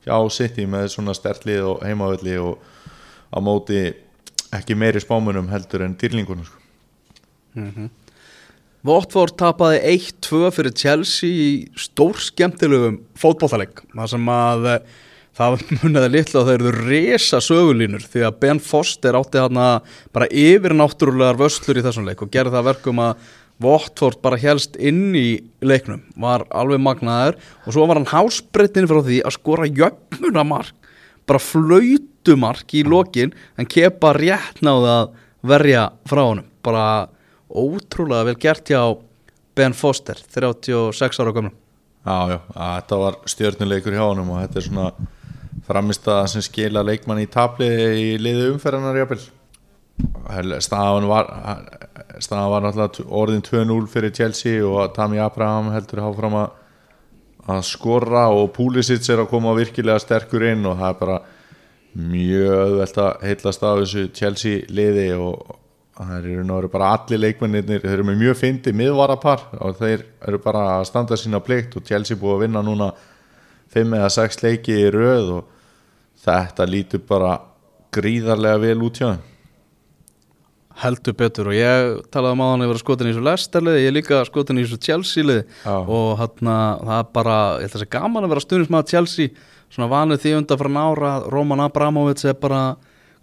hjá 0.05 0.19
City 0.31 0.67
með 0.69 0.91
svona 0.93 1.15
stertlið 1.17 1.65
og 1.71 1.85
heimavelli 1.87 2.37
og 2.37 2.59
á 3.33 3.39
móti 3.41 3.81
ekki 4.53 4.77
meiri 4.77 5.01
spámunum 5.01 5.49
heldur 5.49 5.87
en 5.87 5.97
dýrlingunum 5.97 6.45
sko. 6.45 6.61
Votford 8.85 9.39
tapaði 9.41 9.79
1-2 9.95 10.51
fyrir 10.53 10.75
Chelsea 10.77 11.31
í 11.33 11.53
stór 11.81 12.19
skemmtilegum 12.21 12.99
fótbollaleik 13.17 13.81
það 13.95 14.11
sem 14.13 14.27
að 14.35 14.67
eh, 14.75 14.83
það 15.39 15.57
muniði 15.81 16.11
litla 16.13 16.43
að 16.43 16.51
það 16.51 16.59
eruðu 16.59 16.75
resa 16.91 17.41
sögulínur 17.45 18.05
því 18.05 18.27
að 18.29 18.37
Ben 18.43 18.61
Foster 18.63 19.17
átti 19.17 19.41
hann 19.41 19.63
bara 20.15 20.29
yfir 20.29 20.77
náttúrulegar 20.77 21.41
vöslur 21.41 21.81
í 21.81 21.87
þessum 21.87 22.05
leik 22.11 22.23
og 22.25 22.33
gerði 22.35 22.55
það 22.59 22.69
verkum 22.71 23.03
að 23.07 23.33
Votford 23.65 24.19
bara 24.21 24.37
helst 24.43 24.75
inn 24.77 25.15
í 25.15 25.39
leiknum 25.63 26.03
var 26.21 26.43
alveg 26.51 26.83
magnaður 26.83 27.39
og 27.65 27.77
svo 27.77 27.87
var 27.87 28.01
hann 28.01 28.11
hásbreytin 28.11 28.89
frá 28.91 28.99
því 29.07 29.21
að 29.23 29.37
skora 29.39 29.69
jöfnunamark 29.71 30.91
bara 31.25 31.41
flautumark 31.41 32.75
í 32.75 32.83
lokin 32.85 33.33
en 33.57 33.71
kepa 33.71 34.13
rétt 34.19 34.61
náði 34.61 34.91
að 34.99 35.15
verja 35.47 35.87
frá 36.09 36.25
honum 36.27 36.51
bara 36.65 36.87
ótrúlega 37.55 38.31
vel 38.31 38.39
gert 38.41 38.71
hjá 38.71 38.83
Ben 39.55 39.75
Foster 39.77 40.19
36 40.35 41.21
ára 41.23 41.35
gömum 41.35 41.55
Já, 42.05 42.17
já, 42.29 42.39
að 42.53 42.73
þetta 42.77 42.97
var 43.01 43.15
stjörnuleikur 43.33 43.95
hjá 43.97 44.03
honum 44.05 44.35
og 44.35 44.43
þetta 44.43 44.61
er 44.61 44.67
svona 44.67 44.89
framistaða 45.65 46.27
sem 46.29 46.45
skila 46.45 46.83
leikmann 46.85 47.23
í 47.23 47.31
tabli 47.33 47.69
í 47.97 48.09
liðu 48.21 48.51
umferðanar 48.53 48.99
jafnvel. 49.01 49.23
Staðan 50.61 51.09
var 51.09 51.31
staðan 52.21 52.51
var 52.53 52.67
náttúrulega 52.67 53.07
orðin 53.23 53.47
2-0 53.47 53.89
fyrir 53.89 54.13
Chelsea 54.13 54.61
og 54.67 54.83
að 54.83 54.93
Tammy 54.99 55.23
Abraham 55.23 55.73
heldur 55.73 56.03
að 56.03 56.09
hafa 56.11 56.21
fram 56.21 56.39
að 56.43 56.61
að 57.55 57.65
skora 57.69 58.29
og 58.33 58.53
Pulisic 58.57 59.05
er 59.13 59.21
að 59.21 59.31
koma 59.33 59.53
virkilega 59.57 60.01
sterkur 60.01 60.47
inn 60.49 60.65
og 60.69 60.79
það 60.81 60.91
er 60.91 61.01
bara 61.01 61.19
mjög 61.95 62.55
öðvelt 62.61 63.01
að 63.03 63.27
heillast 63.29 63.65
af 63.65 63.81
þessu 63.83 64.05
Chelsea 64.17 64.63
liði 64.73 65.11
og 65.21 65.59
það 65.95 66.29
eru 66.29 66.69
bara 66.73 66.93
allir 66.97 67.21
leikmennir 67.23 67.67
þeir 67.69 67.93
eru 67.93 68.07
með 68.09 68.23
mjög 68.23 68.39
fyndi 68.41 68.73
miðvarapar 68.75 69.45
og 69.63 69.77
þeir 69.79 70.07
eru 70.27 70.41
bara 70.43 70.65
að 70.79 70.87
standa 70.91 71.19
sína 71.19 71.41
plikt 71.45 71.77
og 71.79 71.85
Chelsea 71.87 72.19
búið 72.19 72.35
að 72.35 72.43
vinna 72.47 72.63
núna 72.67 72.89
5 73.75 73.95
eða 73.99 74.09
6 74.17 74.43
leiki 74.43 74.75
í 74.75 74.89
röð 74.91 75.31
og 75.39 75.45
þetta 76.25 76.67
lítur 76.67 77.05
bara 77.07 77.37
gríðarlega 77.95 78.63
vel 78.65 78.83
út 78.83 78.99
hjá 78.99 79.13
heldur 80.83 81.15
betur 81.15 81.53
og 81.53 81.55
ég 81.55 82.01
talaði 82.11 82.35
um 82.35 82.43
að 82.43 82.51
hann 82.51 82.65
hefur 82.65 82.81
skotin 82.83 83.07
í 83.07 83.13
þessu 83.13 83.27
Lesterlið, 83.29 83.77
ég 83.85 83.95
líka 83.95 84.23
skotin 84.27 84.59
í 84.59 84.65
þessu 84.65 84.81
Chelsea-lið 84.83 85.45
og 85.71 86.17
hann 86.19 86.51
það 86.51 86.97
er 86.97 87.13
bara, 87.15 87.37
ég 87.63 87.69
held 87.69 87.69
að 87.69 87.77
það 87.77 87.85
sé 87.85 87.91
gaman 87.93 88.27
að 88.27 88.35
vera 88.35 88.43
stundismæða 88.43 88.89
Chelsea, 88.91 89.45
svona 89.71 89.91
vanið 89.93 90.25
því 90.25 90.35
undan 90.41 90.61
frá 90.65 90.71
nára, 90.75 91.13
Roman 91.31 91.63
Abramovits 91.69 92.27
er 92.27 92.35
bara 92.43 92.65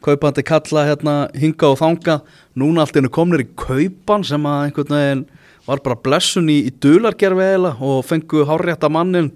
kaupandi 0.02 0.44
kalla 0.46 0.88
hérna 0.90 1.16
hinga 1.38 1.70
og 1.70 1.80
þanga, 1.82 2.18
núna 2.58 2.86
allt 2.86 2.98
einu 2.98 3.12
komnir 3.14 3.46
í 3.46 3.52
kaupan 3.60 4.26
sem 4.26 4.46
að 4.50 4.66
einhvern 4.66 4.98
veginn 4.98 5.24
var 5.68 5.82
bara 5.86 6.00
blessun 6.02 6.50
í, 6.50 6.58
í 6.68 6.74
dulargerfi 6.82 7.48
eða 7.56 7.76
og 7.86 8.04
fengu 8.08 8.46
hárrétta 8.50 8.90
mannin 8.92 9.32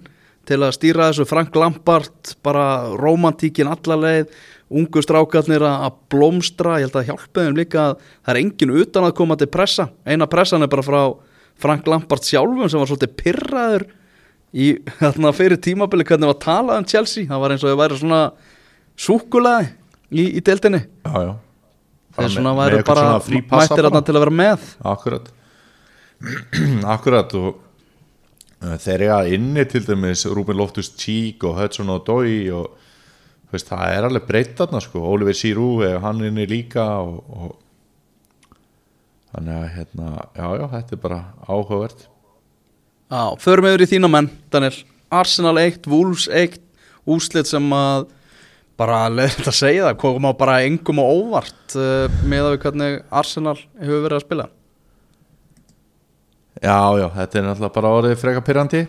til 0.46 0.60
að 0.62 0.74
stýra 0.76 1.10
þessu. 1.10 1.26
Frank 1.28 1.54
Lampard 1.58 2.34
bara 2.46 2.92
romantíkin 2.98 3.70
allarleið 3.70 4.30
ungu 4.70 5.02
strákarnir 5.02 5.64
að 5.66 6.00
blómstra. 6.10 6.80
Ég 6.80 6.88
held 6.88 6.98
að 7.00 7.08
hjálpa 7.10 7.46
þeim 7.46 7.58
líka 7.58 7.82
að 7.82 7.94
það 8.02 8.32
er 8.32 8.40
engin 8.42 8.74
utan 8.82 9.06
að 9.06 9.16
koma 9.20 9.38
til 9.38 9.50
pressa. 9.50 9.88
Eina 10.06 10.28
pressan 10.30 10.66
er 10.66 10.72
bara 10.72 10.86
frá 10.86 11.00
Frank 11.62 11.86
Lampard 11.88 12.26
sjálfum 12.26 12.68
sem 12.68 12.82
var 12.82 12.90
svolítið 12.90 13.16
pyrraður 13.22 13.86
í 14.56 14.72
þarna 15.00 15.32
fyrir 15.36 15.62
tímabili 15.62 16.06
hvernig 16.06 16.34
var 16.34 16.40
talað 16.42 16.82
um 16.82 16.90
Chelsea. 16.90 17.26
Það 17.30 17.42
var 17.42 17.54
eins 17.54 17.66
og 17.66 17.72
þau 17.72 17.82
væri 17.82 18.00
svona 18.02 18.22
súkulaði 18.96 19.72
í, 20.10 20.24
í 20.38 20.42
deildinni. 20.44 20.82
Já, 21.06 21.16
já. 21.26 21.34
Þeir 22.16 22.32
svona 22.32 22.54
með 22.54 22.62
væri 22.62 22.78
eitthvað 22.78 22.98
bara 23.02 23.60
mættir 23.60 23.86
þarna 23.86 24.02
til 24.06 24.14
að 24.14 24.22
vera 24.24 24.36
með. 24.40 24.66
Akkurat. 24.92 25.30
Akkurat 26.94 27.36
og 27.36 27.50
uh, 28.64 28.76
þeir 28.80 28.96
eru 28.96 29.12
að 29.18 29.34
inni 29.36 29.66
til 29.68 29.84
dæmis 29.84 30.24
Rúben 30.30 30.56
Loftus 30.56 30.92
Cheek 30.96 31.44
og 31.44 31.58
Hudson 31.60 31.92
Odoi 31.92 32.48
og 32.56 32.72
veist, 33.52 33.68
það 33.68 33.92
er 33.92 34.08
alveg 34.08 34.26
breytt 34.28 34.56
þarna 34.58 34.80
sko, 34.82 35.04
Oliver 35.12 35.36
er 35.86 36.00
hann 36.02 36.24
inni 36.24 36.48
líka 36.48 36.86
og, 37.04 37.20
og 37.28 38.52
þannig 39.34 39.56
að 39.60 39.72
hérna, 39.76 40.10
já 40.32 40.46
já, 40.56 40.66
þetta 40.72 40.96
er 40.96 41.02
bara 41.02 41.22
áhugavert. 41.46 42.06
Já, 43.06 43.22
förum 43.38 43.68
yfir 43.68 43.84
í 43.84 43.90
þína 43.92 44.10
menn, 44.10 44.30
Daniel. 44.50 44.74
Arsenal 45.14 45.60
1, 45.60 45.84
Wolves 45.86 46.26
1 46.26 46.56
úslit 47.06 47.46
sem 47.46 47.66
að 47.70 48.08
bara 48.76 49.06
leðið 49.08 49.50
að 49.50 49.56
segja 49.56 49.86
það, 49.88 49.98
koma 50.02 50.32
bara 50.36 50.60
engum 50.66 51.00
og 51.02 51.20
óvart 51.20 51.76
uh, 51.80 52.06
með 52.28 52.48
að 52.48 52.54
við 52.54 52.62
hvernig 52.66 52.98
Arsenal 53.22 53.56
hefur 53.56 54.04
verið 54.04 54.18
að 54.18 54.26
spila? 54.26 54.48
Já, 56.56 56.80
já, 57.00 57.06
þetta 57.18 57.38
er 57.38 57.46
náttúrulega 57.46 57.76
bara 57.76 57.94
orðið 58.00 58.20
freka 58.20 58.44
pyrrandi 58.44 58.82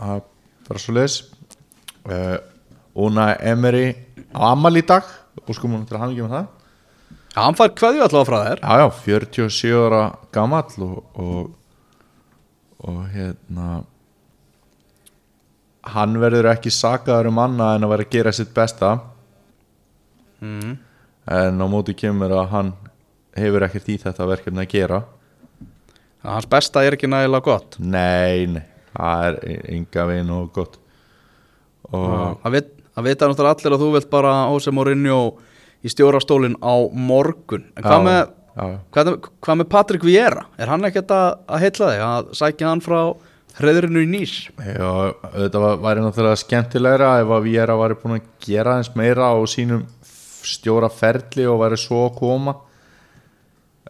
bara 0.00 0.80
svo 0.80 0.94
leis 0.94 1.20
uh, 2.06 2.38
Una 2.94 3.34
Emery 3.40 3.90
á 4.34 4.52
Amal 4.52 4.76
í 4.78 4.84
dag. 4.86 5.06
Og 5.46 5.54
sko 5.56 5.70
múin 5.70 5.86
til 5.86 5.96
að 5.96 6.02
hafa 6.04 6.12
ekki 6.12 6.26
með 6.26 6.34
það. 6.34 6.48
Já, 7.30 7.38
hann 7.38 7.56
fær 7.58 7.72
hverju 7.78 8.02
allavega 8.04 8.26
frá 8.28 8.38
þér. 8.44 8.60
Já, 8.60 8.72
já, 8.80 8.86
47 9.06 9.76
ára 9.86 10.02
gamall 10.34 10.84
og, 10.86 10.98
og, 11.14 11.52
og 12.82 13.00
hérna 13.14 13.68
hann 15.94 16.18
verður 16.20 16.50
ekki 16.52 16.72
sakaður 16.74 17.30
um 17.30 17.40
annað 17.40 17.76
en 17.76 17.86
að 17.86 17.92
vera 17.94 18.06
að 18.06 18.14
gera 18.16 18.34
sitt 18.36 18.50
besta 18.54 18.90
mm. 20.40 20.76
en 21.36 21.60
á 21.62 21.66
móti 21.70 21.94
kemur 21.98 22.32
að 22.32 22.48
hann 22.54 22.72
hefur 23.36 23.62
ekkert 23.68 23.88
í 23.92 23.98
þetta 24.02 24.26
verkefni 24.30 24.64
að 24.64 24.72
gera 24.74 25.02
Já, 26.20 26.28
Hans 26.34 26.48
besta 26.52 26.82
er 26.84 26.96
ekki 26.98 27.08
nægilega 27.08 27.46
gott 27.46 27.78
Nei, 27.80 28.44
nei, 28.52 28.64
það 28.92 29.22
er 29.28 29.38
ynga 29.76 30.06
veginn 30.10 30.32
og 30.36 30.50
gott 30.56 30.76
og 31.90 32.42
Það 32.42 32.52
vit- 32.56 32.74
það 32.94 33.06
vita 33.08 33.28
náttúrulega 33.30 33.54
allir 33.56 33.76
að 33.76 33.84
þú 33.84 33.88
vilt 33.94 34.10
bara 34.12 34.34
Jose 34.52 34.74
Mourinho 34.74 35.20
í 35.80 35.88
stjórastólinn 35.94 36.58
á 36.60 36.74
morgun 36.92 37.64
En 37.78 37.86
hvað 37.86 38.04
með, 38.04 38.20
hvað, 38.92 39.10
hvað 39.40 39.58
með 39.62 39.68
Patrik 39.72 40.04
Vieira? 40.04 40.44
Er 40.60 40.68
hann 40.68 40.84
ekkert 40.84 41.14
að, 41.16 41.28
að 41.48 41.64
heilla 41.64 41.90
þig 41.94 42.04
að 42.10 42.30
sækja 42.42 42.68
hann 42.68 42.84
frá 42.84 43.00
hreðurinu 43.60 44.02
í 44.04 44.10
nýs? 44.10 44.34
Já, 44.60 44.90
þetta 45.34 45.62
var- 45.64 45.80
væri 45.86 46.04
náttúrulega 46.04 46.42
skemmtilegra 46.44 47.08
ef 47.24 47.32
að 47.38 47.46
Viera 47.48 47.78
væri 47.80 47.96
búin 48.02 48.18
að 48.18 48.28
gera 48.44 48.76
eins 48.78 48.92
meira 48.98 49.32
á 49.32 49.36
sínum 49.48 49.86
stjóra 50.46 50.90
ferli 50.92 51.46
og 51.48 51.60
væri 51.62 51.78
svo 51.80 52.06
að 52.08 52.16
koma. 52.18 52.56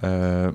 Uh, 0.01 0.51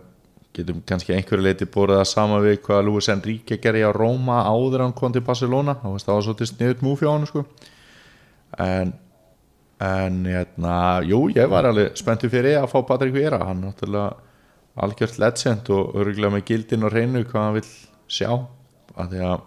getum 0.55 0.81
kannski 0.87 1.13
einhverju 1.13 1.43
leiti 1.43 1.67
borðið 1.69 2.01
að 2.01 2.09
sama 2.09 2.41
við 2.43 2.59
hvað 2.65 2.85
Luis 2.87 3.09
Enrique 3.11 3.59
gerði 3.61 3.83
á 3.85 3.91
Róma 3.93 4.43
áður 4.47 4.85
hann 4.85 4.95
kom 4.97 5.13
til 5.13 5.23
Barcelona. 5.25 5.77
Þá 5.81 5.89
veist 5.91 6.07
það 6.07 6.17
var 6.17 6.27
svolítið 6.27 6.51
sniðut 6.51 6.85
múf 6.85 7.03
hjá 7.03 7.11
hann 7.11 7.27
sko. 7.29 7.45
en 8.59 8.93
en 9.85 10.21
hérna, 10.23 10.75
jú, 11.03 11.25
ég 11.35 11.49
var 11.51 11.67
alveg 11.67 11.97
spenntur 11.99 12.31
fyrir 12.31 12.61
að 12.61 12.69
fá 12.71 12.77
Patrik 12.87 13.11
Viera 13.11 13.41
hann 13.43 13.59
er 13.59 13.73
náttúrulega 13.73 14.13
algjört 14.85 15.17
legend 15.19 15.69
og 15.75 15.97
örgulega 15.99 16.31
með 16.31 16.45
gildin 16.47 16.87
og 16.87 16.93
reynu 16.93 17.23
hvað 17.27 17.43
hann 17.43 17.57
vil 17.57 17.67
sjá. 18.07 18.29
Af 18.95 19.11
því 19.11 19.25
að 19.27 19.43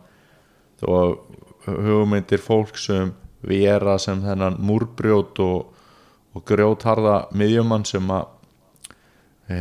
að 0.88 1.14
hugmyndir 1.66 2.42
fólk 2.42 2.78
sem 2.78 3.14
Viera 3.48 3.98
sem 4.02 4.20
þennan 4.22 4.58
múrbrjót 4.66 5.38
og, 5.44 5.74
og 6.38 6.44
grjótharða 6.46 7.16
miðjumann 7.36 7.86
sem 7.88 8.12
að 8.14 8.28
e, 9.50 9.58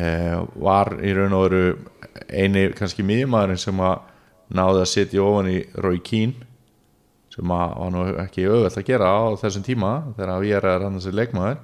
var 0.61 0.93
í 1.01 1.13
raun 1.17 1.35
og 1.37 1.47
veru 1.47 1.63
eini 2.29 2.67
kannski 2.77 3.05
miðjumadurinn 3.07 3.61
sem 3.61 3.81
að 3.81 3.97
náði 4.57 4.83
að 4.83 4.91
setja 4.91 5.23
ofan 5.25 5.49
í 5.51 5.57
Rói 5.81 5.97
Kín 6.05 6.35
sem 7.33 7.51
að 7.53 7.73
var 7.77 7.91
nú 7.93 8.05
ekki 8.23 8.45
auðvelt 8.47 8.79
að 8.79 8.87
gera 8.87 9.09
á 9.13 9.21
þessum 9.41 9.65
tíma 9.65 9.91
þegar 10.17 10.39
Viera 10.41 10.75
er 10.75 10.85
hann 10.87 10.97
þessi 10.97 11.13
leikmaður. 11.13 11.59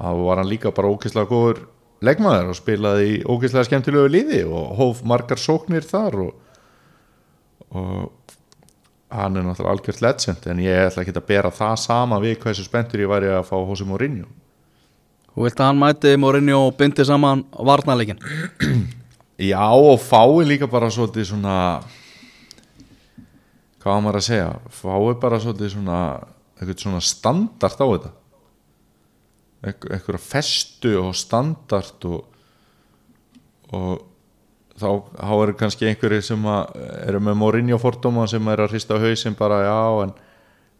Þá 0.00 0.08
var 0.24 0.40
hann 0.40 0.50
líka 0.50 0.72
bara 0.74 0.90
ógeðslega 0.90 1.30
góður 1.30 1.60
leikmaður 2.06 2.50
og 2.50 2.58
spilaði 2.58 3.10
í 3.10 3.18
ógeðslega 3.28 3.68
skemmtilegu 3.68 4.10
liði 4.10 4.40
og 4.48 4.72
hóf 4.78 5.02
margar 5.06 5.40
sóknir 5.40 5.86
þar 5.86 6.16
og, 6.24 6.32
og 7.76 8.34
hann 9.10 9.36
er 9.36 9.44
náttúrulega 9.44 9.74
algjört 9.74 10.02
legend 10.04 10.46
en 10.52 10.62
ég 10.62 10.86
ætla 10.86 11.02
ekki 11.04 11.16
að 11.16 11.26
bera 11.28 11.50
það 11.54 11.76
sama 11.82 12.20
við 12.22 12.38
hversu 12.44 12.64
spenntur 12.66 13.02
ég 13.02 13.10
væri 13.10 13.30
að 13.34 13.46
fá 13.48 13.56
Jose 13.58 13.86
Mourinho. 13.88 14.28
Þú 15.30 15.46
vilt 15.46 15.60
að 15.60 15.70
hann 15.70 15.80
mæti 15.80 16.16
Mourinho 16.18 16.64
og 16.68 16.76
bindi 16.78 17.06
saman 17.06 17.44
varnarleikin 17.54 18.18
Já 19.50 19.62
og 19.72 20.00
fái 20.02 20.44
líka 20.44 20.68
bara 20.70 20.90
svolítið 20.92 21.30
svona 21.30 21.54
hvað 23.80 23.96
á 23.96 24.00
maður 24.04 24.20
að 24.20 24.26
segja? 24.26 24.50
Fái 24.68 25.14
bara 25.22 25.40
svolítið 25.40 25.72
svona 25.74 26.00
eitthvað 26.60 26.82
svona 26.84 27.00
standart 27.00 27.80
á 27.80 27.86
þetta. 27.88 28.10
Eitthvað 29.64 30.20
festu 30.20 30.92
og 31.00 31.14
standart 31.16 32.04
og, 32.08 32.26
og 33.72 34.09
þá, 34.80 34.88
eru 35.36 35.54
kannski 35.60 35.88
einhverjir 35.90 36.24
sem 36.24 36.46
eru 37.06 37.20
með 37.22 37.38
Mourinho 37.42 37.78
fordóma 37.80 38.26
sem 38.30 38.48
er 38.52 38.64
að 38.64 38.74
hrista 38.74 38.98
hausinn 39.00 39.36
bara 39.38 39.60
já 39.66 39.80
en, 40.04 40.14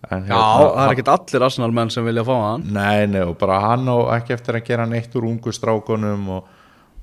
en 0.09 0.31
Já, 0.31 0.39
það 0.39 0.85
er 0.85 0.95
ekkert 0.95 1.13
allir 1.15 1.47
Arsenal 1.49 1.75
menn 1.77 1.93
sem 1.93 2.07
vilja 2.07 2.25
fá 2.27 2.33
hann. 2.37 2.65
Nei, 2.75 3.05
nei, 3.11 3.21
og 3.27 3.37
bara 3.41 3.61
hann 3.67 3.89
á 3.89 3.97
ekki 4.17 4.37
eftir 4.37 4.59
að 4.59 4.67
gera 4.71 4.89
neitt 4.89 5.15
úr 5.19 5.29
ungu 5.31 5.53
strákunum 5.55 6.31
og, 6.39 6.57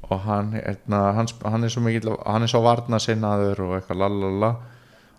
og 0.07 0.25
hann, 0.25 0.55
eitna, 0.61 1.03
hann, 1.17 1.29
hann 1.45 1.67
er 1.67 1.73
svo 1.73 1.85
mikill, 1.85 2.15
hann 2.25 2.47
er 2.47 2.51
svo 2.51 2.63
varna 2.65 2.99
sinnaður 3.03 3.63
og 3.67 3.77
eitthvað 3.77 4.03
lalala 4.05 4.55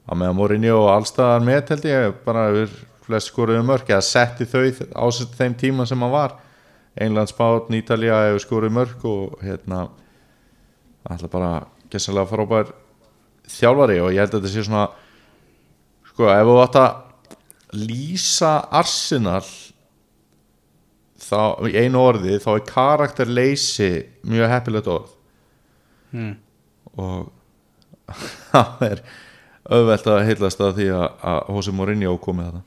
að 0.08 0.22
með 0.22 0.36
Mourinho 0.38 0.76
og 0.82 0.92
allstaðar 0.96 1.44
með 1.44 1.74
held 1.74 1.88
ég 1.88 2.20
bara 2.24 2.48
yfir 2.52 2.76
flest 3.08 3.32
skoruðu 3.32 3.64
mörg 3.64 3.88
eða 3.88 4.04
setti 4.04 4.46
þau 4.48 4.64
á 4.92 5.04
þeim 5.36 5.56
tíma 5.58 5.86
sem 5.88 6.00
hann 6.04 6.12
var. 6.12 6.36
England, 6.98 7.30
Spán, 7.30 7.72
Ítalía 7.78 8.16
hefur 8.26 8.42
skoruðu 8.42 8.74
mörg 8.74 9.04
og 9.06 9.42
hérna 9.44 9.86
alltaf 11.08 11.32
bara 11.32 11.52
gessalega 11.92 12.30
frábær 12.30 12.72
þjálfari 13.48 14.00
og 14.04 14.12
ég 14.12 14.22
held 14.22 14.34
að 14.34 14.42
þetta 14.42 14.52
sé 14.52 14.64
svona 14.66 14.84
sko, 16.10 16.28
ef 16.32 16.48
þú 16.48 16.56
átt 16.62 16.78
að 16.82 17.78
lýsa 17.78 18.52
Arsenal 18.80 19.44
þá, 21.28 21.40
í 21.68 21.74
einu 21.76 22.02
orði 22.02 22.38
þá 22.42 22.50
er 22.54 22.66
karakterleysi 22.68 23.90
mjög 24.28 24.52
heppilegt 24.52 24.90
orð 24.92 25.14
hmm. 26.14 26.34
og 26.96 27.32
það 28.52 28.84
er 28.88 29.04
auðvelt 29.68 30.08
að 30.08 30.24
heillast 30.30 30.64
að 30.64 30.80
því 30.80 30.88
að, 30.96 31.38
Jose 31.52 31.74
Mourinho 31.76 32.16
komið 32.22 32.50
þetta 32.50 32.66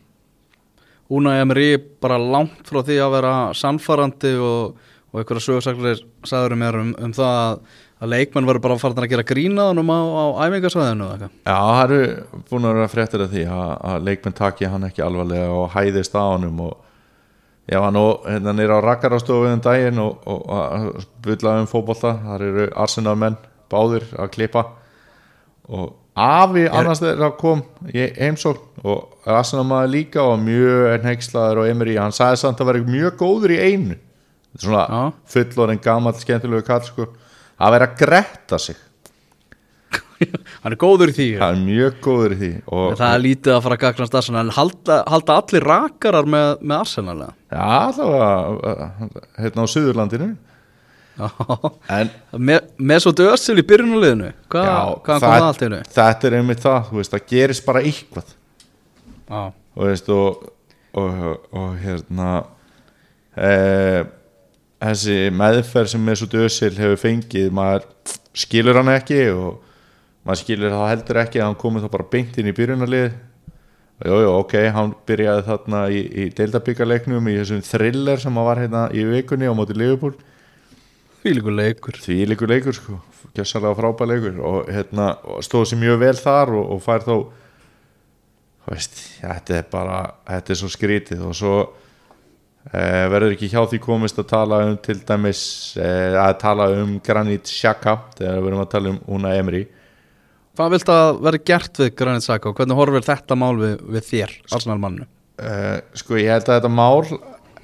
Una 1.12 1.34
Emery 1.42 1.76
bara 2.00 2.16
langt 2.22 2.70
frá 2.70 2.80
því 2.88 2.98
að 3.04 3.14
vera 3.18 3.32
sannfarandi 3.58 4.30
og, 4.40 4.78
og 5.12 5.20
einhverja 5.20 5.44
sögursaklir 5.44 6.06
sagður 6.24 6.56
mér 6.62 6.78
um, 6.80 6.94
um 7.04 7.16
það 7.16 7.40
að, 7.42 7.66
að 8.02 8.14
leikmenn 8.16 8.48
verður 8.50 8.64
bara 8.66 8.78
farin 8.82 9.04
að 9.04 9.12
gera 9.12 9.26
grínaðunum 9.30 9.92
á, 9.94 10.00
á 10.02 10.26
æfingarsvæðinu. 10.48 11.10
Já, 11.46 11.58
það 11.58 11.84
eru 11.84 12.00
búin 12.50 12.66
að 12.66 12.78
vera 12.80 12.92
fréttir 12.92 13.26
af 13.26 13.34
því 13.34 13.44
að, 13.58 13.74
að 13.92 14.08
leikmenn 14.10 14.38
taki 14.40 14.72
hann 14.72 14.88
ekki 14.90 15.06
alvarlega 15.06 15.52
og 15.54 15.70
hæðist 15.76 16.18
á 16.18 16.24
honum 16.24 16.64
og 16.66 16.74
ég 17.72 17.86
var 17.86 17.94
nú 17.94 18.06
hérna 18.26 18.56
nýra 18.58 18.82
á 18.82 18.86
rakkarastofu 18.88 19.54
um 19.54 19.64
daginn 19.64 20.02
og, 20.02 20.26
og, 20.26 20.44
og 20.50 21.08
bullaði 21.22 21.66
um 21.66 21.70
fótbolta 21.70 22.16
þar 22.26 22.46
eru 22.50 22.68
Arsenal 22.74 23.18
menn 23.22 23.38
báðir 23.72 24.08
að 24.18 24.32
klippa 24.36 24.66
og 25.70 25.98
Afi 26.22 26.66
annars 26.68 27.00
þegar 27.00 27.38
kom 27.40 27.62
í 27.88 28.04
heimsókn 28.18 28.82
og 28.84 29.30
Arsenal 29.30 29.64
maður 29.70 29.94
líka 29.94 30.26
og 30.26 30.42
mjög 30.44 30.90
ennheikslaður 30.98 31.62
og 31.62 31.70
Emery, 31.72 31.96
hann 32.02 32.12
sagði 32.12 32.42
samt 32.42 32.60
að 32.60 32.74
vera 32.74 32.90
mjög 32.90 33.16
góður 33.22 33.54
í 33.56 33.60
einu 33.62 33.96
Þetta 34.52 34.58
er 34.60 34.66
svona 34.66 34.82
Já. 34.84 35.14
fullorinn 35.32 35.80
gamall 35.80 36.18
skemmtilegu 36.20 36.66
kall 36.68 36.84
sko 36.84 37.06
að 37.62 37.76
vera 37.78 37.88
að 37.92 38.00
gretta 38.02 38.60
sig 38.62 38.80
Hann 40.62 40.76
er 40.76 40.78
góður 40.78 41.10
í 41.10 41.14
því. 41.18 41.26
hann 41.42 41.56
er 41.58 41.64
mjög 41.66 41.96
góður 42.06 42.34
í 42.36 42.38
því 42.38 42.50
og 42.78 42.92
Það 43.00 43.14
er 43.16 43.22
lítið 43.24 43.54
að 43.56 43.64
fara 43.66 43.78
að 43.78 43.82
gagnast 43.88 44.18
Arsenal 44.20 44.44
en 44.46 44.52
halda, 44.54 44.98
halda 45.10 45.38
allir 45.42 45.66
rakarar 45.66 46.28
með, 46.30 46.52
með 46.62 46.76
Arsenal 46.78 47.16
eða? 47.18 47.34
Já, 47.50 47.66
allavega 47.88 49.10
hérna 49.42 49.66
á 49.66 49.68
Suðurlandinu 49.74 50.30
Já. 51.22 51.28
en 51.98 52.12
með, 52.48 52.70
með 52.80 53.02
svo 53.04 53.12
döðsil 53.18 53.58
í 53.60 53.66
byrjunuleginu 53.68 54.30
Hva, 54.54 54.62
já, 54.64 54.78
hvaðan 54.78 55.04
kom 55.10 55.26
það 55.26 55.48
allt 55.50 55.60
í 55.62 55.68
hennu? 55.68 55.82
þetta 55.98 56.30
er 56.30 56.38
einmitt 56.38 56.62
það, 56.64 56.80
þú 56.88 57.00
veist, 57.02 57.16
það 57.18 57.26
gerist 57.34 57.66
bara 57.68 57.82
eitthvað 57.90 58.32
Já, 59.32 59.42
og 59.50 59.84
veist 59.90 60.14
og, 60.16 60.48
og, 61.02 61.20
og 61.58 61.76
hérna 61.82 62.30
e, 63.36 63.52
þessi 64.82 65.18
meðferð 65.38 65.92
sem 65.94 66.06
Mesut 66.06 66.34
Özil 66.38 66.74
hefur 66.78 67.00
fengið 67.00 67.52
maður 67.54 67.86
skilur 68.38 68.80
hann 68.80 68.94
ekki 68.96 69.20
og 69.34 69.60
maður 70.26 70.42
skilur 70.42 70.74
það 70.74 70.90
heldur 70.94 71.20
ekki 71.22 71.42
að 71.42 71.50
hann 71.50 71.60
komið 71.62 71.86
þá 71.86 71.94
bara 71.98 72.10
beint 72.16 72.40
inn 72.42 72.50
í 72.50 72.56
byrjunarlið. 72.58 73.12
Jújú, 74.02 74.30
ok, 74.34 74.56
hann 74.74 74.96
byrjaði 75.06 75.46
þarna 75.46 75.82
í, 75.94 76.00
í 76.02 76.24
deildabíkarleiknum 76.34 77.28
í 77.30 77.36
þessum 77.38 77.62
thriller 77.66 78.22
sem 78.22 78.34
hann 78.34 78.48
var 78.48 78.62
hérna 78.64 78.88
í 78.98 79.04
vikunni 79.06 79.46
á 79.46 79.54
móti 79.54 79.78
Liverpool. 79.78 80.16
Því 81.22 81.36
líkur 81.38 81.54
leikur. 81.54 82.00
Því 82.02 82.18
líkur 82.32 82.50
leikur 82.50 82.74
sko, 82.74 82.98
gjössalega 83.38 83.78
frábær 83.78 84.10
leikur 84.10 84.42
og 84.42 84.72
hérna 84.74 85.12
stóð 85.46 85.68
sér 85.70 85.82
mjög 85.84 86.02
vel 86.02 86.16
þar 86.18 86.56
og, 86.58 86.74
og 86.74 86.82
fær 86.82 87.06
þú 87.06 87.20
veist, 88.72 88.98
þetta 89.22 89.60
er 89.60 89.70
bara 89.70 90.02
þetta 90.32 90.54
er 90.54 90.60
svo 90.64 90.72
skrítið 90.74 91.22
og 91.28 91.38
svo 91.38 91.56
eh, 92.70 93.06
verður 93.12 93.36
ekki 93.36 93.50
hjá 93.52 93.62
því 93.70 93.80
komist 93.84 94.20
að 94.22 94.30
tala 94.32 94.62
um 94.68 94.78
til 94.86 94.98
dæmis 95.08 95.44
eh, 95.82 96.18
að 96.20 96.34
tala 96.44 96.70
um 96.78 96.98
Granit 97.04 97.50
Xhaka 97.50 97.98
þegar 98.20 98.40
við 98.42 98.52
erum 98.52 98.66
að 98.66 98.74
tala 98.76 98.94
um 98.94 99.00
Una 99.18 99.34
Emery. 99.40 99.64
Hvað 100.60 100.76
vilt 100.76 100.92
að 100.92 101.24
vera 101.26 101.42
gert 101.52 101.82
við 101.82 101.94
Granit 102.02 102.28
Xhaka 102.28 102.52
og 102.52 102.60
hvernig 102.60 102.80
horfir 102.80 103.08
þetta 103.08 103.40
mál 103.40 103.56
við, 103.60 103.76
við 103.96 104.08
þér, 104.10 104.38
Arsenal 104.52 104.80
mannu? 104.84 105.10
eh, 105.42 105.78
sko 105.98 106.20
ég 106.20 106.32
held 106.32 106.50
að 106.50 106.60
þetta 106.60 106.74
mál 106.74 107.08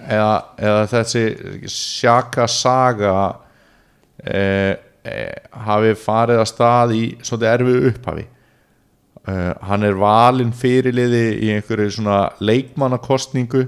eða, 0.08 0.34
eða 0.70 0.88
þessi 0.94 1.24
Xhaka 1.68 2.48
saga 2.52 3.18
eh, 4.24 4.74
hafi 5.68 5.94
farið 6.00 6.42
að 6.42 6.50
stað 6.50 6.96
í 6.98 7.04
svolítið 7.22 7.54
erfið 7.54 7.88
upphafi. 7.92 8.26
Uh, 9.28 9.52
hann 9.68 9.84
er 9.84 9.98
valinn 10.00 10.54
fyrirliði 10.56 11.24
í 11.44 11.50
einhverju 11.52 11.98
svona 11.98 12.20
leikmannakostningu 12.40 13.66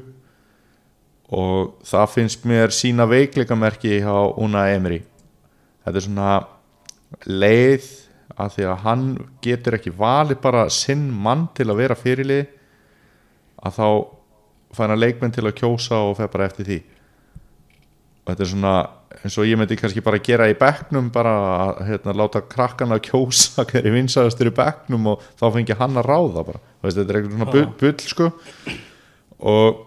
og 1.30 1.73
það 1.86 2.13
finnst 2.15 2.45
mér 2.49 2.73
sína 2.73 3.05
veikleikamerki 3.09 3.99
hjá 4.01 4.13
Una 4.41 4.65
Emery. 4.73 5.01
Þetta 5.86 5.99
er 5.99 6.05
svona 6.05 6.36
leið 7.30 7.89
að 8.39 8.53
því 8.55 8.69
að 8.69 8.86
hann 8.86 9.03
getur 9.43 9.77
ekki 9.77 9.93
valið 9.97 10.39
bara 10.41 10.69
sinn 10.73 11.09
mann 11.11 11.47
til 11.57 11.67
að 11.69 11.82
vera 11.82 11.97
fyrirliði 11.97 12.47
að 13.59 13.75
þá 13.75 13.88
fær 14.77 14.93
hann 14.93 15.01
leikmenn 15.01 15.36
til 15.36 15.45
að 15.45 15.57
kjósa 15.59 15.99
og 16.07 16.15
fer 16.19 16.32
bara 16.32 16.47
eftir 16.49 16.67
því. 16.69 16.80
Og 18.23 18.32
þetta 18.32 18.45
er 18.45 18.51
svona 18.53 18.73
eins 19.19 19.36
og 19.41 19.49
ég 19.49 19.59
myndi 19.59 19.77
kannski 19.77 20.03
bara 20.05 20.21
gera 20.23 20.47
í 20.49 20.55
bekknum 20.57 21.09
bara 21.13 21.34
að 21.65 21.84
hérna, 21.89 22.15
láta 22.15 22.41
krakkana 22.45 22.99
að 22.99 23.09
kjósa 23.09 23.65
hverju 23.69 23.93
vinsæðastur 23.95 24.51
í 24.51 24.55
bekknum 24.55 25.11
og 25.13 25.27
þá 25.39 25.45
fengi 25.57 25.77
hann 25.77 25.99
að 25.99 26.09
ráða 26.09 26.45
bara. 26.51 26.63
Veist, 26.82 26.97
þetta 26.97 27.13
er 27.13 27.19
eitthvað 27.19 27.38
svona 27.38 27.67
bull 27.82 27.95
sko. 28.13 28.32
Og 29.49 29.86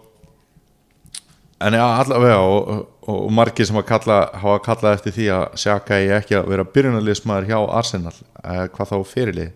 en 1.67 1.77
já, 1.77 1.83
allavega 1.85 2.41
og, 2.43 2.73
og, 2.73 3.13
og 3.13 3.31
margir 3.35 3.67
sem 3.67 3.79
kalla, 3.87 4.19
hafa 4.41 4.59
kallað 4.65 4.97
eftir 4.97 5.15
því 5.15 5.29
að 5.37 5.57
sjaka 5.63 6.01
ég 6.01 6.17
ekki 6.17 6.37
að 6.39 6.51
vera 6.51 6.67
byrjunarliðsmaður 6.75 7.49
hjá 7.51 7.57
Arsenal 7.79 8.13
eh, 8.15 8.65
hvað 8.73 8.91
þá 8.91 8.97
fyrirlið. 9.13 9.55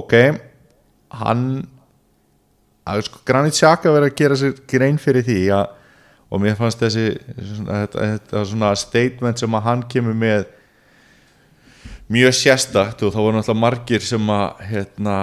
Ok, 0.00 0.16
hann 1.20 1.44
að 2.88 3.04
sko 3.08 3.20
Granit 3.26 3.56
Xhaka 3.56 3.92
verið 3.92 4.10
að 4.10 4.18
gera 4.20 4.38
sér 4.38 4.56
grein 4.70 4.98
fyrir 5.00 5.26
því 5.26 5.40
að, 5.54 5.76
og 6.30 6.42
mér 6.42 6.56
fannst 6.58 6.82
þessi 6.82 7.06
svona, 7.36 7.82
þetta, 7.84 8.08
þetta 8.14 8.46
svona 8.52 8.72
statement 8.78 9.42
sem 9.42 9.58
að 9.58 9.66
hann 9.66 9.84
kemur 9.90 10.16
með 10.16 10.46
mjög 12.10 12.34
sérstakt 12.34 13.04
og 13.06 13.14
þá 13.14 13.20
voru 13.20 13.36
náttúrulega 13.36 13.62
margir 13.62 14.06
sem 14.06 14.32
að 14.34 14.64
hérna, 14.70 15.16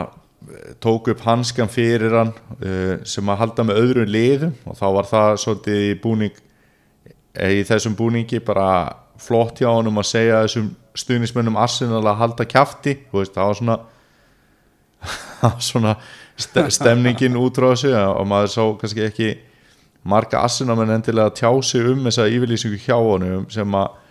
tók 0.84 1.08
upp 1.12 1.24
hanskan 1.26 1.70
fyrir 1.72 2.14
hann 2.14 2.34
uh, 2.62 2.98
sem 3.08 3.30
að 3.30 3.40
halda 3.42 3.66
með 3.68 3.82
öðrum 3.82 4.12
liðum. 4.14 4.54
Og 4.70 4.78
þá 4.80 4.86
var 5.00 5.10
það 5.10 5.32
svolítið 5.44 5.84
í 5.88 5.96
búning 6.04 6.38
eh, 7.34 7.56
í 7.60 7.64
þessum 7.68 7.98
búningi 7.98 8.40
bara 8.46 8.70
flott 9.22 9.60
hjá 9.62 9.72
honum 9.72 9.98
að 9.98 10.12
segja 10.12 10.44
þessum 10.46 10.72
stuðnismennum 10.98 11.58
Arsenal 11.58 12.04
að 12.06 12.20
halda 12.22 12.46
veist, 13.22 13.34
það 13.36 13.52
var 13.52 13.60
svona 13.62 13.78
svona 15.70 15.96
ste- 16.38 16.70
stemningin 16.74 17.38
út 17.38 17.58
frá 17.58 17.72
þessu. 17.74 17.94
Og 17.94 18.26
maður 18.30 18.54
sá 18.54 18.64
kannski 18.82 19.06
ekki 19.08 19.30
marga 20.08 20.42
Arsenal 20.46 20.78
endilega 20.96 21.34
tjá 21.36 21.52
sig 21.66 21.86
um 21.92 22.06
þessa 22.08 22.30
yfirlýsingu 22.32 22.80
hjá 22.86 22.96
honum 22.96 23.48
sem 23.52 23.76
að 23.78 24.04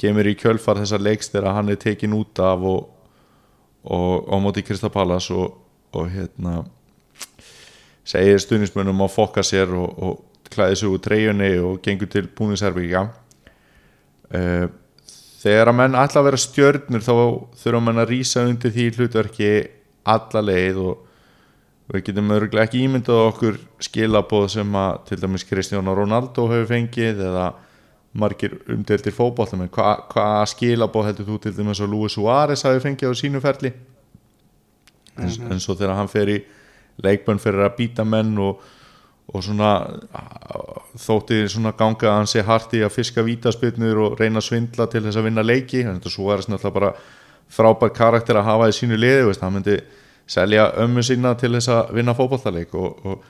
kemur 0.00 0.26
í 0.30 0.34
kjölfar 0.38 0.80
þessar 0.80 1.02
leiks 1.04 1.28
þegar 1.30 1.58
hann 1.58 1.68
er 1.68 1.78
tekin 1.80 2.14
út 2.16 2.40
af 2.40 2.62
og, 2.64 2.86
og, 3.84 4.14
og 4.24 4.32
á 4.32 4.36
móti 4.40 4.64
Kristapalas 4.64 5.28
og, 5.34 5.58
og 5.98 6.10
hérna 6.12 6.62
segir 8.04 8.40
stuðnismönnum 8.42 9.04
að 9.04 9.14
fokka 9.14 9.44
sér 9.46 9.72
og, 9.78 9.90
og 9.98 10.48
klæði 10.52 10.78
sig 10.80 10.92
úr 10.92 11.02
treyjunni 11.02 11.50
og 11.62 11.80
gengur 11.84 12.10
til 12.12 12.26
búningsherbyggja 12.36 13.06
uh, 13.08 14.66
þegar 15.42 15.72
að 15.72 15.78
menn 15.78 15.98
að 15.98 16.18
vera 16.28 16.40
stjörnur 16.40 17.04
þá 17.04 17.14
þurfa 17.62 17.84
menn 17.86 18.02
að 18.02 18.12
rýsa 18.12 18.44
undir 18.48 18.74
því 18.74 18.90
hlutverki 18.96 19.52
alla 20.08 20.42
leið 20.42 20.82
og 20.82 21.08
við 21.92 22.06
getum 22.08 22.32
örgulega 22.34 22.66
ekki 22.66 22.82
ímyndað 22.86 23.26
okkur 23.28 23.58
skilaboð 23.82 24.48
sem 24.54 24.78
að 24.78 25.02
til 25.10 25.20
dæmis 25.22 25.46
Cristiano 25.46 25.94
Ronaldo 25.96 26.46
hefur 26.50 26.70
fengið 26.70 27.22
eða 27.28 27.46
margir 28.18 28.58
umdeltir 28.70 29.14
fótbollum 29.16 29.64
en 29.64 29.72
hvað 29.72 30.04
hva 30.12 30.26
skilaboð 30.48 31.08
heldur 31.08 31.28
þú 31.30 31.38
til 31.42 31.54
dæmis 31.56 31.80
að 31.82 31.94
Luis 31.94 32.16
Suárez 32.16 32.64
hafi 32.66 32.82
fengið 32.84 33.12
á 33.12 33.20
sínu 33.22 33.42
ferli 33.44 33.72
en, 35.18 35.32
en 35.50 35.60
svo 35.60 35.76
þegar 35.78 35.98
hann 35.98 36.10
fer 36.12 36.30
í 36.32 36.38
leikbönn 37.02 37.40
fyrir 37.42 37.66
að 37.66 37.76
býta 37.78 38.04
menn 38.04 38.36
og, 38.42 38.60
og 39.32 39.44
svona 39.44 39.72
þótti 41.00 41.42
svona 41.50 41.74
ganga 41.78 42.10
að 42.10 42.18
hann 42.20 42.30
sé 42.30 42.44
harti 42.46 42.82
að 42.84 42.94
fiska 42.96 43.24
vítaspilnur 43.26 44.04
og 44.06 44.20
reyna 44.20 44.42
að 44.42 44.48
svindla 44.50 44.88
til 44.90 45.04
þess 45.06 45.20
að 45.20 45.28
vinna 45.28 45.44
leiki 45.46 45.82
en 45.84 45.96
þetta 45.96 46.12
Suárez 46.12 46.48
náttúrulega 46.50 46.78
bara 46.78 46.94
frábær 47.52 47.92
karakter 47.96 48.38
að 48.40 48.48
hafa 48.48 48.70
í 48.70 48.76
sínu 48.76 48.98
liði 49.00 49.28
veist, 49.28 49.44
hann 49.44 49.56
myndi 49.56 49.78
selja 50.28 50.70
ömmu 50.80 51.04
sína 51.04 51.34
til 51.40 51.52
þess 51.56 51.72
að 51.72 51.94
vinna 51.98 52.14
fótballtaleik 52.16 52.74
og, 52.78 53.06
og, 53.06 53.24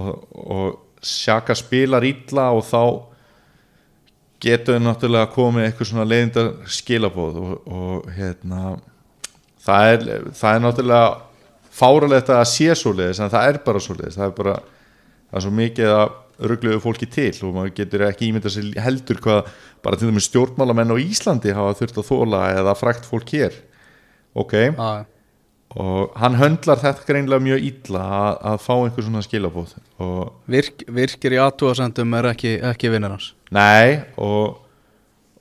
og, 0.00 0.12
og 0.34 1.04
sjaka 1.04 1.54
spilar 1.56 2.04
ítla 2.06 2.50
og 2.56 2.64
þá 2.66 2.82
getur 4.40 4.78
þau 4.78 4.84
náttúrulega 4.86 5.32
komið 5.34 5.66
eitthvað 5.66 5.90
svona 5.90 6.06
leiðindar 6.08 6.52
skilabóð 6.78 7.40
og 7.44 8.08
hérna 8.16 8.78
það 9.66 9.92
er, 9.94 10.06
það 10.36 10.56
er 10.56 10.64
náttúrulega 10.64 11.10
fáralegt 11.80 12.32
að 12.34 12.42
sé 12.50 12.74
svo 12.76 12.94
leiðis 12.96 13.22
en 13.22 13.32
það 13.32 13.52
er 13.52 13.60
bara 13.66 13.82
svo 13.84 13.96
leiðis 13.98 14.18
það 14.18 14.26
er 14.26 14.34
bara, 14.40 14.56
það 15.30 15.40
er 15.40 15.46
svo 15.46 15.54
mikið 15.60 15.94
að 15.94 16.18
ruggluðu 16.50 16.80
fólki 16.80 17.08
til 17.10 17.32
og 17.44 17.54
maður 17.56 17.74
getur 17.82 18.06
ekki 18.06 18.30
ímynda 18.30 18.52
sér 18.52 18.70
heldur 18.80 19.20
hvað 19.20 19.50
bara 19.84 19.98
til 20.00 20.08
dæmis 20.08 20.28
stjórnmálamenn 20.30 20.92
á 20.92 20.96
Íslandi 21.00 21.54
hafa 21.56 21.76
þurft 21.80 22.00
að 22.00 22.08
þóla 22.08 22.42
eða 22.56 22.76
frækt 22.78 23.08
fólk 23.08 23.32
hér. 23.34 23.56
Ok? 24.38 24.54
Ah, 24.80 25.04
og 25.80 26.16
hann 26.18 26.38
höndlar 26.38 26.80
þetta 26.82 27.06
greinlega 27.06 27.44
mjög 27.44 27.66
illa 27.68 28.02
að, 28.02 28.40
að 28.52 28.64
fá 28.64 28.72
einhver 28.74 29.06
svona 29.06 29.22
skilabóð 29.22 29.76
virk, 30.50 30.82
virkir 30.90 31.36
í 31.36 31.38
aðtúasendum 31.44 32.16
er 32.18 32.30
ekki, 32.32 32.56
ekki 32.72 32.90
vinnir 32.90 33.14
hans. 33.14 33.30
Nei 33.54 34.00
og, 34.18 34.58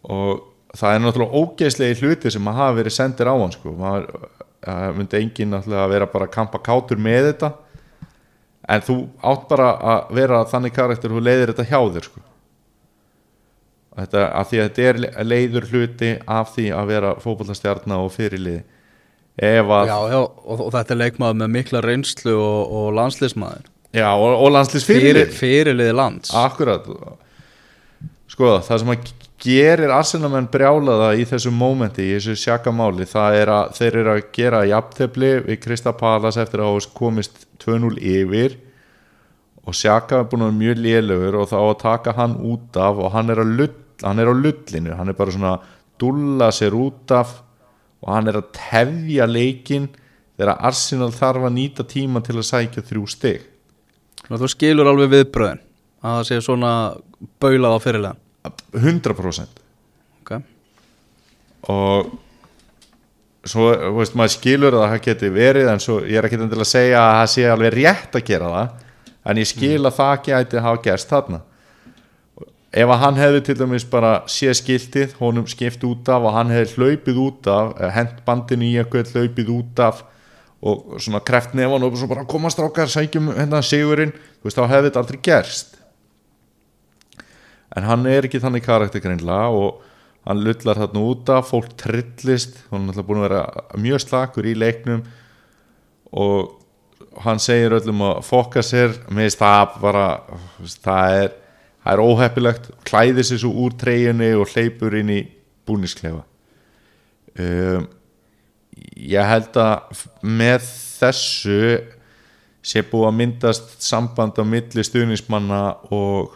og 0.06 0.49
það 0.78 0.94
er 0.94 1.02
náttúrulega 1.04 1.42
ógeðslegi 1.42 1.98
hluti 2.04 2.32
sem 2.34 2.50
að 2.52 2.60
hafa 2.60 2.78
verið 2.78 2.96
sendir 2.96 3.32
á 3.32 3.36
hann 3.36 3.56
sko. 3.56 3.74
Maður 3.80 4.10
það 4.66 4.98
myndi 5.00 5.48
náttúrulega 5.50 5.84
að 5.86 5.94
vera 5.96 6.10
bara 6.14 6.30
að 6.30 6.34
kampa 6.36 6.62
kátur 6.66 7.02
með 7.02 7.30
þetta. 7.32 7.52
En 8.70 8.84
þú 8.86 8.98
átt 9.26 9.46
bara 9.50 9.70
að 9.94 10.12
vera 10.20 10.42
þannig 10.50 10.76
karakter 10.76 11.14
og 11.16 11.24
leiðir 11.26 11.54
þetta 11.54 11.70
hjá 11.72 11.80
þér 11.96 12.10
sko. 12.10 12.26
Þetta, 14.00 14.26
að 14.32 14.52
því 14.52 14.60
að 14.60 14.68
þetta 14.68 14.84
er 14.90 15.26
leiður 15.28 15.66
hluti 15.74 16.12
af 16.30 16.54
því 16.54 16.68
að 16.72 16.92
vera 16.94 17.16
fótballastjarnar 17.20 18.04
og 18.06 18.14
fyrirliði. 18.14 18.62
Ef 19.40 19.72
að 19.72 19.90
já, 19.90 19.98
já, 20.12 20.20
og, 20.20 20.62
og 20.68 20.70
þetta 20.76 20.94
er 20.94 21.00
leikmaður 21.00 21.40
með 21.42 21.52
mikla 21.56 21.82
reynslu 21.84 22.34
og, 22.36 22.72
og 22.76 22.88
landslismaður 22.98 23.70
já, 23.96 24.10
og, 24.12 24.34
og 24.36 24.52
landslýs 24.52 24.86
Fyrir, 24.88 25.32
fyrirlið 25.32 25.94
lands. 25.96 26.34
Akkurat. 26.36 26.88
Sko 28.30 28.58
það 28.66 28.82
sem 28.84 28.92
að 28.94 29.12
gerir 29.40 29.92
Arsenalmenn 29.96 30.50
brjálaða 30.52 31.14
í 31.16 31.26
þessu 31.28 31.52
mómenti 31.56 32.04
í 32.04 32.16
þessu 32.18 32.36
sjakamáli 32.42 33.08
það 33.08 33.38
er 33.40 33.52
að 33.56 33.76
þeir 33.78 34.00
eru 34.02 34.14
að 34.14 34.26
gera 34.36 34.64
jafntefli 34.68 35.30
við 35.46 35.62
Krista 35.64 35.94
Palas 35.96 36.40
eftir 36.42 36.64
að 36.66 36.90
komist 36.98 37.46
2-0 37.64 37.96
yfir 38.00 38.58
og 39.70 39.78
sjaka 39.78 40.20
er 40.20 40.28
búin 40.30 40.44
að 40.44 40.50
vera 40.50 40.60
mjög 40.60 40.82
lélugur 40.84 41.38
og 41.40 41.50
þá 41.52 41.58
að 41.60 41.78
taka 41.84 42.16
hann 42.18 42.36
út 42.50 42.80
af 42.80 43.00
og 43.00 43.12
hann 43.14 43.30
er, 43.32 43.44
lull, 43.46 43.76
hann 44.04 44.22
er 44.22 44.32
á 44.32 44.34
lullinu. 44.34 44.96
Hann 44.98 45.12
er 45.12 45.18
bara 45.18 45.36
svona 45.36 45.56
að 45.58 45.68
dulla 46.02 46.50
sér 46.56 46.78
út 46.78 47.14
af 47.14 47.36
og 48.02 48.14
hann 48.14 48.32
er 48.32 48.40
að 48.40 48.50
tefja 48.56 49.28
leikin 49.30 49.90
þegar 50.40 50.64
Arsenal 50.70 51.12
þarf 51.14 51.50
að 51.50 51.56
nýta 51.58 51.86
tíma 51.88 52.24
til 52.26 52.40
að 52.40 52.48
sækja 52.50 52.86
þrjú 52.88 53.06
stig. 53.12 53.46
Þú 54.30 54.50
skilur 54.52 54.90
alveg 54.90 55.14
viðbröðin 55.14 55.62
að 56.00 56.18
það 56.18 56.28
sé 56.30 56.42
svona 56.46 56.74
baulað 57.44 57.76
á 57.76 57.80
fyrirliðan 57.84 58.26
100% 58.76 59.62
ok, 60.22 60.34
og 61.74 62.12
svo, 63.48 63.70
veist, 63.98 64.16
maður 64.18 64.36
skilur 64.36 64.78
að 64.78 64.86
það 64.86 65.04
geti 65.08 65.32
verið 65.34 65.72
en 65.72 65.84
svo 65.84 66.00
ég 66.04 66.20
er 66.20 66.28
ekki 66.28 66.40
til 66.42 66.60
að 66.60 66.70
segja 66.70 67.04
að 67.04 67.18
það 67.20 67.32
sé 67.34 67.48
alveg 67.50 67.76
rétt 67.78 68.20
að 68.20 68.28
gera 68.30 68.52
það 68.56 69.30
en 69.30 69.42
ég 69.42 69.50
skil 69.50 69.80
að 69.86 69.96
það 70.00 70.20
geti 70.28 70.64
hafa 70.64 70.84
gerst 70.84 71.12
þarna. 71.12 71.42
Ef 72.70 72.92
að 72.94 73.02
hann 73.02 73.18
hefði 73.18 73.42
til 73.48 73.56
dæmis 73.58 73.86
bara 73.90 74.12
sé 74.30 74.54
skiltið, 74.54 75.16
honum 75.18 75.48
skipt 75.50 75.84
út 75.88 76.10
af 76.14 76.28
og 76.30 76.36
hann 76.36 76.54
hefði 76.54 76.78
hlaupið 76.78 77.22
út 77.24 77.50
af 77.50 77.74
hent 77.96 78.22
bandinu 78.28 78.68
í 78.68 78.76
eitthvað, 78.78 79.10
hlaupið 79.16 79.52
út 79.56 79.82
af 79.88 80.04
og 80.60 81.00
svona 81.00 81.22
kreft 81.24 81.56
nefn 81.56 81.86
og 81.88 81.98
svo 81.98 82.10
bara 82.12 82.28
komast 82.30 82.60
rákar, 82.60 82.90
sækjum 82.92 83.32
hérna 83.32 83.64
sigurinn. 83.66 84.12
Þú 84.40 84.50
veist, 84.50 84.60
þá 84.60 84.72
hefði 84.74 84.90
þetta 84.90 85.02
aldrei 85.02 85.20
gerst 85.26 85.79
en 87.78 87.86
hann 87.86 88.08
er 88.10 88.28
ekki 88.28 88.42
þannig 88.42 88.66
karakter 88.66 89.04
greinlega 89.04 89.50
og 89.54 89.84
hann 90.28 90.42
lullar 90.44 90.80
þarna 90.82 91.04
út 91.10 91.30
af, 91.34 91.50
fólk 91.52 91.74
trillist 91.80 92.58
hann 92.70 92.88
er 92.88 92.94
alltaf 92.94 93.08
búin 93.08 93.22
að 93.22 93.28
vera 93.28 93.82
mjög 93.82 94.04
slakur 94.06 94.48
í 94.50 94.56
leiknum 94.58 95.04
og 96.20 96.56
hann 97.24 97.42
segir 97.42 97.76
öllum 97.78 98.04
að 98.06 98.24
fokka 98.28 98.64
sér 98.66 98.96
með 99.14 99.36
það 99.40 99.78
bara 99.84 100.08
það 100.84 101.20
er, 101.20 101.38
það 101.84 101.94
er 101.94 102.04
óheppilegt 102.06 102.72
klæðir 102.88 103.28
sér 103.28 103.44
svo 103.44 103.54
úr 103.66 103.78
treyjunni 103.80 104.34
og 104.38 104.52
hleypur 104.54 104.98
inn 105.00 105.14
í 105.14 105.22
búnisklefa 105.70 106.24
um, 107.40 107.88
ég 109.00 109.32
held 109.32 109.58
að 109.60 110.04
með 110.26 110.68
þessu 111.00 111.62
sé 112.70 112.84
búið 112.86 113.08
að 113.10 113.18
myndast 113.22 113.76
samband 113.84 114.40
á 114.40 114.44
milli 114.44 114.84
stuðnismanna 114.86 115.64
og 115.96 116.36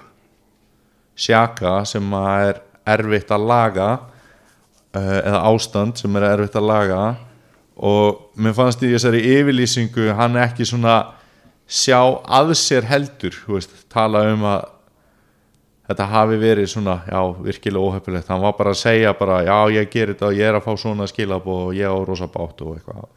sjaka 1.15 1.81
sem 1.87 2.13
er 2.19 2.61
erfitt 2.95 3.31
að 3.31 3.47
laga 3.47 3.89
uh, 3.97 5.19
eða 5.19 5.43
ástand 5.49 5.99
sem 6.01 6.15
er 6.19 6.27
erfitt 6.33 6.57
að 6.59 6.69
laga. 6.69 7.01
Og 7.73 8.29
mér 8.37 8.53
fannst 8.57 8.83
í 8.85 8.91
þessari 8.91 9.23
yfirlýsingu 9.33 10.11
hann 10.17 10.37
ekki 10.41 10.67
svona 10.69 10.99
sjá 11.65 11.99
að 12.27 12.53
sér 12.59 12.85
heldur 12.85 13.37
veist, 13.47 13.73
tala 13.89 14.27
um 14.33 14.43
að 14.45 14.67
þetta 15.87 16.05
hafi 16.11 16.37
verið 16.39 16.69
svona, 16.71 16.99
já, 17.09 17.19
virkilega 17.43 17.87
óhefilegt 17.87 18.29
hann 18.31 18.43
var 18.43 18.53
bara 18.57 18.71
að 18.71 18.81
segja 18.83 19.13
bara, 19.19 19.41
já, 19.43 19.57
ég 19.79 19.89
ger 19.91 20.13
þetta 20.13 20.29
og 20.29 20.37
ég 20.37 20.49
er 20.49 20.57
að 20.57 20.67
fá 20.67 20.77
svona 20.79 21.07
skilab 21.11 21.47
og 21.49 21.73
ég 21.75 21.91
á 21.91 21.97
rosa 22.07 22.29
bátt 22.31 22.63
og 22.63 22.77
eitthvað. 22.77 23.09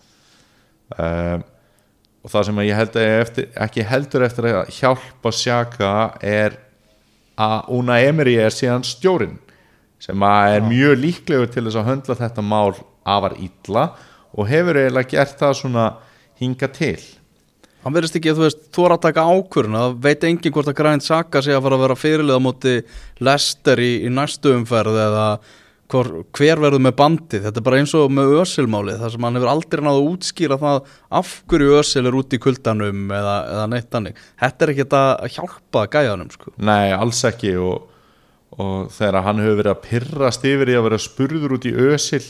Um, 0.97 1.45
og 2.27 2.33
það 2.33 2.47
sem 2.49 2.61
ég 2.67 2.81
held 2.81 2.97
ekki 3.67 3.87
heldur 3.87 4.25
eftir 4.27 4.49
að 4.51 4.73
hjálpa 4.75 5.33
sjaka 5.35 5.93
er 6.27 6.57
að 7.37 7.71
Una 7.77 7.99
Emery 8.01 8.37
er 8.41 8.55
síðan 8.55 8.85
stjórin 8.87 9.37
sem 10.01 10.23
er 10.29 10.65
mjög 10.65 10.99
líklegur 11.01 11.51
til 11.53 11.65
þess 11.67 11.81
að 11.81 11.89
höndla 11.91 12.19
þetta 12.19 12.45
mál 12.45 12.75
afar 13.07 13.37
illa 13.41 13.87
og 14.37 14.49
hefur 14.51 14.81
eiginlega 14.81 15.13
gert 15.15 15.39
það 15.41 15.55
svona 15.61 15.87
hinga 16.41 16.69
til. 16.73 17.01
Hann 17.87 17.95
verðist 17.95 18.17
ekki 18.19 18.33
að 18.33 18.41
þú 18.41 18.45
veist, 18.45 18.65
þú 18.75 18.85
er 18.87 18.93
að 18.97 19.05
taka 19.05 19.25
ákvörun 19.31 19.79
það 19.79 19.93
veit 20.05 20.25
enginn 20.27 20.55
hvort 20.57 20.71
að 20.73 20.79
Grænt 20.81 21.07
Saka 21.07 21.43
sé 21.45 21.55
að 21.55 21.63
fara 21.65 21.79
að 21.79 21.85
vera 21.85 21.99
fyrirlið 22.01 22.41
á 22.41 22.43
móti 22.43 22.75
Lester 23.23 23.83
í, 23.83 23.93
í 24.03 24.11
næstu 24.11 24.53
umferð 24.57 24.99
eða 25.05 25.27
hver, 25.93 26.11
hver 26.37 26.63
verður 26.63 26.83
með 26.87 26.95
bandið? 27.01 27.45
Þetta 27.47 27.61
er 27.61 27.67
bara 27.67 27.81
eins 27.81 27.95
og 27.99 28.15
með 28.15 28.37
Ösilmálið 28.43 29.03
þar 29.03 29.15
sem 29.15 29.27
hann 29.29 29.39
hefur 29.39 29.53
aldrei 29.53 29.85
náðu 29.87 30.01
að 30.01 30.09
útskýra 30.13 30.61
það 30.63 30.81
af 31.21 31.35
hverju 31.51 31.77
Ösil 31.81 32.05
er 32.07 32.19
út 32.21 32.37
í 32.37 32.41
kuldanum 32.43 33.13
eða, 33.19 33.37
eða 33.53 33.67
neitt 33.75 33.99
hannig, 33.99 34.25
þetta 34.43 34.67
er 34.67 34.75
ekki 34.75 34.89
að 35.01 35.37
hjálpa 35.37 35.85
gæjanum 35.93 36.33
sko. 36.35 36.57
Nei, 36.59 36.95
alls 36.97 37.23
ekki 37.29 37.55
og, 37.61 37.87
og 38.57 38.91
þegar 38.97 39.23
hann 39.29 39.45
hefur 39.45 39.63
verið 39.63 39.75
að 39.75 39.85
pyrrast 39.87 40.51
yfir 40.51 40.75
í 40.75 40.79
að 40.79 40.89
vera 40.89 41.05
spurður 41.07 41.57
út 41.59 41.71
í 41.71 41.77
Ösil 41.87 42.25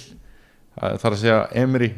það 0.77 1.07
er 1.07 1.15
að 1.15 1.21
segja 1.23 1.39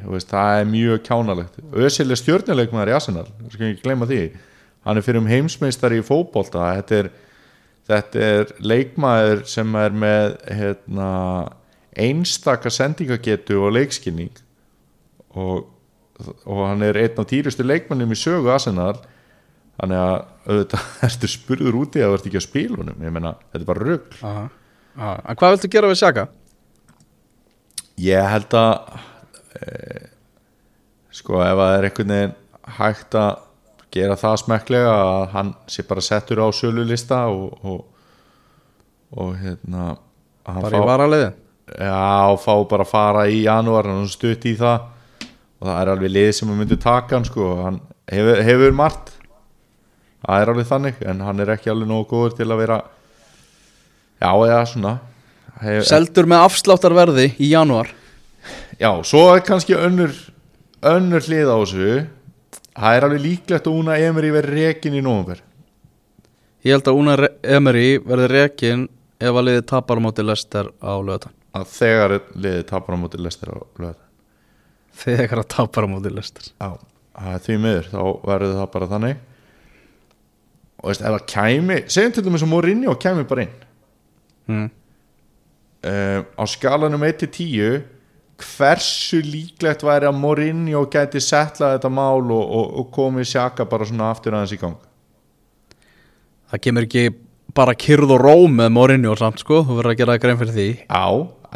þú 0.05 0.13
veist, 0.13 0.31
það 0.31 0.61
er 0.61 0.69
mjög 0.71 1.01
kjánalegt. 1.07 1.57
Ösil 1.75 2.11
er 2.11 2.21
stjórnileikmaður 2.21 2.93
í 2.93 2.95
Arsenal 2.95 3.25
þú 3.27 3.51
skal 3.53 3.71
ekki 3.73 3.87
gleyma 3.87 4.07
því. 4.07 4.21
Hann 4.87 5.01
er 5.01 5.05
fyrir 5.05 5.21
um 5.23 5.31
heimsmeistari 5.31 5.99
í 5.99 6.05
fótbolta 6.07 6.69
þetta 6.79 7.01
er, 7.03 7.09
þetta 7.89 8.25
er 8.25 8.53
leikmaður 8.61 9.45
sem 9.49 9.75
er 9.81 9.97
með 9.97 10.37
hérna, 10.59 11.11
einstaka 11.99 12.71
sendingagetu 12.73 13.59
og 13.65 13.75
leikskinning 13.75 14.35
og, 15.35 15.69
og 16.45 16.61
hann 16.67 16.85
er 16.87 16.99
einn 17.01 17.19
af 17.19 17.31
týrustu 17.31 17.67
leikmannum 17.67 18.13
í 18.15 18.19
sögu 18.19 18.53
Arsenal 18.53 18.97
þannig 19.79 20.03
að 20.03 20.17
auðvitað 20.49 20.93
ertu 21.09 21.31
spurður 21.33 21.81
úti 21.83 22.03
að 22.03 22.13
þú 22.13 22.19
ert 22.19 22.31
ekki 22.31 22.41
að 22.41 22.47
spila 22.49 22.81
honum 22.83 23.09
ég 23.09 23.15
meina, 23.15 23.35
þetta 23.53 23.65
er 23.65 23.71
bara. 23.73 23.99
Aha. 24.29 24.47
En 24.99 25.39
hvað 25.39 25.55
viltu 25.55 25.73
gera 25.73 25.91
við 25.91 26.01
Saka? 26.01 26.29
Ég 28.03 28.31
held 28.33 28.55
að 28.59 28.73
e, 29.59 29.69
sko 31.15 31.43
ef 31.43 31.61
það 31.61 31.75
er 31.75 31.87
einhvern 31.89 32.15
veginn 32.15 32.35
hægt 32.79 33.17
að 33.19 33.45
gera 33.95 34.17
það 34.21 34.37
smekklega 34.43 34.95
að 34.95 35.23
hann 35.35 35.53
sé 35.71 35.85
bara 35.89 36.05
settur 36.05 36.43
á 36.45 36.49
sölulista 36.53 37.25
og, 37.33 37.59
og, 37.65 37.85
og 39.17 39.37
hérna 39.41 39.95
hann 40.49 40.65
Bara 40.65 40.81
í 40.81 40.89
varaliði? 40.89 41.29
Já, 41.69 42.37
fá 42.41 42.53
bara 42.69 42.87
að 42.87 42.93
fara 42.93 43.27
í 43.29 43.43
janúar 43.45 43.91
hann 43.91 44.07
er 44.07 44.13
stutt 44.13 44.47
í 44.49 44.55
það. 44.59 44.87
Og 45.59 45.67
það 45.67 45.81
er 45.81 45.91
alveg 45.93 46.13
lið 46.15 46.31
sem 46.39 46.53
að 46.53 46.61
myndi 46.63 46.79
taka 46.81 47.17
hann 47.17 47.27
sko. 47.29 47.49
Hann 47.65 47.81
hefur, 48.09 48.43
hefur 48.47 48.77
margt. 48.79 49.13
Það 50.23 50.43
er 50.43 50.53
alveg 50.53 50.71
þannig 50.71 51.03
en 51.13 51.21
hann 51.27 51.45
er 51.45 51.53
ekki 51.55 51.73
alveg 51.73 51.91
nógu 51.91 52.09
góður 52.13 52.39
til 52.39 52.49
að 52.49 52.63
vera 52.63 52.79
já, 54.19 54.31
eða 54.31 54.63
svona. 54.73 54.95
Hef, 55.59 55.85
Seldur 55.91 56.29
með 56.31 56.45
afsláttarverði 56.47 57.29
í 57.43 57.53
janúar. 57.53 57.91
Já, 58.79 58.93
svo 59.07 59.27
er 59.35 59.43
kannski 59.47 59.77
önnur 59.77 60.15
önnur 60.87 61.25
hlið 61.27 61.51
á 61.51 61.57
þessu 61.59 61.95
það 62.75 62.99
er 62.99 63.07
alveg 63.09 63.25
líklegt 63.25 63.71
að 63.71 63.79
Una 63.81 63.99
Emery 64.03 64.35
verið 64.35 64.59
rekin 64.59 64.99
í 64.99 65.05
nóvumver 65.05 65.45
Ég 66.67 66.75
held 66.75 66.91
að 66.91 67.01
Una 67.01 67.17
Emery 67.47 67.89
verði 68.03 68.29
rekin 68.35 68.89
ef 69.19 69.33
að 69.33 69.45
liði 69.47 69.65
tapar 69.71 70.01
á 70.01 70.05
móti 70.05 70.27
Lester 70.27 70.71
á 70.83 70.93
lögatan 70.99 71.35
að 71.57 71.73
þegar 71.73 72.15
liðið 72.35 72.69
tapar 72.69 72.99
á 72.99 72.99
móti 73.01 73.23
lestir 73.23 73.51
á 73.55 73.59
löð 73.81 74.05
Þegar 74.99 75.43
að 75.43 75.51
tapar 75.55 75.87
á 75.87 75.89
móti 75.91 76.13
Lester 76.13 76.51
Já, 76.59 76.71
því 77.45 77.59
miður 77.63 77.89
þá 77.91 78.03
verður 78.27 78.57
það 78.59 78.73
bara 78.75 78.89
þannig. 78.93 79.23
Og 80.79 80.91
veist, 80.91 81.03
ef 81.03 81.15
það 81.15 81.25
kæmi 81.33 81.79
segjum 81.91 82.15
til 82.15 82.25
dæmis 82.27 82.45
að 82.47 82.51
Mourinho 82.53 82.95
kæmi 83.03 83.25
bara 83.29 83.47
inn. 83.47 83.57
Mm. 84.49 84.69
uh, 85.85 86.21
á 86.39 86.45
skalanum 86.49 87.03
1-10 87.05 87.83
hversu 88.39 89.21
líklegt 89.25 89.83
væri 89.87 90.09
að 90.09 90.19
Mourinho 90.19 90.85
gæti 90.91 91.21
settlað 91.23 91.77
þetta 91.77 91.91
mál 91.91 92.23
og, 92.23 92.45
og, 92.45 92.69
og 92.81 92.93
komið 92.95 93.33
sjaka 93.33 93.67
bara 93.69 93.89
svona 93.89 94.13
aftur 94.13 94.37
aðeins 94.37 94.55
í 94.55 94.61
gang? 94.61 94.77
Það 96.49 96.63
kemur 96.65 96.87
ekki 96.87 97.09
bara 97.59 97.75
kyrð 97.77 98.15
og 98.15 98.23
ró 98.23 98.37
með 98.53 98.71
Mourinho 98.77 99.17
samt 99.19 99.43
sko. 99.43 99.65
Þú 99.67 99.81
verður 99.81 99.95
að 99.95 100.01
gera 100.03 100.19
grein 100.23 100.41
fyrir 100.41 100.55
því. 100.55 100.69
Já, 100.87 101.05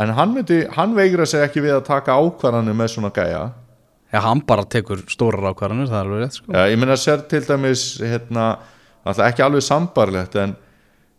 en 0.03 0.15
hann, 0.19 0.35
myndi, 0.35 0.61
hann 0.75 0.97
veigra 0.99 1.27
sig 1.29 1.45
ekki 1.47 1.63
við 1.65 1.77
að 1.79 1.87
taka 1.89 2.19
ákvarðanir 2.19 2.77
með 2.77 2.93
svona 2.97 3.13
gæja. 3.15 3.47
Já, 4.13 4.19
hann 4.27 4.43
bara 4.45 4.67
tekur 4.69 5.07
stórar 5.09 5.53
ákvarðanir, 5.53 5.89
það 5.89 6.01
er 6.01 6.11
alveg 6.11 6.25
rétt 6.25 6.37
sko. 6.41 6.51
Já, 6.53 6.67
ég 6.69 6.83
meina 6.83 6.99
sér 7.01 7.25
til 7.31 7.41
dæmis 7.47 7.87
hérna, 8.03 8.51
alltaf 9.07 9.31
ekki 9.31 9.47
alveg 9.47 9.65
sambarlegt 9.65 10.37
en 10.43 10.59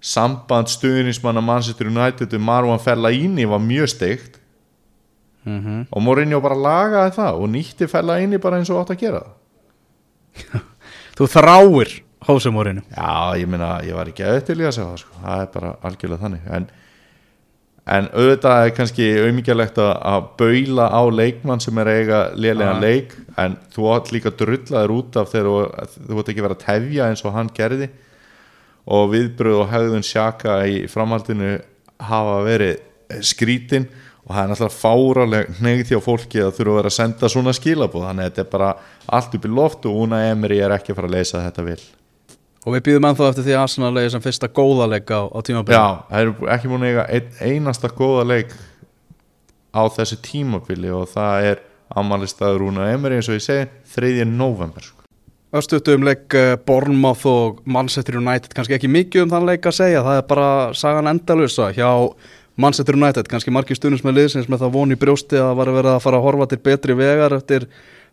samband 0.04 0.70
stuðnismanna 0.70 1.42
Manchester 1.42 1.88
United 1.88 2.36
um 2.36 2.44
Marwan 2.46 2.82
Fellaini 2.84 3.48
var 3.50 3.64
mjög 3.64 3.94
steikt 3.96 4.43
mm 5.46 5.86
og 5.92 6.02
Mourinho 6.02 6.40
bara 6.42 6.56
lagaði 6.56 7.16
það 7.18 7.42
og 7.42 7.50
nýtti 7.54 7.88
Fellaini 7.92 8.40
bara 8.40 8.58
eins 8.58 8.70
og 8.72 8.82
átt 8.82 8.96
að 8.96 9.04
gera 9.04 9.24
Þú 11.18 11.28
þráir 11.30 11.92
Jose 12.28 12.50
Mourinho. 12.50 12.84
Já, 12.96 13.36
ég 13.40 13.50
meina, 13.50 13.78
ég 13.84 13.96
var 13.98 14.10
ekki 14.10 14.24
auðvitað 14.26 14.48
til 14.48 14.62
í 14.62 14.68
að 14.68 14.76
segja 14.78 14.88
það 14.90 15.02
sko. 15.02 15.20
það 15.24 15.42
er 15.44 15.50
bara 15.56 15.74
algjörlega 15.90 16.24
þannig. 16.24 16.46
En, 16.58 16.68
en 17.96 18.08
auðvitað 18.14 18.60
er 18.62 18.72
kannski 18.78 19.10
auðmyggjulegt 19.24 19.82
að, 19.84 20.30
baula 20.40 20.88
á 20.88 21.02
leikmann 21.12 21.64
sem 21.64 21.82
er 21.84 21.92
eiga 21.92 22.22
Já. 22.34 22.72
leik 22.80 23.18
en 23.44 23.58
þú 23.76 23.90
átt 23.96 24.14
líka 24.16 24.34
drullaður 24.40 24.96
út 24.96 25.20
af 25.20 25.34
þegar 25.34 25.52
þú, 25.98 26.16
átt 26.22 26.32
ekki 26.34 26.48
vera 26.48 26.58
að 26.58 26.66
tefja 26.66 27.10
eins 27.10 27.26
og 27.28 27.36
hann 27.36 27.52
gerði. 27.58 27.90
Og 28.84 29.12
viðbröð 29.14 29.62
og 29.62 29.70
hegðun 29.72 30.08
sjaka 30.08 30.62
í 30.68 30.84
framhaldinu 30.92 31.58
hafa 32.04 32.40
verið 32.48 33.22
skrítin 33.24 33.86
og 34.24 34.32
það 34.32 34.44
er 34.44 34.52
náttúrulega 34.52 34.78
fáraleg 34.78 35.58
neyð 35.64 35.82
því 35.90 36.00
á 36.00 36.02
fólki 36.04 36.40
að 36.40 36.54
þurfa 36.58 36.72
að 36.72 36.78
vera 36.80 36.92
að 36.92 36.96
senda 36.98 37.30
svona 37.32 37.54
skilabóð 37.58 38.06
þannig 38.08 38.24
að 38.24 38.30
þetta 38.30 38.44
er 38.44 38.52
bara 38.54 38.70
allt 39.18 39.36
upp 39.38 39.48
í 39.48 39.52
loft 39.52 39.88
og 39.90 40.00
Una 40.06 40.22
Emery 40.30 40.62
er 40.64 40.76
ekki 40.78 40.94
að 40.94 41.00
fara 41.00 41.10
að 41.12 41.18
leysa 41.18 41.44
þetta 41.44 41.68
vil 41.68 41.82
Og 42.64 42.78
við 42.78 42.86
býðum 42.86 43.10
ennþá 43.10 43.26
eftir 43.28 43.44
því 43.44 43.56
að 43.58 43.62
Arsenal 43.66 43.92
leiði 43.92 44.14
sem 44.14 44.24
fyrsta 44.24 44.48
góða 44.48 44.86
leik 44.94 45.12
á, 45.12 45.22
á 45.28 45.40
tímabili 45.44 45.76
Já, 45.76 45.88
það 46.08 46.22
eru 46.22 46.50
ekki 46.56 46.72
múin 46.72 46.86
að 46.86 46.94
eiga 46.94 47.06
ein, 47.12 47.34
einasta 47.44 47.92
góða 47.92 48.24
leik 48.30 48.54
á 49.76 49.84
þessu 49.92 50.20
tímabili 50.24 50.94
og 50.96 51.10
það 51.12 51.50
er 51.52 51.64
ammalistaður 52.00 52.70
Una 52.70 52.88
Emery 52.94 53.20
eins 53.20 53.28
og 53.28 53.36
ég 53.36 53.44
segi 53.44 53.68
3. 53.98 54.24
november 54.30 54.86
sko. 54.86 55.02
Östutu 55.54 55.94
um 55.94 56.08
leik 56.08 56.34
uh, 56.34 56.56
Bournemouth 56.66 57.28
og 57.30 57.60
Manchester 57.70 58.16
United 58.18 58.56
kannski 58.56 58.78
ekki 58.78 58.90
mikið 58.90 59.26
um 59.26 59.34
þann 59.36 59.52
leik 59.52 59.68
að 59.70 59.78
segja 59.82 60.06
það 60.06 60.22
er 60.22 60.26
bara 60.32 60.48
sagan 60.78 61.12
endalusa 61.12 61.68
hjá 61.76 61.92
Manchester 62.56 62.94
United, 62.94 63.28
kannski 63.30 63.52
margir 63.54 63.78
stundins 63.78 64.04
með 64.06 64.20
liðsins 64.20 64.50
með 64.52 64.62
það 64.62 64.76
von 64.76 64.94
í 64.94 65.00
brjósti 65.00 65.40
að 65.40 65.48
það 65.48 65.58
var 65.58 65.72
verið 65.74 65.96
að 65.96 66.04
fara 66.04 66.20
að 66.20 66.26
horfa 66.28 66.48
til 66.52 66.60
betri 66.68 66.96
vegar 66.98 67.34
eftir 67.40 67.66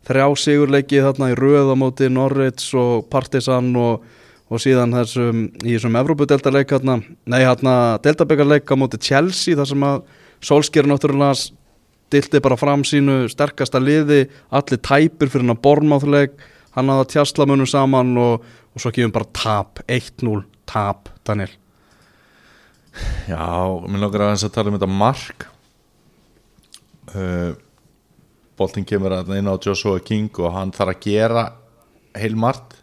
þrjá 0.08 0.26
sigurleiki 0.40 1.02
þarna 1.04 1.28
í 1.32 1.36
röð 1.36 1.72
á 1.72 1.76
móti 1.76 2.08
Norwich 2.08 2.70
og 2.80 3.04
Partisan 3.12 3.68
og, 3.76 4.06
og 4.48 4.62
síðan 4.64 4.96
þessum 4.96 5.44
í 5.60 5.74
þessum 5.74 6.00
Evrópudeltarleik 6.00 6.72
hérna, 6.72 6.96
nei 7.28 7.40
hérna 7.42 7.74
deltabekkarleik 8.04 8.72
á 8.72 8.80
móti 8.80 9.02
Chelsea 9.10 9.58
þar 9.58 9.72
sem 9.74 9.88
að 9.90 10.00
Solskjær 10.40 10.88
náttúrulega 10.88 11.36
stilti 11.36 12.40
bara 12.40 12.56
fram 12.56 12.80
sínu 12.86 13.26
sterkasta 13.28 13.78
liði 13.82 14.24
allir 14.48 14.80
tæpir 14.80 15.28
fyrir 15.28 15.44
hann 15.44 15.58
að 15.58 15.64
Bournemouth-leik 15.66 16.40
hann 16.78 16.88
hafði 16.88 17.04
að 17.04 17.12
tjastla 17.12 17.46
munum 17.50 17.68
saman 17.68 18.16
og, 18.16 18.46
og 18.72 18.80
svo 18.80 18.94
kemur 18.94 19.18
bara 19.20 19.34
tap 19.36 19.84
1-0 19.84 20.46
tap, 20.70 21.12
Daniel 21.28 21.52
Já, 23.30 23.46
mér 23.86 24.02
langar 24.02 24.26
aðeins 24.26 24.44
að 24.46 24.54
tala 24.54 24.70
um 24.72 24.76
þetta 24.78 24.90
mark. 24.90 25.46
Uh, 27.10 27.52
Boltin 28.58 28.86
kemur 28.86 29.14
að 29.16 29.32
inn 29.38 29.50
á 29.50 29.54
Joshua 29.56 30.00
King 30.04 30.30
og 30.42 30.54
hann 30.54 30.72
þarf 30.74 30.94
að 30.94 31.04
gera 31.06 31.44
heilmart 32.18 32.74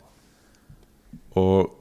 og 1.37 1.73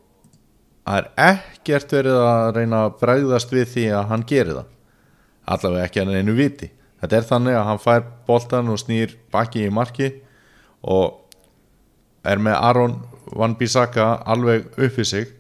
það 0.87 0.99
er 0.99 1.07
ekkert 1.31 1.95
verið 1.97 2.19
að 2.23 2.49
reyna 2.59 2.83
að 2.87 2.97
bregðast 3.01 3.55
við 3.55 3.71
því 3.73 3.87
að 3.97 4.11
hann 4.11 4.27
geri 4.29 4.57
það. 4.59 4.73
Allavega 5.47 5.87
ekki 5.87 6.03
að 6.03 6.19
einu 6.19 6.35
viti. 6.37 6.71
Þetta 7.01 7.17
er 7.19 7.29
þannig 7.31 7.57
að 7.57 7.67
hann 7.71 7.83
fær 7.83 8.05
boltan 8.27 8.73
og 8.73 8.81
snýr 8.83 9.15
baki 9.33 9.67
í 9.67 9.73
marki 9.73 10.11
og 10.87 11.23
er 12.27 12.43
með 12.43 12.59
Aron 12.59 12.97
Van 13.37 13.55
Bissaka 13.59 14.17
alveg 14.27 14.69
upp 14.77 14.99
í 15.03 15.07
sig 15.07 15.36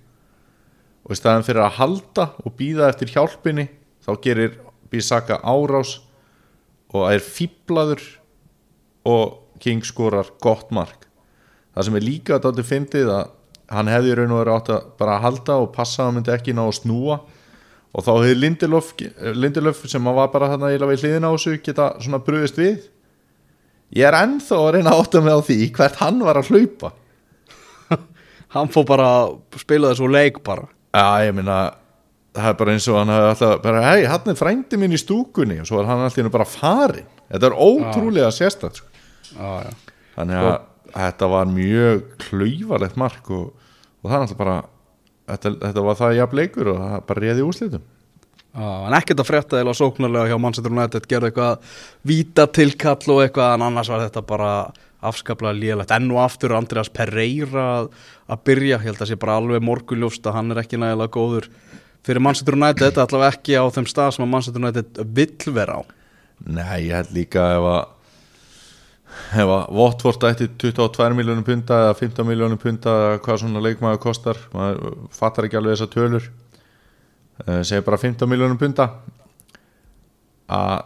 og 1.06 1.14
í 1.14 1.18
staðan 1.20 1.46
fyrir 1.46 1.62
að 1.62 1.76
halda 1.78 2.30
og 2.42 2.54
býða 2.58 2.90
eftir 2.90 3.12
hjálpinni 3.14 3.68
þá 4.02 4.10
gerir 4.24 4.56
Bissaka 4.90 5.38
árás 5.46 6.00
og 6.94 7.06
er 7.12 7.22
fýblaður 7.22 8.02
og 9.06 9.42
King 9.62 9.86
skorar 9.86 10.28
gott 10.42 10.72
mark. 10.74 11.06
Það 11.74 11.86
sem 11.86 11.96
er 11.98 12.04
líka 12.04 12.36
að 12.36 12.48
þetta 12.48 12.66
fyndið 12.66 13.12
að 13.14 13.30
hann 13.72 13.90
hefði 13.90 14.12
í 14.12 14.18
raun 14.18 14.34
og 14.34 14.42
verið 14.42 14.56
átt 14.56 14.72
að 14.74 14.90
bara 14.98 15.16
halda 15.22 15.56
og 15.62 15.72
passa 15.74 16.02
að 16.02 16.08
hann 16.08 16.18
myndi 16.18 16.34
ekki 16.34 16.54
ná 16.56 16.62
að 16.66 16.76
snúa. 16.80 17.16
Og 17.96 18.04
þá 18.04 18.12
hefði 18.12 18.36
Lindelöf, 18.42 18.92
Lindelöf 19.38 19.82
sem 19.88 20.10
var 20.18 20.30
bara 20.34 20.50
þarna 20.52 20.74
við 20.74 21.06
hliðina 21.06 21.30
á 21.32 21.34
þessu 21.38 21.56
geta 21.64 21.88
svona 22.02 22.20
bröðist 22.26 22.60
við. 22.60 22.90
Ég 23.96 24.08
er 24.10 24.18
ennþá 24.18 24.60
að 24.60 24.72
reyna 24.76 24.92
að 24.92 25.02
átta 25.04 25.22
mig 25.24 25.38
á 25.38 25.40
því 25.46 25.58
hvert 25.78 26.00
hann 26.02 26.22
var 26.26 26.40
að 26.40 26.50
hlaupa. 26.52 26.92
Hann 28.56 28.72
fór 28.74 28.86
bara 28.88 29.06
að 29.22 29.60
spila 29.62 29.92
þessu 29.94 30.10
leik 30.10 30.42
bara 30.44 30.66
Já, 30.96 31.26
ég 31.26 31.34
meina 31.36 31.58
það 32.36 32.48
er 32.50 32.56
bara 32.60 32.76
eins 32.76 32.86
og 32.88 32.98
hann 33.00 33.12
hefði 33.12 33.28
alltaf 33.32 33.58
bara, 33.64 33.82
hei, 33.90 34.06
hann 34.08 34.32
er 34.32 34.38
frændi 34.38 34.78
minn 34.80 34.96
í 34.96 35.00
stúkunni. 35.00 35.60
Og 35.62 35.68
svo 35.68 35.80
er 35.80 35.90
hann 35.90 36.04
alltaf 36.06 36.32
bara 36.32 36.48
farin 36.48 37.12
þetta 37.30 37.50
er 37.50 37.58
ótrúlega 37.58 38.30
sérstætt 38.34 38.80
sko. 38.80 38.88
þannig 40.16 40.38
að 40.38 40.56
þetta 40.94 41.28
var 41.32 41.50
mjög 41.50 42.06
klauvalegt 42.22 42.96
mark 43.00 43.28
og, 43.34 43.50
og 44.00 44.08
það 44.08 44.16
er 44.16 44.24
alltaf 44.24 44.40
bara 44.40 44.56
þetta, 45.26 45.52
þetta 45.66 45.84
var 45.88 46.00
það 46.00 46.16
jafn 46.20 46.40
leikur 46.40 46.72
og 46.72 46.80
það 46.84 47.04
bara 47.10 47.24
réði 47.26 47.46
úrslitum. 47.46 47.84
En 48.56 48.94
ekkert 48.96 49.20
að 49.20 49.28
frétta 49.28 49.58
eða 49.60 49.74
sóknarlega 49.76 50.30
hjá 50.30 50.40
Manchester 50.40 50.72
United 50.72 51.08
gerði 51.10 51.28
eitthvað 51.28 51.74
víta 52.08 52.46
tilkall 52.48 53.12
og 53.12 53.24
eitthvað 53.26 53.56
en 53.56 53.64
annars 53.66 53.90
var 53.92 54.06
þetta 54.06 54.22
bara 54.24 54.52
afskaplega 55.04 55.56
lélegt. 55.56 55.92
Enn 55.94 56.10
og 56.14 56.22
aftur 56.24 56.54
Andreas 56.56 56.90
Pereira 56.92 57.66
að, 57.80 57.90
að 58.32 58.44
byrja, 58.48 58.78
ég 58.78 58.86
held 58.88 59.02
að 59.02 59.10
sé 59.10 59.18
bara 59.20 59.36
alveg 59.40 59.64
morguljóst 59.64 60.26
að 60.26 60.38
hann 60.38 60.54
er 60.54 60.62
ekki 60.62 60.80
nægilega 60.80 61.12
góður 61.16 61.50
fyrir 62.06 62.22
Manchester 62.22 62.56
United, 62.56 62.86
þetta 62.86 63.02
er 63.02 63.08
allavega 63.08 63.34
ekki 63.34 63.58
á 63.58 63.64
þeim 63.74 63.90
stað 63.90 64.14
sem 64.14 64.24
að 64.24 64.32
Manchester 64.32 64.62
United 64.62 65.02
vill 65.18 65.54
vera 65.56 65.78
á. 65.78 65.82
Nei, 66.46 66.86
ég 66.86 66.94
held 66.94 67.12
líka 67.16 67.50
ef 67.56 67.68
að 67.72 67.84
ef 69.40 69.48
að 69.50 69.70
Watford 69.72 70.26
ætti 70.28 70.48
22 70.60 71.16
miljónum 71.16 71.44
punta 71.46 71.78
eða 71.86 71.94
15 71.98 72.28
miljónum 72.28 72.60
punta 72.60 72.92
hvað 73.24 73.40
svona 73.42 73.62
leikmaður 73.64 74.02
kostar 74.02 74.40
maður 74.52 74.98
fattar 75.14 75.48
ekki 75.48 75.58
alveg 75.60 75.76
þessa 75.76 75.92
tölur. 75.92 76.26
Uh, 77.46 77.62
segir 77.66 77.84
bara 77.84 78.00
15 78.00 78.28
miljónum 78.28 78.60
punta 78.60 78.90
að 80.46 80.84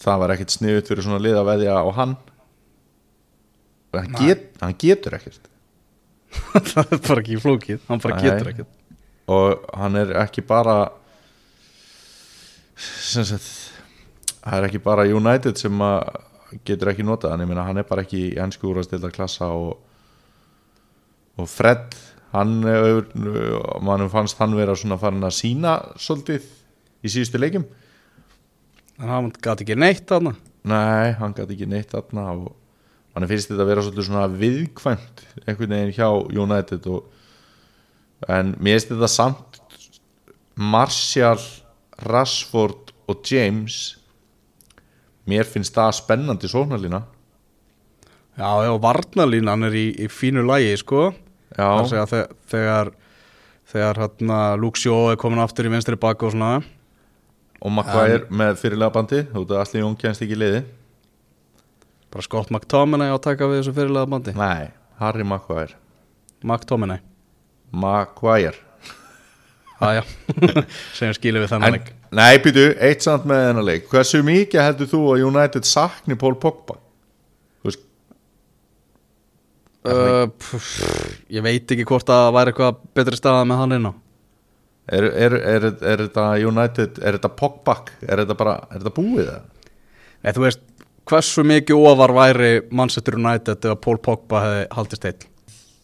það 0.00 0.22
var 0.22 0.34
ekkert 0.34 0.52
sniðut 0.52 0.90
fyrir 0.90 1.06
svona 1.06 1.22
lið 1.22 1.38
að 1.40 1.48
veðja 1.52 1.76
á 1.80 1.86
hann 1.96 2.16
hann, 4.04 4.16
get, 4.20 4.48
hann 4.60 4.76
getur 4.78 5.16
ekkert. 5.18 5.50
Það 6.72 6.92
er 6.96 7.02
bara 7.08 7.22
ekki 7.22 7.40
flókið, 7.42 7.80
hann 7.88 8.02
bara 8.02 8.18
Nei. 8.18 8.24
getur 8.26 8.52
ekkert. 8.52 8.72
Og 9.32 9.66
hann 9.74 9.98
er 9.98 10.12
ekki 10.22 10.44
bara 10.46 10.76
sem 12.76 13.24
sagt 13.24 13.46
það 14.42 14.58
er 14.58 14.66
ekki 14.68 14.80
bara 14.84 15.06
United 15.08 15.58
sem 15.58 15.80
getur 16.66 16.92
ekki 16.92 17.06
notað 17.06 17.34
hann, 17.34 17.42
ég 17.42 17.50
meina 17.50 17.64
hann 17.66 17.80
er 17.80 17.88
bara 17.88 18.04
ekki 18.06 18.20
í 18.28 18.34
ennsku 18.42 18.68
úrvastilda 18.70 19.10
klassa 19.14 19.48
og, 19.56 19.78
og 21.40 21.48
Fred 21.50 21.96
hann 22.34 22.60
mannum 23.82 24.12
fannst 24.12 24.38
hann 24.42 24.54
vera 24.58 24.76
svona 24.76 25.00
farin 25.00 25.24
að 25.26 25.34
sína 25.38 25.78
svolítið 25.98 26.46
í 27.02 27.12
síðustu 27.12 27.40
leikum 27.40 27.66
en 29.00 29.10
hann 29.12 29.32
gæti 29.32 29.66
ekki 29.66 29.76
neitt 29.78 30.06
þarna. 30.08 30.32
Nei, 30.66 31.12
hann 31.18 31.34
gæti 31.36 31.56
ekki 31.56 31.68
neitt 31.70 31.92
þarna 31.92 32.30
og 32.32 32.46
hann 33.16 33.28
finnst 33.30 33.48
þetta 33.50 33.64
að 33.64 33.70
vera 33.72 33.82
svolítið 33.86 34.06
svona 34.10 34.26
viðkvæmt 34.40 35.22
einhvern 35.46 35.72
veginn 35.76 35.94
hjá 35.96 36.08
United 36.44 36.86
og, 36.92 37.06
en 38.28 38.54
mér 38.60 38.76
finnst 38.78 38.92
þetta 38.92 39.08
samt 39.12 39.60
Martial, 40.56 41.40
Rashford 42.08 42.92
og 43.08 43.20
James 43.28 43.96
mér 45.28 45.44
finnst 45.48 45.74
það 45.74 45.90
spennandi 45.98 46.48
sóknarlína. 46.48 47.02
Já, 48.36 48.50
já, 48.68 48.70
varnalínan 48.80 49.64
er 49.66 49.74
í, 49.76 49.86
í 50.04 50.06
fínu 50.12 50.44
lægi, 50.46 50.74
sko. 50.82 51.08
Já, 51.56 51.66
Það 51.66 51.72
er 51.72 51.82
að 51.82 51.90
segja 51.90 52.06
þe- 52.12 52.38
þegar 52.52 52.90
þegar 53.66 54.00
hérna 54.04 54.38
Luke 54.60 54.78
Shaw 54.78 55.10
er 55.12 55.16
komin 55.18 55.40
aftur 55.42 55.66
í 55.66 55.72
vinstri 55.72 55.96
bak 55.98 56.22
og 56.22 56.34
svona. 56.36 56.60
Og 57.64 57.72
Maguire 57.72 58.26
með 58.30 58.58
fyrirlega 58.60 58.92
bandi 58.94 59.22
þú 59.32 59.42
veit 59.42 59.54
að 59.56 59.62
allir 59.64 59.82
Jón 59.82 59.96
kennst 59.98 60.22
ekki 60.22 60.36
í 60.36 60.40
liði 60.44 60.60
bara 62.12 62.26
Scott 62.26 62.52
McTominay 62.52 63.12
á 63.12 63.16
að 63.16 63.24
taka 63.28 63.48
við 63.50 63.62
þessu 63.62 63.74
fyrirlega 63.76 64.10
bandi? 64.12 64.36
Nei, 64.38 64.70
Harry 65.00 65.26
Maguire. 65.26 65.76
McTominay, 66.44 67.02
Maguire. 67.72 68.62
Aðja 69.76 70.06
segjum 70.96 71.16
skilið 71.18 71.44
við 71.44 71.50
en, 71.50 71.52
þennan 71.52 71.76
leik. 71.76 71.92
Nei, 72.16 72.32
býtu, 72.40 72.66
eitt 72.80 73.04
samt 73.04 73.26
með 73.28 73.42
þennan 73.50 73.68
leik. 73.68 73.88
Hversu 73.90 74.22
mikið 74.24 74.62
heldur 74.62 74.88
þú 74.94 75.02
að 75.12 75.26
United 75.28 75.68
sakni 75.68 76.16
Paul 76.16 76.36
Pogba? 76.40 76.78
Uh, 79.86 80.26
pff, 80.34 80.80
Ég 81.30 81.44
veit 81.46 81.70
ekki 81.70 81.84
hvort 81.86 82.08
að 82.10 82.32
væri 82.34 82.50
eitthvað 82.50 82.78
betri 82.96 83.18
staða 83.20 83.44
með 83.46 83.60
hann 83.60 83.74
inn 83.76 83.86
á 83.86 83.92
er, 84.86 85.04
er, 85.04 85.36
er, 85.36 85.66
er 85.78 86.02
þetta 86.06 86.24
United 86.42 86.98
er 87.02 87.18
þetta 87.18 87.30
Pogba, 87.38 87.76
er 88.02 88.22
þetta 88.22 88.36
bara 88.38 88.56
er 88.70 88.80
þetta 88.80 88.94
búið 88.96 89.30
það? 89.30 89.44
Nei, 90.22 90.32
þú 90.34 90.44
veist, 90.44 90.64
hversu 91.06 91.44
mikið 91.46 91.86
ofar 91.90 92.12
væri 92.16 92.50
Manchester 92.70 93.14
United 93.18 93.64
ef 93.70 93.80
Paul 93.84 93.98
Pogba 94.02 94.42
hefði 94.44 94.66
haldist 94.76 95.06
heill 95.06 95.22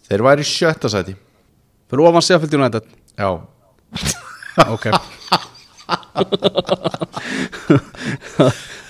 þeir 0.09 0.25
væri 0.27 0.45
sjötta 0.47 0.89
sæti. 0.93 1.15
Fyrir 1.89 2.09
ofan 2.09 2.25
Sheffield 2.25 2.55
United? 2.59 2.85
Já, 3.17 3.31
Ok. 4.75 4.85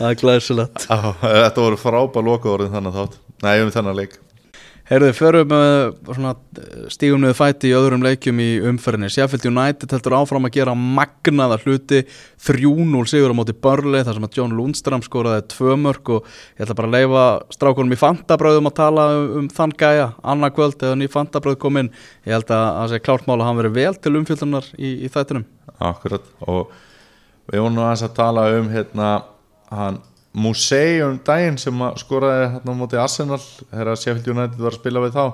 Það 0.02 0.08
er 0.08 0.16
glæsilegt. 0.18 0.86
Þetta 0.88 1.62
voru 1.62 1.78
frábæð 1.78 2.26
loka 2.26 2.50
orðin 2.50 2.72
þannig 2.74 2.96
þátt. 2.96 3.14
Nei, 3.44 3.56
um 3.62 3.70
þennan 3.74 3.98
leik 3.98 4.16
Heyrðu, 4.92 5.12
förum 5.16 5.52
uh, 5.56 6.10
uh, 6.12 6.32
stígum 6.92 7.22
niður 7.22 7.36
fæti 7.38 7.70
í 7.70 7.72
öðrum 7.72 8.02
leikjum 8.04 8.40
í 8.44 8.48
umferðinni? 8.68 9.08
Sheffield 9.08 9.46
United 9.48 9.94
heldur 9.94 10.18
áfram 10.18 10.44
að 10.44 10.58
gera 10.58 10.74
magnaða 10.76 11.56
hluti 11.62 12.02
3-0 12.44 13.06
sigur 13.08 13.32
á 13.32 13.38
móti 13.38 13.54
Burnley 13.56 14.04
þar 14.04 14.18
sem 14.18 14.26
að 14.28 14.36
John 14.36 14.52
Lundstram 14.58 15.04
skoraði 15.06 15.46
tvö 15.54 15.78
mörg 15.80 16.12
og 16.12 16.28
ég 16.58 16.66
ætla 16.66 16.76
bara 16.82 16.90
að 16.90 16.98
leifa 16.98 17.24
strákunum 17.56 17.96
í 17.96 18.00
fantabröðum 18.02 18.68
að 18.68 18.76
tala 18.82 19.08
um, 19.14 19.32
um 19.40 19.48
þann 19.56 19.74
gæja 19.80 20.06
annað 20.34 20.54
kvöld 20.58 20.84
eða 20.84 21.00
ný 21.00 21.08
fantabröð 21.16 21.58
kom 21.64 21.80
inn. 21.80 21.92
Ég 22.28 22.36
held 22.36 22.52
að 22.52 22.68
það 22.68 22.92
sé 22.92 23.02
klárt 23.08 23.30
mál 23.30 23.38
að 23.38 23.46
hann 23.48 23.60
verið 23.62 23.76
vel 23.80 23.96
til 23.96 24.16
umfjöldunar 24.20 24.72
í, 24.76 24.94
í 25.08 25.12
þættinum. 25.16 25.48
Akkurat 25.80 26.28
og 26.44 26.76
við 27.48 27.64
vorum 27.64 27.80
nú 27.80 27.86
aðeins 27.86 28.04
að 28.10 28.16
tala 28.20 28.50
um 28.60 28.68
hérna 28.76 29.12
hann 29.72 30.02
Musei 30.32 31.02
um 31.04 31.18
daginn 31.20 31.58
sem 31.60 31.82
að 31.84 31.98
skoraði 32.00 32.44
hérna 32.54 32.72
á 32.72 32.76
móti 32.78 32.96
Arsenal 33.00 33.40
þegar 33.42 33.98
Sheffield 34.00 34.30
United 34.32 34.62
var 34.62 34.72
að 34.72 34.78
spila 34.78 35.02
við 35.04 35.18
þá. 35.18 35.24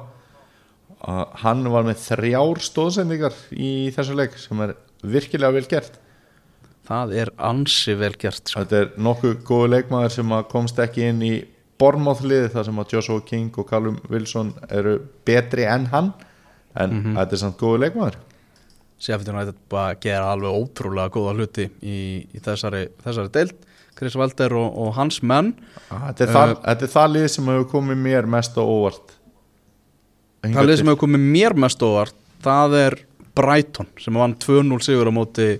Að 0.98 1.20
hann 1.44 1.68
var 1.70 1.86
með 1.86 2.00
þrjár 2.02 2.62
stóðsendingar 2.66 3.36
í 3.54 3.72
þessu 3.94 4.16
leik 4.18 4.34
sem 4.42 4.62
er 4.64 4.74
virkilega 5.06 5.54
vel 5.54 5.68
gert. 5.70 6.00
Það 6.88 7.14
er 7.22 7.30
ansi 7.50 7.94
vel 8.00 8.14
gert 8.18 8.48
sko. 8.48 8.64
þetta 8.64 8.80
er 8.80 8.90
nokkuð 8.98 9.36
góðu 9.46 9.70
leikmaður 9.76 10.16
sem 10.16 10.34
komst 10.50 10.80
ekki 10.82 11.06
inn 11.12 11.22
í 11.22 11.34
Bournemouth 11.78 12.24
liði 12.26 12.48
þar 12.56 12.66
sem 12.66 12.80
að 12.82 12.94
Joshua 12.96 13.22
King 13.28 13.54
og 13.60 13.68
Callum 13.68 14.00
Wilson 14.10 14.50
eru 14.66 14.96
betri 15.28 15.68
en 15.68 15.86
hann 15.92 16.10
en 16.74 16.98
þetta 17.12 17.36
er 17.36 17.42
samt 17.44 17.60
góðu 17.60 17.84
leikmaður. 17.84 18.18
Sheffield 18.98 19.30
United 19.30 19.62
bara 19.70 19.94
gera 20.02 20.32
alveg 20.32 20.58
ótrúlega 20.58 21.14
góða 21.14 21.36
hluti 21.38 21.68
í, 21.86 21.98
í 22.34 22.42
þessari, 22.42 22.88
þessari 23.04 23.34
deild 23.36 23.67
Chris 23.98 24.14
Valder 24.18 24.54
og, 24.56 24.70
og 24.78 24.94
hans 24.96 25.18
menn. 25.26 25.52
Þetta 25.88 26.24
er, 26.24 26.32
það, 26.36 26.54
þetta 26.64 26.86
er 26.86 26.94
það 26.94 27.12
lið 27.16 27.28
sem 27.34 27.52
hefur 27.52 27.68
komið 27.74 28.00
mér 28.06 28.30
mest 28.30 28.56
á 28.56 28.62
óvart. 28.62 29.18
Það 30.46 30.70
lið 30.70 30.80
sem 30.80 30.90
hefur 30.92 31.02
komið 31.04 31.28
mér 31.34 31.58
mest 31.66 31.82
óvart 31.82 32.18
það 32.44 32.76
er 32.78 32.96
Brighton 33.38 33.88
sem 34.00 34.18
vann 34.18 34.36
2-0 34.40 34.80
sigur 34.84 35.10
á 35.10 35.12
móti 35.14 35.50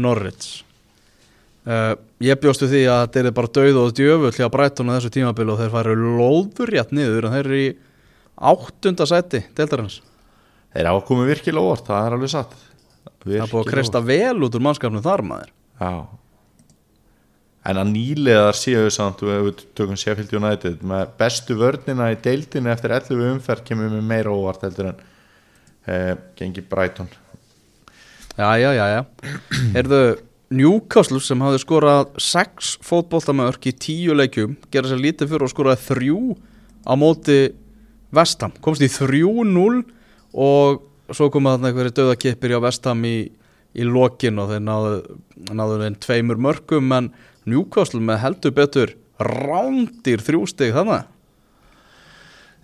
Norwich. 0.00 0.62
Uh, 1.66 1.96
Ég 2.22 2.38
bjóstu 2.40 2.64
því 2.70 2.86
að 2.88 3.00
þetta 3.02 3.20
er 3.20 3.34
bara 3.36 3.52
döið 3.52 3.78
og 3.80 3.90
djöfull 3.96 4.32
hjá 4.32 4.46
Brighton 4.52 4.88
á 4.88 4.96
þessu 4.96 5.10
tímabili 5.12 5.52
og 5.52 5.58
þeir 5.60 5.72
færu 5.74 5.96
lóðurjætt 6.16 6.94
niður 6.96 7.26
en 7.28 7.34
þeir 7.34 7.42
eru 7.42 7.58
í 7.60 7.66
áttunda 8.36 9.06
sæti 9.08 9.42
deildarins. 9.56 9.98
Þeir 10.72 10.88
hafa 10.88 11.02
komið 11.10 11.28
virkilega 11.34 11.66
óvart, 11.66 11.84
það 11.90 12.06
er 12.06 12.16
alveg 12.16 12.32
satt. 12.32 12.54
Það 13.26 13.34
er 13.36 13.50
búið 13.50 13.60
að 13.60 13.68
kreista 13.74 14.00
vel 14.06 14.46
út 14.46 14.56
úr 14.56 14.64
mannskapnum 14.64 15.04
þar 15.04 15.24
maður. 15.28 15.52
Já 15.76 15.92
En 17.66 17.80
að 17.80 17.90
nýlegar 17.90 18.54
séu 18.54 18.86
samt 18.94 19.24
og 19.24 19.32
við 19.32 19.64
tökum 19.74 19.98
Sheffield 19.98 20.34
United 20.38 20.84
með 20.86 21.08
bestu 21.18 21.56
vörnina 21.58 22.12
í 22.14 22.18
deildinu 22.22 22.70
eftir 22.70 22.94
11 22.94 23.32
umferð 23.32 23.66
kemur 23.66 23.90
við 23.96 24.06
meira 24.06 24.30
óvart 24.30 24.62
heldur 24.66 24.92
en 24.92 25.00
eh, 25.90 26.14
gengi 26.38 26.62
Brighton. 26.62 27.10
Já, 28.36 28.54
já, 28.60 28.70
já, 28.76 28.86
já. 28.94 29.02
Erðu 29.82 30.02
Newcastle 30.54 31.18
sem 31.24 31.40
hafði 31.42 31.62
skorað 31.64 32.12
6 32.22 32.76
fótboltamörk 32.86 33.66
í 33.66 33.74
10 33.74 34.20
leikjum 34.20 34.58
gera 34.70 34.92
sér 34.92 35.02
lítið 35.02 35.32
fyrir 35.32 35.46
og 35.48 35.50
skoraði 35.50 35.82
3 35.88 36.20
á 36.86 36.92
móti 36.94 37.38
Vestham 38.14 38.54
komst 38.62 38.84
í 38.84 38.90
3-0 38.92 39.82
og 40.36 40.84
svo 41.10 41.30
komið 41.34 41.56
þarna 41.56 41.72
einhverju 41.72 41.94
döðakippir 41.98 42.54
á 42.54 42.60
Vestham 42.62 43.02
í, 43.08 43.16
í 43.74 43.86
lokin 43.86 44.38
og 44.38 44.52
þeir 44.52 44.62
náðu, 44.62 44.94
náðu 45.50 45.80
einn 45.88 45.98
tveimur 46.02 46.38
mörkum 46.46 46.94
en 46.94 47.10
Newcastle 47.46 48.02
með 48.02 48.22
heldur 48.24 48.56
betur 48.56 48.96
rándir 49.22 50.24
þrjústig 50.24 50.74
þannig 50.76 51.12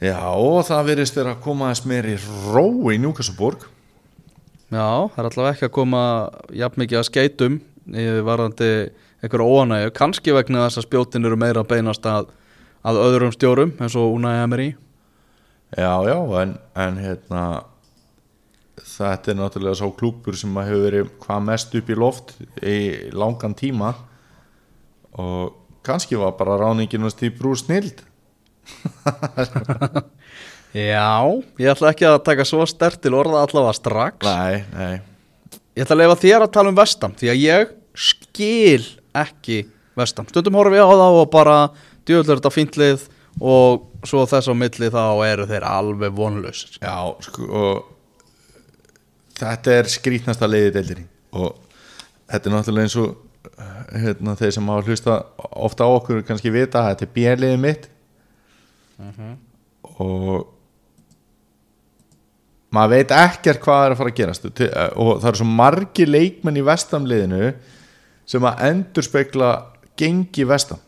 Já, 0.03 0.19
og 0.35 0.65
það 0.67 0.89
virðist 0.91 1.17
vera 1.17 1.37
að 1.37 1.45
koma 1.45 1.69
aðeins 1.69 1.85
meiri 1.87 2.17
ró 2.51 2.67
í 2.91 2.99
Newcastleborg 2.99 3.69
Já, 4.73 5.09
það 5.13 5.19
er 5.21 5.29
allavega 5.29 5.55
ekki 5.55 5.69
að 5.69 5.77
koma 5.77 6.03
jafn 6.57 6.83
mikið 6.83 6.99
að 6.99 7.09
skeitum 7.11 7.59
í 7.93 8.07
varðandi 8.25 8.71
einhverju 9.23 9.47
óanægju, 9.47 9.91
kannski 9.95 10.35
vegna 10.35 10.65
þess 10.67 10.81
að 10.81 10.87
spjótin 10.89 11.29
eru 11.29 11.39
meira 11.39 11.63
að 11.63 11.75
beinast 11.75 12.07
að, 12.09 12.31
að 12.83 13.03
öðrum 13.03 13.35
stjórum 13.35 13.75
eins 13.79 13.95
og 13.99 14.17
Unai 14.17 14.41
Emery. 14.43 14.71
Já, 15.77 15.93
já, 16.09 16.17
en, 16.41 16.57
en 16.75 16.99
hérna 16.99 17.43
þetta 18.83 19.33
er 19.33 19.39
náttúrulega 19.39 19.79
sá 19.79 19.87
klúpur 19.99 20.37
sem 20.39 20.57
að 20.59 20.71
hefur 20.71 20.87
verið 20.87 21.13
hvað 21.23 21.45
mest 21.47 21.77
upp 21.79 21.93
í 21.93 21.99
loft 21.99 22.35
í 22.65 22.79
langan 23.15 23.55
tíma 23.59 23.93
og 25.21 25.53
kannski 25.87 26.17
var 26.19 26.37
bara 26.39 26.59
ráningin 26.61 27.05
og 27.05 27.13
stýpur 27.13 27.53
úr 27.53 27.59
snild 27.61 28.03
Já, 30.73 31.21
ég 31.61 31.69
ætla 31.69 31.91
ekki 31.93 32.07
að 32.09 32.23
taka 32.25 32.45
svo 32.49 32.65
stert 32.69 33.03
til 33.05 33.13
orða 33.19 33.43
allavega 33.45 33.75
strax. 33.77 34.25
Nei, 34.25 34.63
nei. 34.73 34.95
Ég 35.77 35.85
ætla 35.85 35.99
að 35.99 36.01
leifa 36.01 36.21
þér 36.23 36.45
að 36.47 36.53
tala 36.55 36.73
um 36.73 36.79
Vestam 36.79 37.17
því 37.19 37.29
að 37.29 37.41
ég 37.43 37.75
skil 37.93 38.87
ekki 39.21 39.59
Vestam 40.01 40.29
Stundum 40.31 40.57
horfum 40.57 40.79
ég 40.79 40.89
á 40.89 40.93
það 40.97 41.19
og 41.21 41.29
bara 41.33 41.57
djúðlega 42.09 42.39
þetta 42.39 42.55
fíntlið 42.55 43.05
og 43.45 44.07
svo 44.09 44.25
þess 44.31 44.49
á 44.49 44.55
milli 44.57 44.89
þá 44.93 45.05
eru 45.29 45.49
þeir 45.51 45.67
alveg 45.69 46.17
vonlausir. 46.17 46.79
Já, 46.81 46.97
sko 47.27 47.49
og 47.53 47.77
þetta 49.37 49.77
er 49.77 49.93
skrítnasta 49.93 50.49
leiði 50.49 50.73
deildinni. 50.79 51.07
Og 51.37 51.53
þetta 52.33 52.49
er 52.49 52.57
náttúrulega 52.57 52.89
eins 52.89 52.97
og 53.03 53.22
hérna, 53.93 54.37
þeir 54.39 54.55
sem 54.57 54.71
hafa 54.73 54.87
hlusta 54.87 55.19
ofta 55.39 55.87
á 55.87 55.91
okkur 55.91 56.23
kannski 56.27 56.53
vita 56.55 56.83
að 56.83 56.89
þetta 56.93 57.07
er 57.07 57.15
björliðið 57.17 57.63
mitt. 57.63 57.89
Og 60.03 60.47
maður 62.73 62.95
veit 62.95 63.15
ekkert 63.17 63.63
hvað 63.65 63.85
er 63.85 63.95
að 63.95 64.01
fara 64.01 64.13
að 64.13 64.19
gerast. 64.21 64.49
Til- 64.55 64.71
og 64.97 65.21
það 65.21 65.29
eru 65.33 65.43
svo 65.43 65.51
margi 65.51 66.07
leikmenn 66.07 66.61
í 66.61 66.67
vestamliðinu 66.67 67.53
sem 68.27 68.49
að 68.49 68.65
endur 68.71 69.05
spekla 69.05 69.53
gengi 69.99 70.45
vestam 70.49 70.81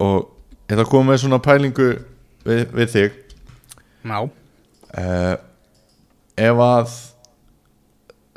og 0.00 0.30
að 0.70 0.88
koma 0.88 1.12
með 1.12 1.22
svona 1.24 1.40
pælingu 1.42 1.88
við, 2.46 2.62
við 2.72 2.92
þig. 2.94 3.16
Já, 4.00 4.20
uh, 4.24 5.34
ef 6.40 6.62
að 6.64 6.94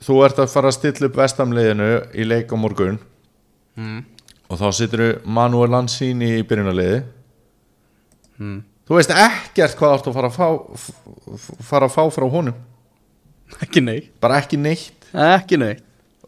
þú 0.03 0.19
ert 0.25 0.41
að 0.41 0.51
fara 0.51 0.69
að 0.71 0.77
stilla 0.77 1.09
upp 1.09 1.17
vestamliðinu 1.19 1.89
í 2.13 2.27
leik 2.27 2.51
á 2.51 2.57
morgun. 2.59 2.99
Mm. 3.73 4.03
og 4.53 4.59
þá 4.59 4.67
situr 4.77 5.01
Manuel 5.25 5.71
Lanzini 5.73 6.35
í 6.37 6.43
byrjunarliði. 6.45 6.99
Mm. 8.37 8.59
þú 8.85 8.99
veist 8.99 9.13
ekkert 9.15 9.77
hvað 9.79 9.95
þú 9.95 9.95
ert 9.95 10.09
að 10.09 10.17
fara 10.17 10.29
að 10.29 10.35
fá 10.37 11.57
fara 11.69 11.89
að 11.89 11.95
fá 11.95 12.03
frá 12.13 12.27
honum. 12.29 12.59
Ekki 13.61 13.81
neitt. 13.81 14.11
Bara 14.21 14.39
ekki 14.41 14.57
neitt. 14.57 15.09
Ekki 15.13 15.57
neitt. 15.61 15.83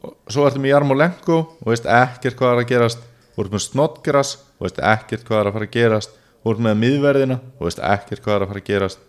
Og 0.06 0.14
svo 0.30 0.46
ertu 0.46 0.62
með 0.62 0.76
Jarmolenko 0.76 1.38
og 1.42 1.70
veist 1.70 1.88
ekkert 1.90 2.38
hvað 2.38 2.54
er 2.54 2.64
að 2.64 2.70
gerast. 2.74 3.06
Þú 3.36 3.44
ert 3.44 3.56
með 3.56 3.66
Snodgrass 3.66 4.36
og 4.58 4.68
veist 4.68 4.82
ekkert 4.94 5.26
hvað 5.28 5.42
er 5.42 5.50
að 5.50 5.58
fara 5.58 5.70
að 5.70 5.76
gerast. 5.78 6.18
Þú 6.42 6.54
ert 6.54 6.66
með 6.68 6.78
miðverðina 6.84 7.40
þú 7.58 7.68
veist 7.68 7.82
ekkert 7.94 8.26
hvað 8.26 8.36
er 8.36 8.46
að 8.46 8.52
fara 8.54 8.64
að 8.64 8.70
gerast. 8.70 9.06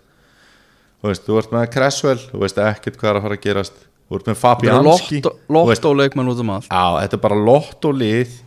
Þú 0.97 1.11
veist, 1.11 1.27
þú 1.27 1.37
ert 1.41 1.53
með 1.53 1.67
Cresswell 1.75 2.21
þú 2.23 2.41
veist 2.41 2.59
ekkert 2.59 2.97
hvað 3.01 3.11
er 3.11 3.19
að 3.19 3.27
fara 3.27 3.37
að 3.37 3.45
gerast 3.45 3.86
þú 4.07 4.19
ert 4.19 4.31
með 4.31 4.41
Fabianski. 4.41 5.21
Þú 5.25 5.33
veist, 5.69 5.85
Lott 5.85 5.91
og 5.91 6.01
leikmenn 6.01 6.33
út 6.33 6.43
um 6.43 6.53
allt. 6.57 6.71
Á, 6.71 6.87
þetta 7.03 7.19
er 7.19 7.25
bara 7.27 7.41
lottólið 7.49 8.43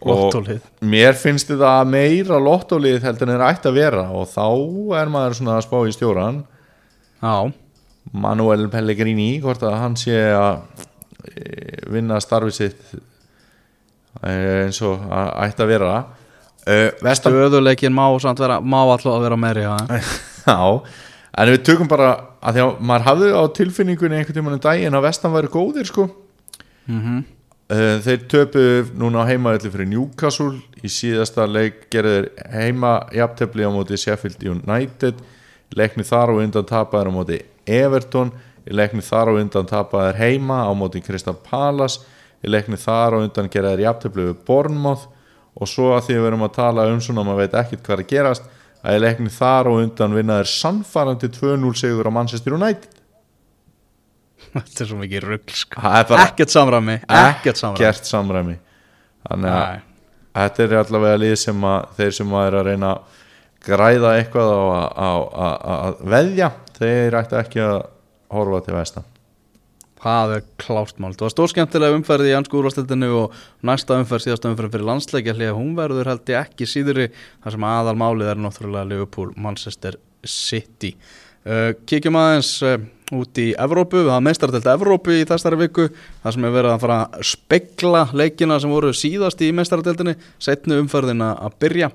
Lottólið 0.00 0.62
mér 0.88 1.16
finnst 1.18 1.50
þetta 1.50 1.74
meira 1.84 2.38
lottólið 2.40 3.02
heldur 3.04 3.28
en 3.28 3.36
það 3.36 3.50
ætti 3.50 3.68
að 3.68 3.76
vera. 3.76 4.04
Og 4.16 4.30
þá 4.30 4.46
er 5.00 5.10
maður 5.12 5.36
svona 5.40 5.58
að 5.58 5.66
spá 5.66 5.76
í 5.84 5.92
stjóran 5.92 6.38
Já, 7.20 7.52
Manuel 8.16 8.70
Pellegrini 8.72 9.34
hvort 9.42 9.60
að 9.66 9.76
hann 9.76 9.98
sé 10.00 10.16
að 10.32 10.62
e, 11.28 11.44
vinna 11.92 12.16
starfið 12.22 12.56
sitt 12.56 12.94
e, 14.24 14.32
eins 14.32 14.80
og 14.88 15.04
að 15.04 15.34
ætti 15.44 15.66
að 15.66 15.72
vera. 15.74 15.92
Uh, 16.60 16.88
Vestam 17.04 17.32
stöðuleikin 17.32 17.94
má 17.96 18.04
samt 18.20 18.40
vera 18.40 18.58
má 18.60 18.82
alltaf 18.82 19.14
að 19.14 19.22
vera 19.24 19.36
meiri 19.40 19.62
já. 19.64 20.58
En 21.38 21.50
við 21.52 21.60
tökum 21.68 21.90
bara 21.90 22.14
að 22.42 22.56
því 22.56 22.62
að 22.64 22.80
maður 22.90 23.06
hafði 23.06 23.28
á 23.36 23.42
tilfinningunni 23.58 24.18
einhvern 24.18 24.38
tímann 24.38 24.56
um 24.56 24.64
daginn 24.64 24.96
að 24.98 25.06
Vestam 25.06 25.36
væri 25.36 25.52
góðir 25.52 25.90
sko. 25.90 26.08
Mm 26.90 27.22
Uh, 27.70 28.00
þeir 28.02 28.22
töpu 28.26 28.62
núna 28.98 29.22
á 29.22 29.30
heimaðalli 29.30 29.70
fyrir 29.70 29.86
Newcastle. 29.86 30.56
Í 30.82 30.88
síðasta 30.90 31.44
leik 31.46 31.84
gerðir 31.94 32.32
heima 32.50 32.96
jafntefli 33.14 33.62
á 33.62 33.70
móti 33.70 33.94
Sheffield 33.94 34.42
United. 34.42 35.20
Leikni 35.78 36.02
þar 36.02 36.32
og 36.32 36.40
undan 36.42 36.66
tapaðir 36.66 37.12
á 37.14 37.14
móti 37.14 37.38
Everton. 37.70 38.32
Leikni 38.66 39.04
þar 39.06 39.30
og 39.30 39.38
undan 39.44 39.70
tapaðir 39.70 40.18
heima 40.18 40.64
á 40.66 40.70
móti 40.74 40.98
Crystal 40.98 41.36
Palace. 41.46 42.02
Leikni 42.42 42.74
þar 42.74 43.20
og 43.20 43.28
undan 43.28 43.52
gerðir 43.54 43.84
jafntefli 43.84 44.26
við 44.32 44.42
Bournemouth. 44.50 45.06
Og 45.54 45.70
svo 45.70 45.92
að 45.94 46.08
því 46.08 46.18
við 46.18 46.26
erum 46.32 46.46
að 46.48 46.56
tala 46.58 46.88
um 46.90 46.98
svona 46.98 47.22
maður 47.22 47.44
veit 47.44 47.58
ekkert 47.62 47.86
hvað 47.86 48.00
er 48.00 48.02
að 48.02 48.10
gerast 48.16 48.50
að 48.80 48.96
í 48.96 49.02
leikni 49.02 49.32
þar 49.34 49.70
og 49.70 49.82
undan 49.82 50.16
vinnaðir 50.16 50.50
sannfarandi 50.50 51.30
2-0 51.36 51.74
sigur 51.78 52.08
á 52.08 52.12
Manchester 52.14 52.56
United. 52.56 52.88
Þetta 54.50 54.82
er 54.82 54.88
svo 54.88 54.98
mikið 54.98 55.26
bara 56.10 56.26
Ekkert 56.30 56.54
samræmi 56.54 56.96
Ekkert 57.04 57.60
samræmi. 57.60 58.04
Samræmi. 58.08 58.56
Þannig 59.28 59.52
að 59.52 59.66
Nei. 59.68 59.82
þetta 60.40 60.64
er 60.64 60.76
allavega 60.80 61.20
lið 61.20 61.36
sem 61.42 61.66
að 61.70 61.88
þeir 61.98 62.16
sem 62.16 62.34
að 62.38 62.46
er 62.48 62.58
að 62.60 62.70
reyna 62.70 62.92
að 62.94 63.18
græða 63.60 64.14
eitthvað 64.16 64.50
á 64.96 65.10
að 65.76 66.02
veðja 66.14 66.50
þeir 66.80 67.16
ætti 67.20 67.40
ekki 67.42 67.64
að 67.66 67.80
horfa 68.32 68.62
til 68.64 68.76
vestan 68.78 69.08
Það 70.00 70.34
er 70.38 70.44
klárt 70.60 71.00
mál. 71.02 71.12
Það 71.12 71.26
var 71.26 71.32
stórskemmtilega 71.34 71.96
umferð 71.98 72.30
í 72.30 72.36
ansku 72.36 72.56
úrvastildinu 72.56 73.08
og 73.18 73.34
næsta 73.68 73.98
umferð, 74.00 74.24
síðasta 74.24 74.48
umferð 74.48 74.72
fyrir 74.72 74.86
landsleikja 74.88 75.34
hlýja 75.36 75.56
hún 75.58 75.74
verður 75.76 76.08
held 76.08 76.30
ég 76.32 76.38
ekki 76.40 76.68
síðri 76.68 77.10
þar 77.12 77.56
sem 77.56 77.66
aðal 77.68 77.98
málið 78.00 78.30
er 78.32 78.40
náttúrulega 78.40 78.88
Liverpool, 78.88 79.34
Manchester 79.36 79.98
City. 80.24 80.94
Uh, 81.44 81.74
Kíkjum 81.88 82.16
aðeins 82.20 82.52
uh, 82.64 82.78
út 83.16 83.40
í 83.40 83.50
Evrópu, 83.60 83.98
við 84.00 84.12
hafa 84.12 84.24
meistardelt 84.24 84.68
Evrópu 84.72 85.14
í 85.18 85.26
þessari 85.28 85.58
viku, 85.66 85.88
þar 86.22 86.36
sem 86.36 86.46
er 86.48 86.54
verið 86.54 86.74
að 86.74 86.84
fara 86.84 86.98
að 87.02 87.26
spekla 87.32 88.02
leikina 88.16 88.56
sem 88.60 88.72
voru 88.72 88.92
síðast 88.96 89.44
í 89.44 89.50
meistardeltinni, 89.56 90.16
setnu 90.40 90.80
umferðina 90.80 91.34
að 91.44 91.58
byrja. 91.64 91.90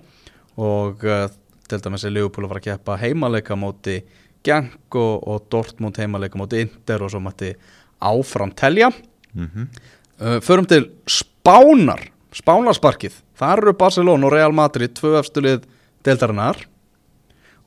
Og 0.62 1.06
uh, 1.10 1.26
til 1.70 1.82
dæmis 1.82 2.06
er 2.06 2.14
Liverpool 2.14 2.46
að 2.46 2.54
fara 2.54 2.64
að 2.64 2.70
keppa 2.70 3.00
heimaleika 3.02 3.58
móti 3.58 3.98
Genk 4.46 4.94
og, 4.94 5.24
og 5.26 5.48
Dortmund 5.50 5.98
heimaleika 5.98 6.38
móti 6.38 6.62
Inter 6.62 7.02
og 7.02 7.10
svo 7.10 7.22
mætti 7.24 7.56
áfram 8.02 8.52
telja. 8.52 8.92
Mm 9.34 9.50
-hmm. 9.50 9.68
uh, 10.22 10.40
Förum 10.42 10.66
til 10.66 10.92
Spánar 11.06 12.12
Spánarsparkið, 12.36 13.14
þar 13.40 13.62
eru 13.62 13.74
Barcelona 13.74 14.28
og 14.28 14.34
Real 14.34 14.52
Madrid 14.52 14.92
tvö 14.94 15.20
efstulið 15.20 15.64
deildarinnar. 16.04 16.58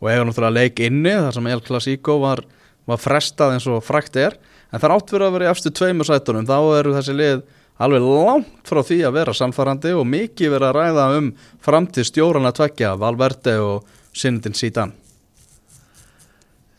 Og 0.00 0.10
eiga 0.10 0.24
náttúrulega 0.24 0.54
leik 0.54 0.80
inni 0.80 1.10
þar 1.10 1.32
sem 1.32 1.46
El 1.46 1.60
Clasico 1.60 2.18
var, 2.20 2.42
var 2.86 3.00
frestað 3.00 3.52
eins 3.52 3.66
og 3.66 3.80
frækt 3.84 4.16
er. 4.16 4.36
En 4.70 4.78
það 4.78 4.90
er 4.90 4.94
átt 4.96 5.10
fyrir 5.10 5.26
að 5.26 5.32
vera 5.32 5.48
í 5.48 5.50
efstu 5.50 5.70
tveimur 5.70 6.04
sætunum. 6.04 6.46
Þá 6.46 6.58
eru 6.78 6.92
þessi 6.94 7.16
lið 7.16 7.42
alveg 7.78 8.04
langt 8.04 8.68
frá 8.68 8.82
því 8.82 8.98
að 9.06 9.16
vera 9.20 9.34
samfærandi 9.40 9.94
og 9.96 10.06
mikið 10.10 10.54
verið 10.54 10.68
að 10.68 10.78
ræða 10.78 11.06
um 11.18 11.30
framtíð 11.64 12.08
stjórana 12.10 12.52
tvekja 12.54 12.94
Valverde 12.98 13.54
og 13.62 13.86
Sinindin 14.12 14.56
Sítan 14.58 14.92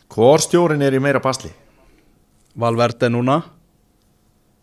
Hvor 0.10 0.44
stjórin 0.44 0.84
er 0.84 0.98
í 0.98 1.02
meira 1.02 1.22
basli? 1.24 1.52
Valverde 2.56 3.10
núna. 3.12 3.42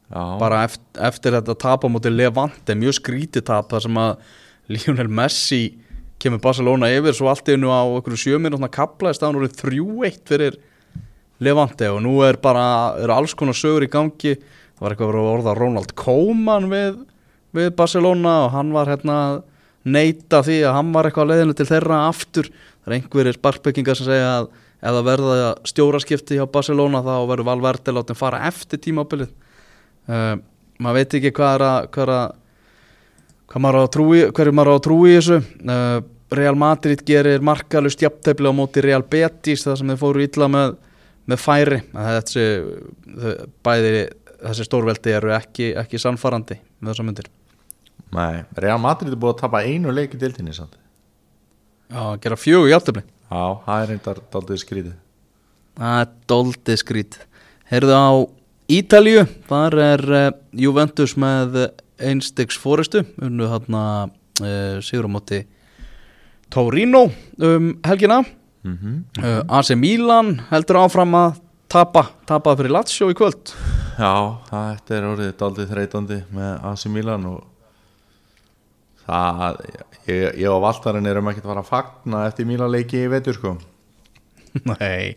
Já, 0.06 0.22
bara 0.38 0.62
eftir, 0.66 0.86
eftir 1.02 1.34
þetta 1.34 1.56
tap 1.58 1.82
á 1.82 1.88
móti 1.90 2.12
Levante, 2.12 2.76
mjög 2.78 3.00
skrítið 3.00 3.46
tap 3.48 3.72
þar 3.72 3.82
sem 3.82 3.98
að 3.98 4.12
Lionel 4.70 5.08
Messi 5.10 5.62
kemur 6.22 6.40
Barcelona 6.42 6.90
yfir 6.94 7.16
svo 7.16 7.28
allt 7.30 7.48
í 7.50 7.56
einu 7.56 7.72
á 7.74 7.82
einhverju 7.82 8.20
sjöminútna 8.22 8.70
kapla 8.72 9.10
í 9.12 9.18
staðan 9.18 9.40
úr 9.40 9.50
3-1 9.50 10.22
fyrir 10.26 10.60
Levante 11.42 11.90
og 11.92 12.00
nú 12.04 12.20
er 12.24 12.38
bara, 12.40 12.94
eru 13.02 13.12
alls 13.12 13.34
konar 13.36 13.58
sögur 13.58 13.84
í 13.84 13.90
gangi. 13.92 14.36
Það 14.76 14.84
var 14.84 14.94
eitthvað 14.94 15.18
að 15.18 15.32
orða 15.32 15.56
Ronald 15.58 15.92
Koeman 15.98 16.70
við, 16.70 17.02
við 17.56 17.74
Barcelona 17.76 18.36
og 18.46 18.54
hann 18.54 18.72
var 18.76 18.92
hérna 18.92 19.18
að 19.26 19.42
neita 19.86 20.42
því 20.46 20.60
að 20.68 20.76
hann 20.78 20.94
var 20.94 21.08
eitthvað 21.08 21.32
leiðinu 21.32 21.56
til 21.58 21.68
þeirra 21.68 22.00
aftur. 22.06 22.48
Það 22.52 22.92
er 22.92 22.96
einhverjir 22.96 23.38
sparkbyggingar 23.38 23.98
sem 23.98 24.08
segja 24.08 24.32
að 24.38 24.48
það 24.94 25.06
verða 25.06 25.52
stjóraskipti 25.66 26.38
hjá 26.38 26.46
Barcelona 26.52 27.02
þá 27.04 27.14
verður 27.30 27.48
Valverde 27.50 27.94
látin 27.94 28.18
fara 28.18 28.42
eftir 28.48 28.80
tímabilið. 28.84 29.30
Uh, 30.06 30.36
maður 30.78 31.00
veit 31.00 31.16
ekki 31.18 31.32
hvað 31.36 31.54
er 31.56 31.64
að 31.66 31.78
hvað, 31.94 32.02
er 32.04 32.12
að, 32.16 32.34
hvað 33.50 33.64
maður 33.64 33.78
á 33.78 33.82
að 33.82 33.94
trúi 33.96 34.20
hverju 34.36 34.54
maður 34.54 34.70
á 34.70 34.74
að 34.76 34.84
trúi 34.86 35.08
í 35.08 35.16
þessu. 35.16 35.40
Uh, 35.64 35.96
Real 36.36 36.58
Madrid 36.58 37.02
gerir 37.06 37.42
markalust 37.46 38.02
jafntefli 38.02 38.50
á 38.50 38.54
móti 38.54 38.82
Real 38.82 39.04
Betis 39.06 39.62
það 39.62 39.80
sem 39.80 39.90
þeir 39.92 40.00
fóru 40.00 40.24
illa 40.26 40.48
með, 40.50 40.76
með 41.30 41.42
færi. 41.42 41.80
En 41.94 42.08
þessi 42.18 42.46
bæði 43.66 43.92
þessi 44.42 44.66
stórveldi 44.66 45.14
eru 45.16 45.34
ekki, 45.36 45.70
ekki 45.78 46.00
sannfarandi 46.02 46.58
með 46.80 46.92
þessa 46.92 47.06
myndir. 47.06 47.30
Nei, 48.14 48.42
Real 48.58 48.78
Madrid 48.82 49.14
er 49.14 49.20
búið 49.22 49.36
að 49.36 49.44
tapa 49.44 49.62
einu 49.66 49.94
leik 49.94 50.14
í 50.14 50.20
dildinni 50.20 50.54
samt. 50.54 50.74
Já, 51.86 52.18
gera 52.22 52.38
fjögur 52.38 52.70
jafntefli 52.70 53.06
Já, 53.26 53.44
það 53.66 53.80
er 53.82 53.88
reyndar 53.90 54.20
daldið 54.32 54.62
skrítið. 54.62 54.94
Það 55.76 56.00
er 56.00 56.12
doldið 56.30 56.78
skrít 56.80 57.18
Heyrðu 57.68 57.96
á 57.98 58.08
Ítalju 58.72 59.24
Þar 59.48 59.74
er 59.82 60.04
uh, 60.08 60.28
Juventus 60.56 61.16
með 61.20 61.58
einstiks 61.96 62.56
fóristu 62.60 63.02
unnu 63.22 63.48
þarna 63.50 63.82
uh, 64.06 64.78
sigur 64.84 65.08
á 65.08 65.10
móti 65.10 65.42
Torino 66.52 67.08
um 67.42 67.72
helgina. 67.84 68.22
Mm 68.62 68.78
-hmm. 68.78 69.24
uh, 69.24 69.58
AC 69.58 69.74
Milan 69.74 70.40
heldur 70.50 70.76
áfram 70.76 71.14
að 71.14 71.40
tapa 71.68 72.06
tapa 72.26 72.56
fyrir 72.56 72.70
Lazio 72.70 73.10
í 73.10 73.14
kvöld. 73.14 73.54
Já, 73.98 74.38
þetta 74.50 74.94
er 74.94 75.04
orðið 75.10 75.32
daldið 75.38 75.70
þreytandi 75.70 76.22
með 76.30 76.52
AC 76.62 76.86
Milan 76.86 77.26
og 77.26 77.44
það 79.06 79.60
ég, 80.10 80.38
ég 80.42 80.48
og 80.50 80.62
Valtarinn 80.66 81.06
erum 81.10 81.30
ekkert 81.30 81.46
að 81.46 81.52
fara 81.52 81.64
að 81.64 81.72
fagna 81.72 82.22
eftir 82.28 82.48
Milan 82.48 82.72
leiki 82.74 83.02
í 83.04 83.10
vetur 83.10 83.38
sko. 83.38 83.56
Nei. 84.72 85.16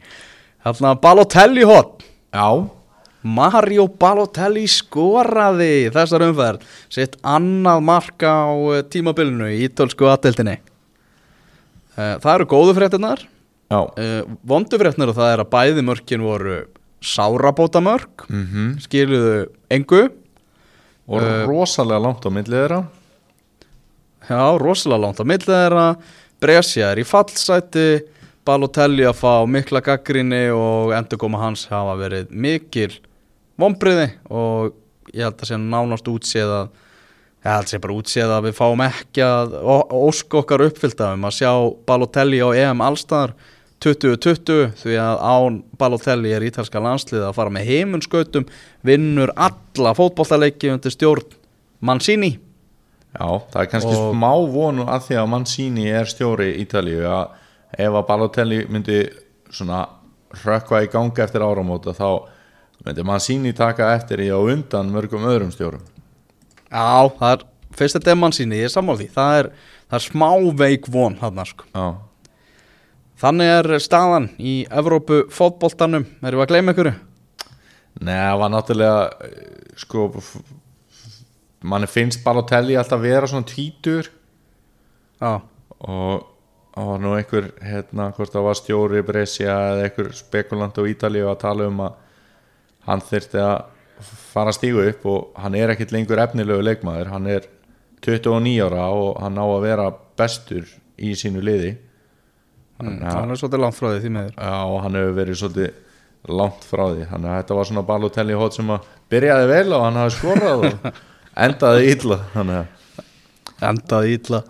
Þarna 0.65 0.95
Balotelli 1.01 1.65
hot. 1.67 2.03
Já, 2.35 2.69
Mario 3.25 3.87
Balotelli 3.99 4.63
skoraði 4.69 5.89
þessar 5.95 6.27
umferð. 6.29 6.65
Sitt 6.91 7.17
annað 7.25 7.83
marka 7.89 8.33
á 8.47 8.53
eh, 8.77 8.83
tímabilinu 8.87 9.49
í 9.51 9.63
ítölsku 9.67 10.07
aðdeltinni 10.07 10.59
Það 11.99 12.33
eru 12.33 12.47
góðu 12.49 12.75
fréttinnar 12.77 13.23
já. 13.25 13.79
Uh, 13.79 14.37
Vondu 14.47 14.79
fréttinnar 14.79 15.11
og 15.11 15.17
það 15.17 15.33
er 15.33 15.43
að 15.43 15.51
bæði 15.51 15.85
mörkin 15.85 16.23
voru 16.23 16.59
sárabóta 16.99 17.81
mörk 17.83 18.25
mm 18.29 18.45
-hmm. 18.45 18.69
skiluðu 18.83 19.49
engu. 19.69 20.09
Og 21.07 21.21
Eh, 21.21 21.45
rosalega 21.47 21.99
langt 21.99 22.25
á 22.25 22.29
millið 22.29 22.59
þeirra 22.59 22.85
Já, 24.29 24.41
rosalega 24.61 25.01
langt 25.03 25.19
á 25.21 25.25
millið 25.25 25.49
þeirra. 25.49 25.85
Brescia 26.39 26.91
er 26.93 27.01
í 27.01 27.05
fallsæti. 27.07 27.87
Balotelli 28.47 29.03
að 29.05 29.17
fá 29.19 29.33
mikla 29.49 29.81
gaggrinni 29.85 30.45
og 30.55 30.93
endurkoma 30.95 31.41
hans 31.41 31.67
hafa 31.69 31.97
verið 31.99 32.29
mikil 32.31 32.93
vonbriði 33.59 34.07
og 34.31 34.71
ég 35.13 35.25
held 35.27 35.43
að 35.43 35.49
sé 35.51 35.57
nánast 35.59 36.07
útséð 36.09 36.53
að 36.55 36.69
ég 37.43 37.51
held 37.51 37.67
að 37.67 37.73
sé 37.73 37.79
bara 37.83 37.97
útséð 37.99 38.33
að 38.37 38.47
við 38.47 38.55
fáum 38.57 38.81
ekki 38.87 39.25
að 39.25 39.53
ó- 39.59 39.91
óska 40.07 40.39
okkar 40.41 40.63
uppfyllta 40.69 41.11
um 41.17 41.27
að 41.29 41.35
sjá 41.41 41.51
Balotelli 41.91 42.39
á 42.41 42.49
EM 42.63 42.81
allstaðar 42.87 43.35
2020 43.83 44.73
því 44.81 44.97
að 45.03 45.21
án 45.35 45.59
Balotelli 45.79 46.33
er 46.35 46.47
ítalska 46.47 46.81
landslið 46.83 47.27
að 47.27 47.35
fara 47.37 47.53
með 47.53 47.69
heimunskautum 47.69 48.47
vinnur 48.87 49.35
alla 49.35 49.93
fótbollaleiki 49.99 50.71
undir 50.73 50.95
stjórn 50.95 51.37
Mancini 51.85 52.37
Já, 53.09 53.25
það 53.49 53.61
er 53.61 53.69
kannski 53.71 53.93
Og- 53.95 54.09
smá 54.13 54.31
vonu 54.53 54.85
að 54.85 55.05
því 55.07 55.15
að 55.17 55.29
Mancini 55.31 55.85
er 55.89 56.05
stjóri 56.05 56.49
í 56.53 56.65
Ítalíu 56.65 57.05
að 57.09 57.31
ef 57.77 57.93
að 57.97 58.07
Balotelli 58.07 58.59
myndi 58.69 58.99
svona 59.49 59.87
rökkva 60.43 60.83
í 60.85 60.91
gangi 60.93 61.23
eftir 61.23 61.41
áramóta 61.41 61.95
þá 61.97 62.27
myndi 62.85 63.03
Mancini 63.03 63.53
taka 63.53 63.93
eftir 63.95 64.21
í 64.21 64.29
á 64.29 64.37
undan 64.37 64.91
mörgum 64.93 65.25
öðrum 65.25 65.49
stjórum. 65.51 65.81
Já, 66.69 67.09
það 67.17 67.31
er 67.33 67.43
fyrst 67.75 67.97
þetta 67.97 68.11
er 68.13 68.19
mann 68.21 68.31
síni, 68.35 68.61
ég 68.61 68.69
er 68.69 68.73
sammála 68.75 69.01
því. 69.01 69.09
Það 69.15 69.39
er, 69.39 69.49
það 69.89 69.97
er 69.99 70.05
smá 70.05 70.29
veik 70.61 70.87
von 70.87 71.17
hann 71.21 71.45
sko. 71.45 71.65
Já, 71.73 71.95
þannig 73.19 73.53
er 73.57 73.79
staðan 73.83 74.29
í 74.37 74.55
Evrópu 74.69 75.23
fótboltanum, 75.33 76.05
erum 76.23 76.39
við 76.39 76.45
að 76.45 76.51
gleyma 76.53 76.75
ykkur 76.75 76.93
Nei, 77.99 78.15
það 78.15 78.37
var 78.39 78.51
náttúrulega 78.53 78.99
eh, 79.25 79.73
sko 79.81 80.05
manni 81.61 81.89
finnst 81.91 82.23
Balotelli 82.23 82.77
alltaf 82.79 83.01
vera 83.01 83.27
svona 83.27 83.47
tvítur 83.47 84.07
já, 85.19 85.41
og 85.79 86.27
það 86.75 86.91
var 86.91 87.01
nú 87.03 87.15
einhver 87.17 87.49
hérna, 87.65 88.11
hvort 88.15 88.31
það 88.33 88.47
var 88.47 88.59
stjóri 88.59 89.03
Brescia 89.05 89.57
eða 89.73 89.89
einhver 89.89 90.13
spekulant 90.15 90.79
á 90.79 90.83
Ítalíu 90.87 91.27
að 91.27 91.41
tala 91.43 91.67
um 91.67 91.83
að 91.83 91.97
hann 92.87 93.03
þyrfti 93.09 93.41
að 93.43 93.57
fara 94.31 94.53
að 94.53 94.59
stígu 94.59 94.85
upp 94.87 95.07
og 95.11 95.41
hann 95.43 95.57
er 95.59 95.73
ekkit 95.73 95.91
lengur 95.91 96.21
efnilegu 96.23 96.63
leikmaður, 96.63 97.11
hann 97.11 97.27
er 97.27 97.49
29 98.05 98.55
ára 98.63 98.87
og 98.95 99.19
hann 99.19 99.35
á 99.35 99.43
að 99.43 99.65
vera 99.65 99.89
bestur 100.19 100.69
í 100.99 101.11
sínu 101.19 101.43
liði. 101.43 101.73
Mm, 102.79 103.01
það 103.03 103.33
er 103.33 103.39
svolítið 103.41 103.63
langt 103.65 103.75
frá 103.75 103.89
því 103.89 103.99
því 104.05 104.09
meður 104.15 104.35
Já, 104.39 104.55
og 104.63 104.77
hann 104.85 104.95
hefur 104.95 105.15
verið 105.17 105.39
svolítið 105.41 106.29
langt 106.39 106.67
frá 106.67 106.83
því. 106.85 107.07
Þannig 107.09 107.31
að 107.31 107.39
þetta 107.41 107.57
var 107.57 107.69
svona 107.69 107.85
Balotelli 107.89 108.37
hótt 108.39 108.55
sem 108.55 108.71
að 108.71 108.87
byrjaði 109.11 109.49
vel 109.51 109.75
og 109.75 109.83
hann 109.83 109.99
hafi 109.99 110.15
skorað 110.15 110.65
og 110.69 110.87
endaði 111.45 111.95
að 111.95 112.61
endaði 113.69 114.15
ítla 114.17 114.43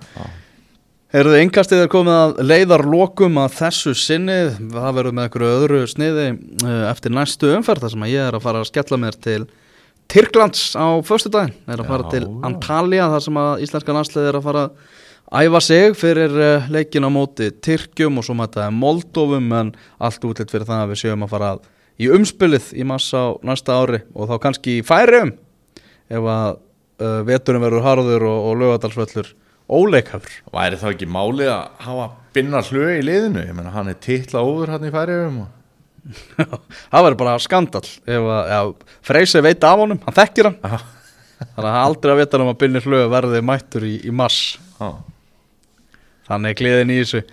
Eruðu 1.09 1.39
yngastið 1.41 1.79
er 1.81 1.87
komið 1.89 2.13
að 2.13 2.39
leiðar 2.45 2.83
lokum 2.85 3.39
að 3.41 3.55
þessu 3.63 3.95
sinni, 3.97 4.35
það 4.69 4.91
verður 4.99 5.15
með 5.17 5.23
einhverju 5.25 5.53
öðru 5.55 5.79
sniði 5.89 6.25
eh, 6.29 6.83
eftir 6.85 7.15
næstu 7.17 7.49
umferð 7.55 7.87
þar 7.87 7.93
sem 7.95 8.05
að 8.05 8.11
ég 8.13 8.27
er 8.29 8.37
að 8.37 8.43
fara 8.43 8.61
að 8.61 8.69
skella 8.69 8.99
mér 9.01 9.17
til 9.17 9.39
Tyrklands 10.09 10.67
á 10.77 11.01
föstudaginn, 11.05 11.55
er 11.65 11.81
að 11.81 11.89
fara 11.89 12.05
Já, 12.05 12.11
til. 12.13 12.21
Antalya 12.45 13.09
þar 13.09 13.25
sem 13.25 13.41
að 13.41 13.65
íslenska 13.65 13.97
landslið 13.97 14.29
er 14.29 14.37
að 14.37 14.45
fara 14.45 14.63
að 14.69 15.49
æfa 15.49 15.63
sig 15.65 15.97
fyrir 15.97 16.39
eh, 16.45 16.69
leikin 16.77 17.09
á 17.09 17.11
móti 17.17 17.49
Tyrkjum 17.57 18.21
og 18.21 18.29
svo 18.29 18.37
mætaði 18.37 18.77
Moldovum 18.77 19.51
en 19.63 19.73
allt 19.97 20.29
útlitt 20.29 20.53
fyrir 20.53 20.69
það 20.69 20.85
að 20.85 20.93
við 20.93 21.03
séum 21.07 21.25
að 21.25 21.33
fara 21.33 21.51
í 21.97 22.13
umspilið 22.13 22.69
í 22.77 22.85
massa 22.85 23.25
á 23.25 23.27
næsta 23.49 23.81
ári 23.81 24.05
og 24.13 24.29
þá 24.29 24.37
kannski 24.45 24.77
í 24.77 24.85
færium 24.85 25.33
ef 26.05 26.33
að 26.37 26.59
uh, 26.99 27.21
veturinn 27.27 27.63
verður 27.63 27.85
harður 27.85 28.27
og, 28.29 28.49
og 28.49 28.59
lögadalsvöllur 28.63 29.31
óleikhafur 29.69 30.35
væri 30.53 30.79
þá 30.81 30.89
ekki 30.91 31.07
málið 31.09 31.51
að 31.53 31.85
hafa 31.85 32.05
binna 32.35 32.61
hlög 32.65 32.99
í 32.99 33.05
liðinu, 33.05 33.45
ég 33.45 33.55
meina 33.57 33.73
hann 33.73 33.91
er 33.91 33.97
titla 34.01 34.43
óður 34.45 34.75
hann 34.75 34.87
í 34.87 34.93
færiðum 34.93 35.41
og... 35.43 35.55
það 36.91 37.05
verður 37.05 37.19
bara 37.21 37.35
skandal 37.43 37.83
ef 37.85 38.29
að 38.35 38.53
já, 38.53 38.61
Freysi 39.09 39.43
veit 39.45 39.67
af 39.67 39.83
honum, 39.83 40.01
hann 40.05 40.17
þekkir 40.17 40.49
hann. 40.49 40.59
Já. 40.63 40.79
þannig 41.55 41.69
að 41.69 41.81
aldrei 41.83 42.13
að 42.13 42.21
vita 42.21 42.39
um 42.39 42.51
að 42.51 42.61
Binni 42.63 42.83
Hlöð 42.83 43.09
verði 43.13 43.41
mættur 43.45 43.85
í, 43.87 43.95
í 44.03 44.13
mars. 44.15 44.39
Já. 44.79 44.89
þannig 46.31 46.55
er 46.55 46.61
gleðin 46.63 46.95
í 46.95 47.01
þessu. 47.03 47.25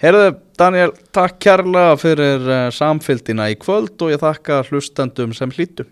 Herðu 0.00 0.28
Daniel, 0.60 0.92
takk 1.12 1.40
kærlega 1.44 1.96
fyrir 2.00 2.46
uh, 2.46 2.60
samfylgdina 2.72 3.50
í 3.52 3.56
kvöld 3.60 4.00
og 4.00 4.14
ég 4.14 4.22
þakka 4.22 4.62
hlustendum 4.70 5.34
sem 5.36 5.52
hlýttu 5.52 5.88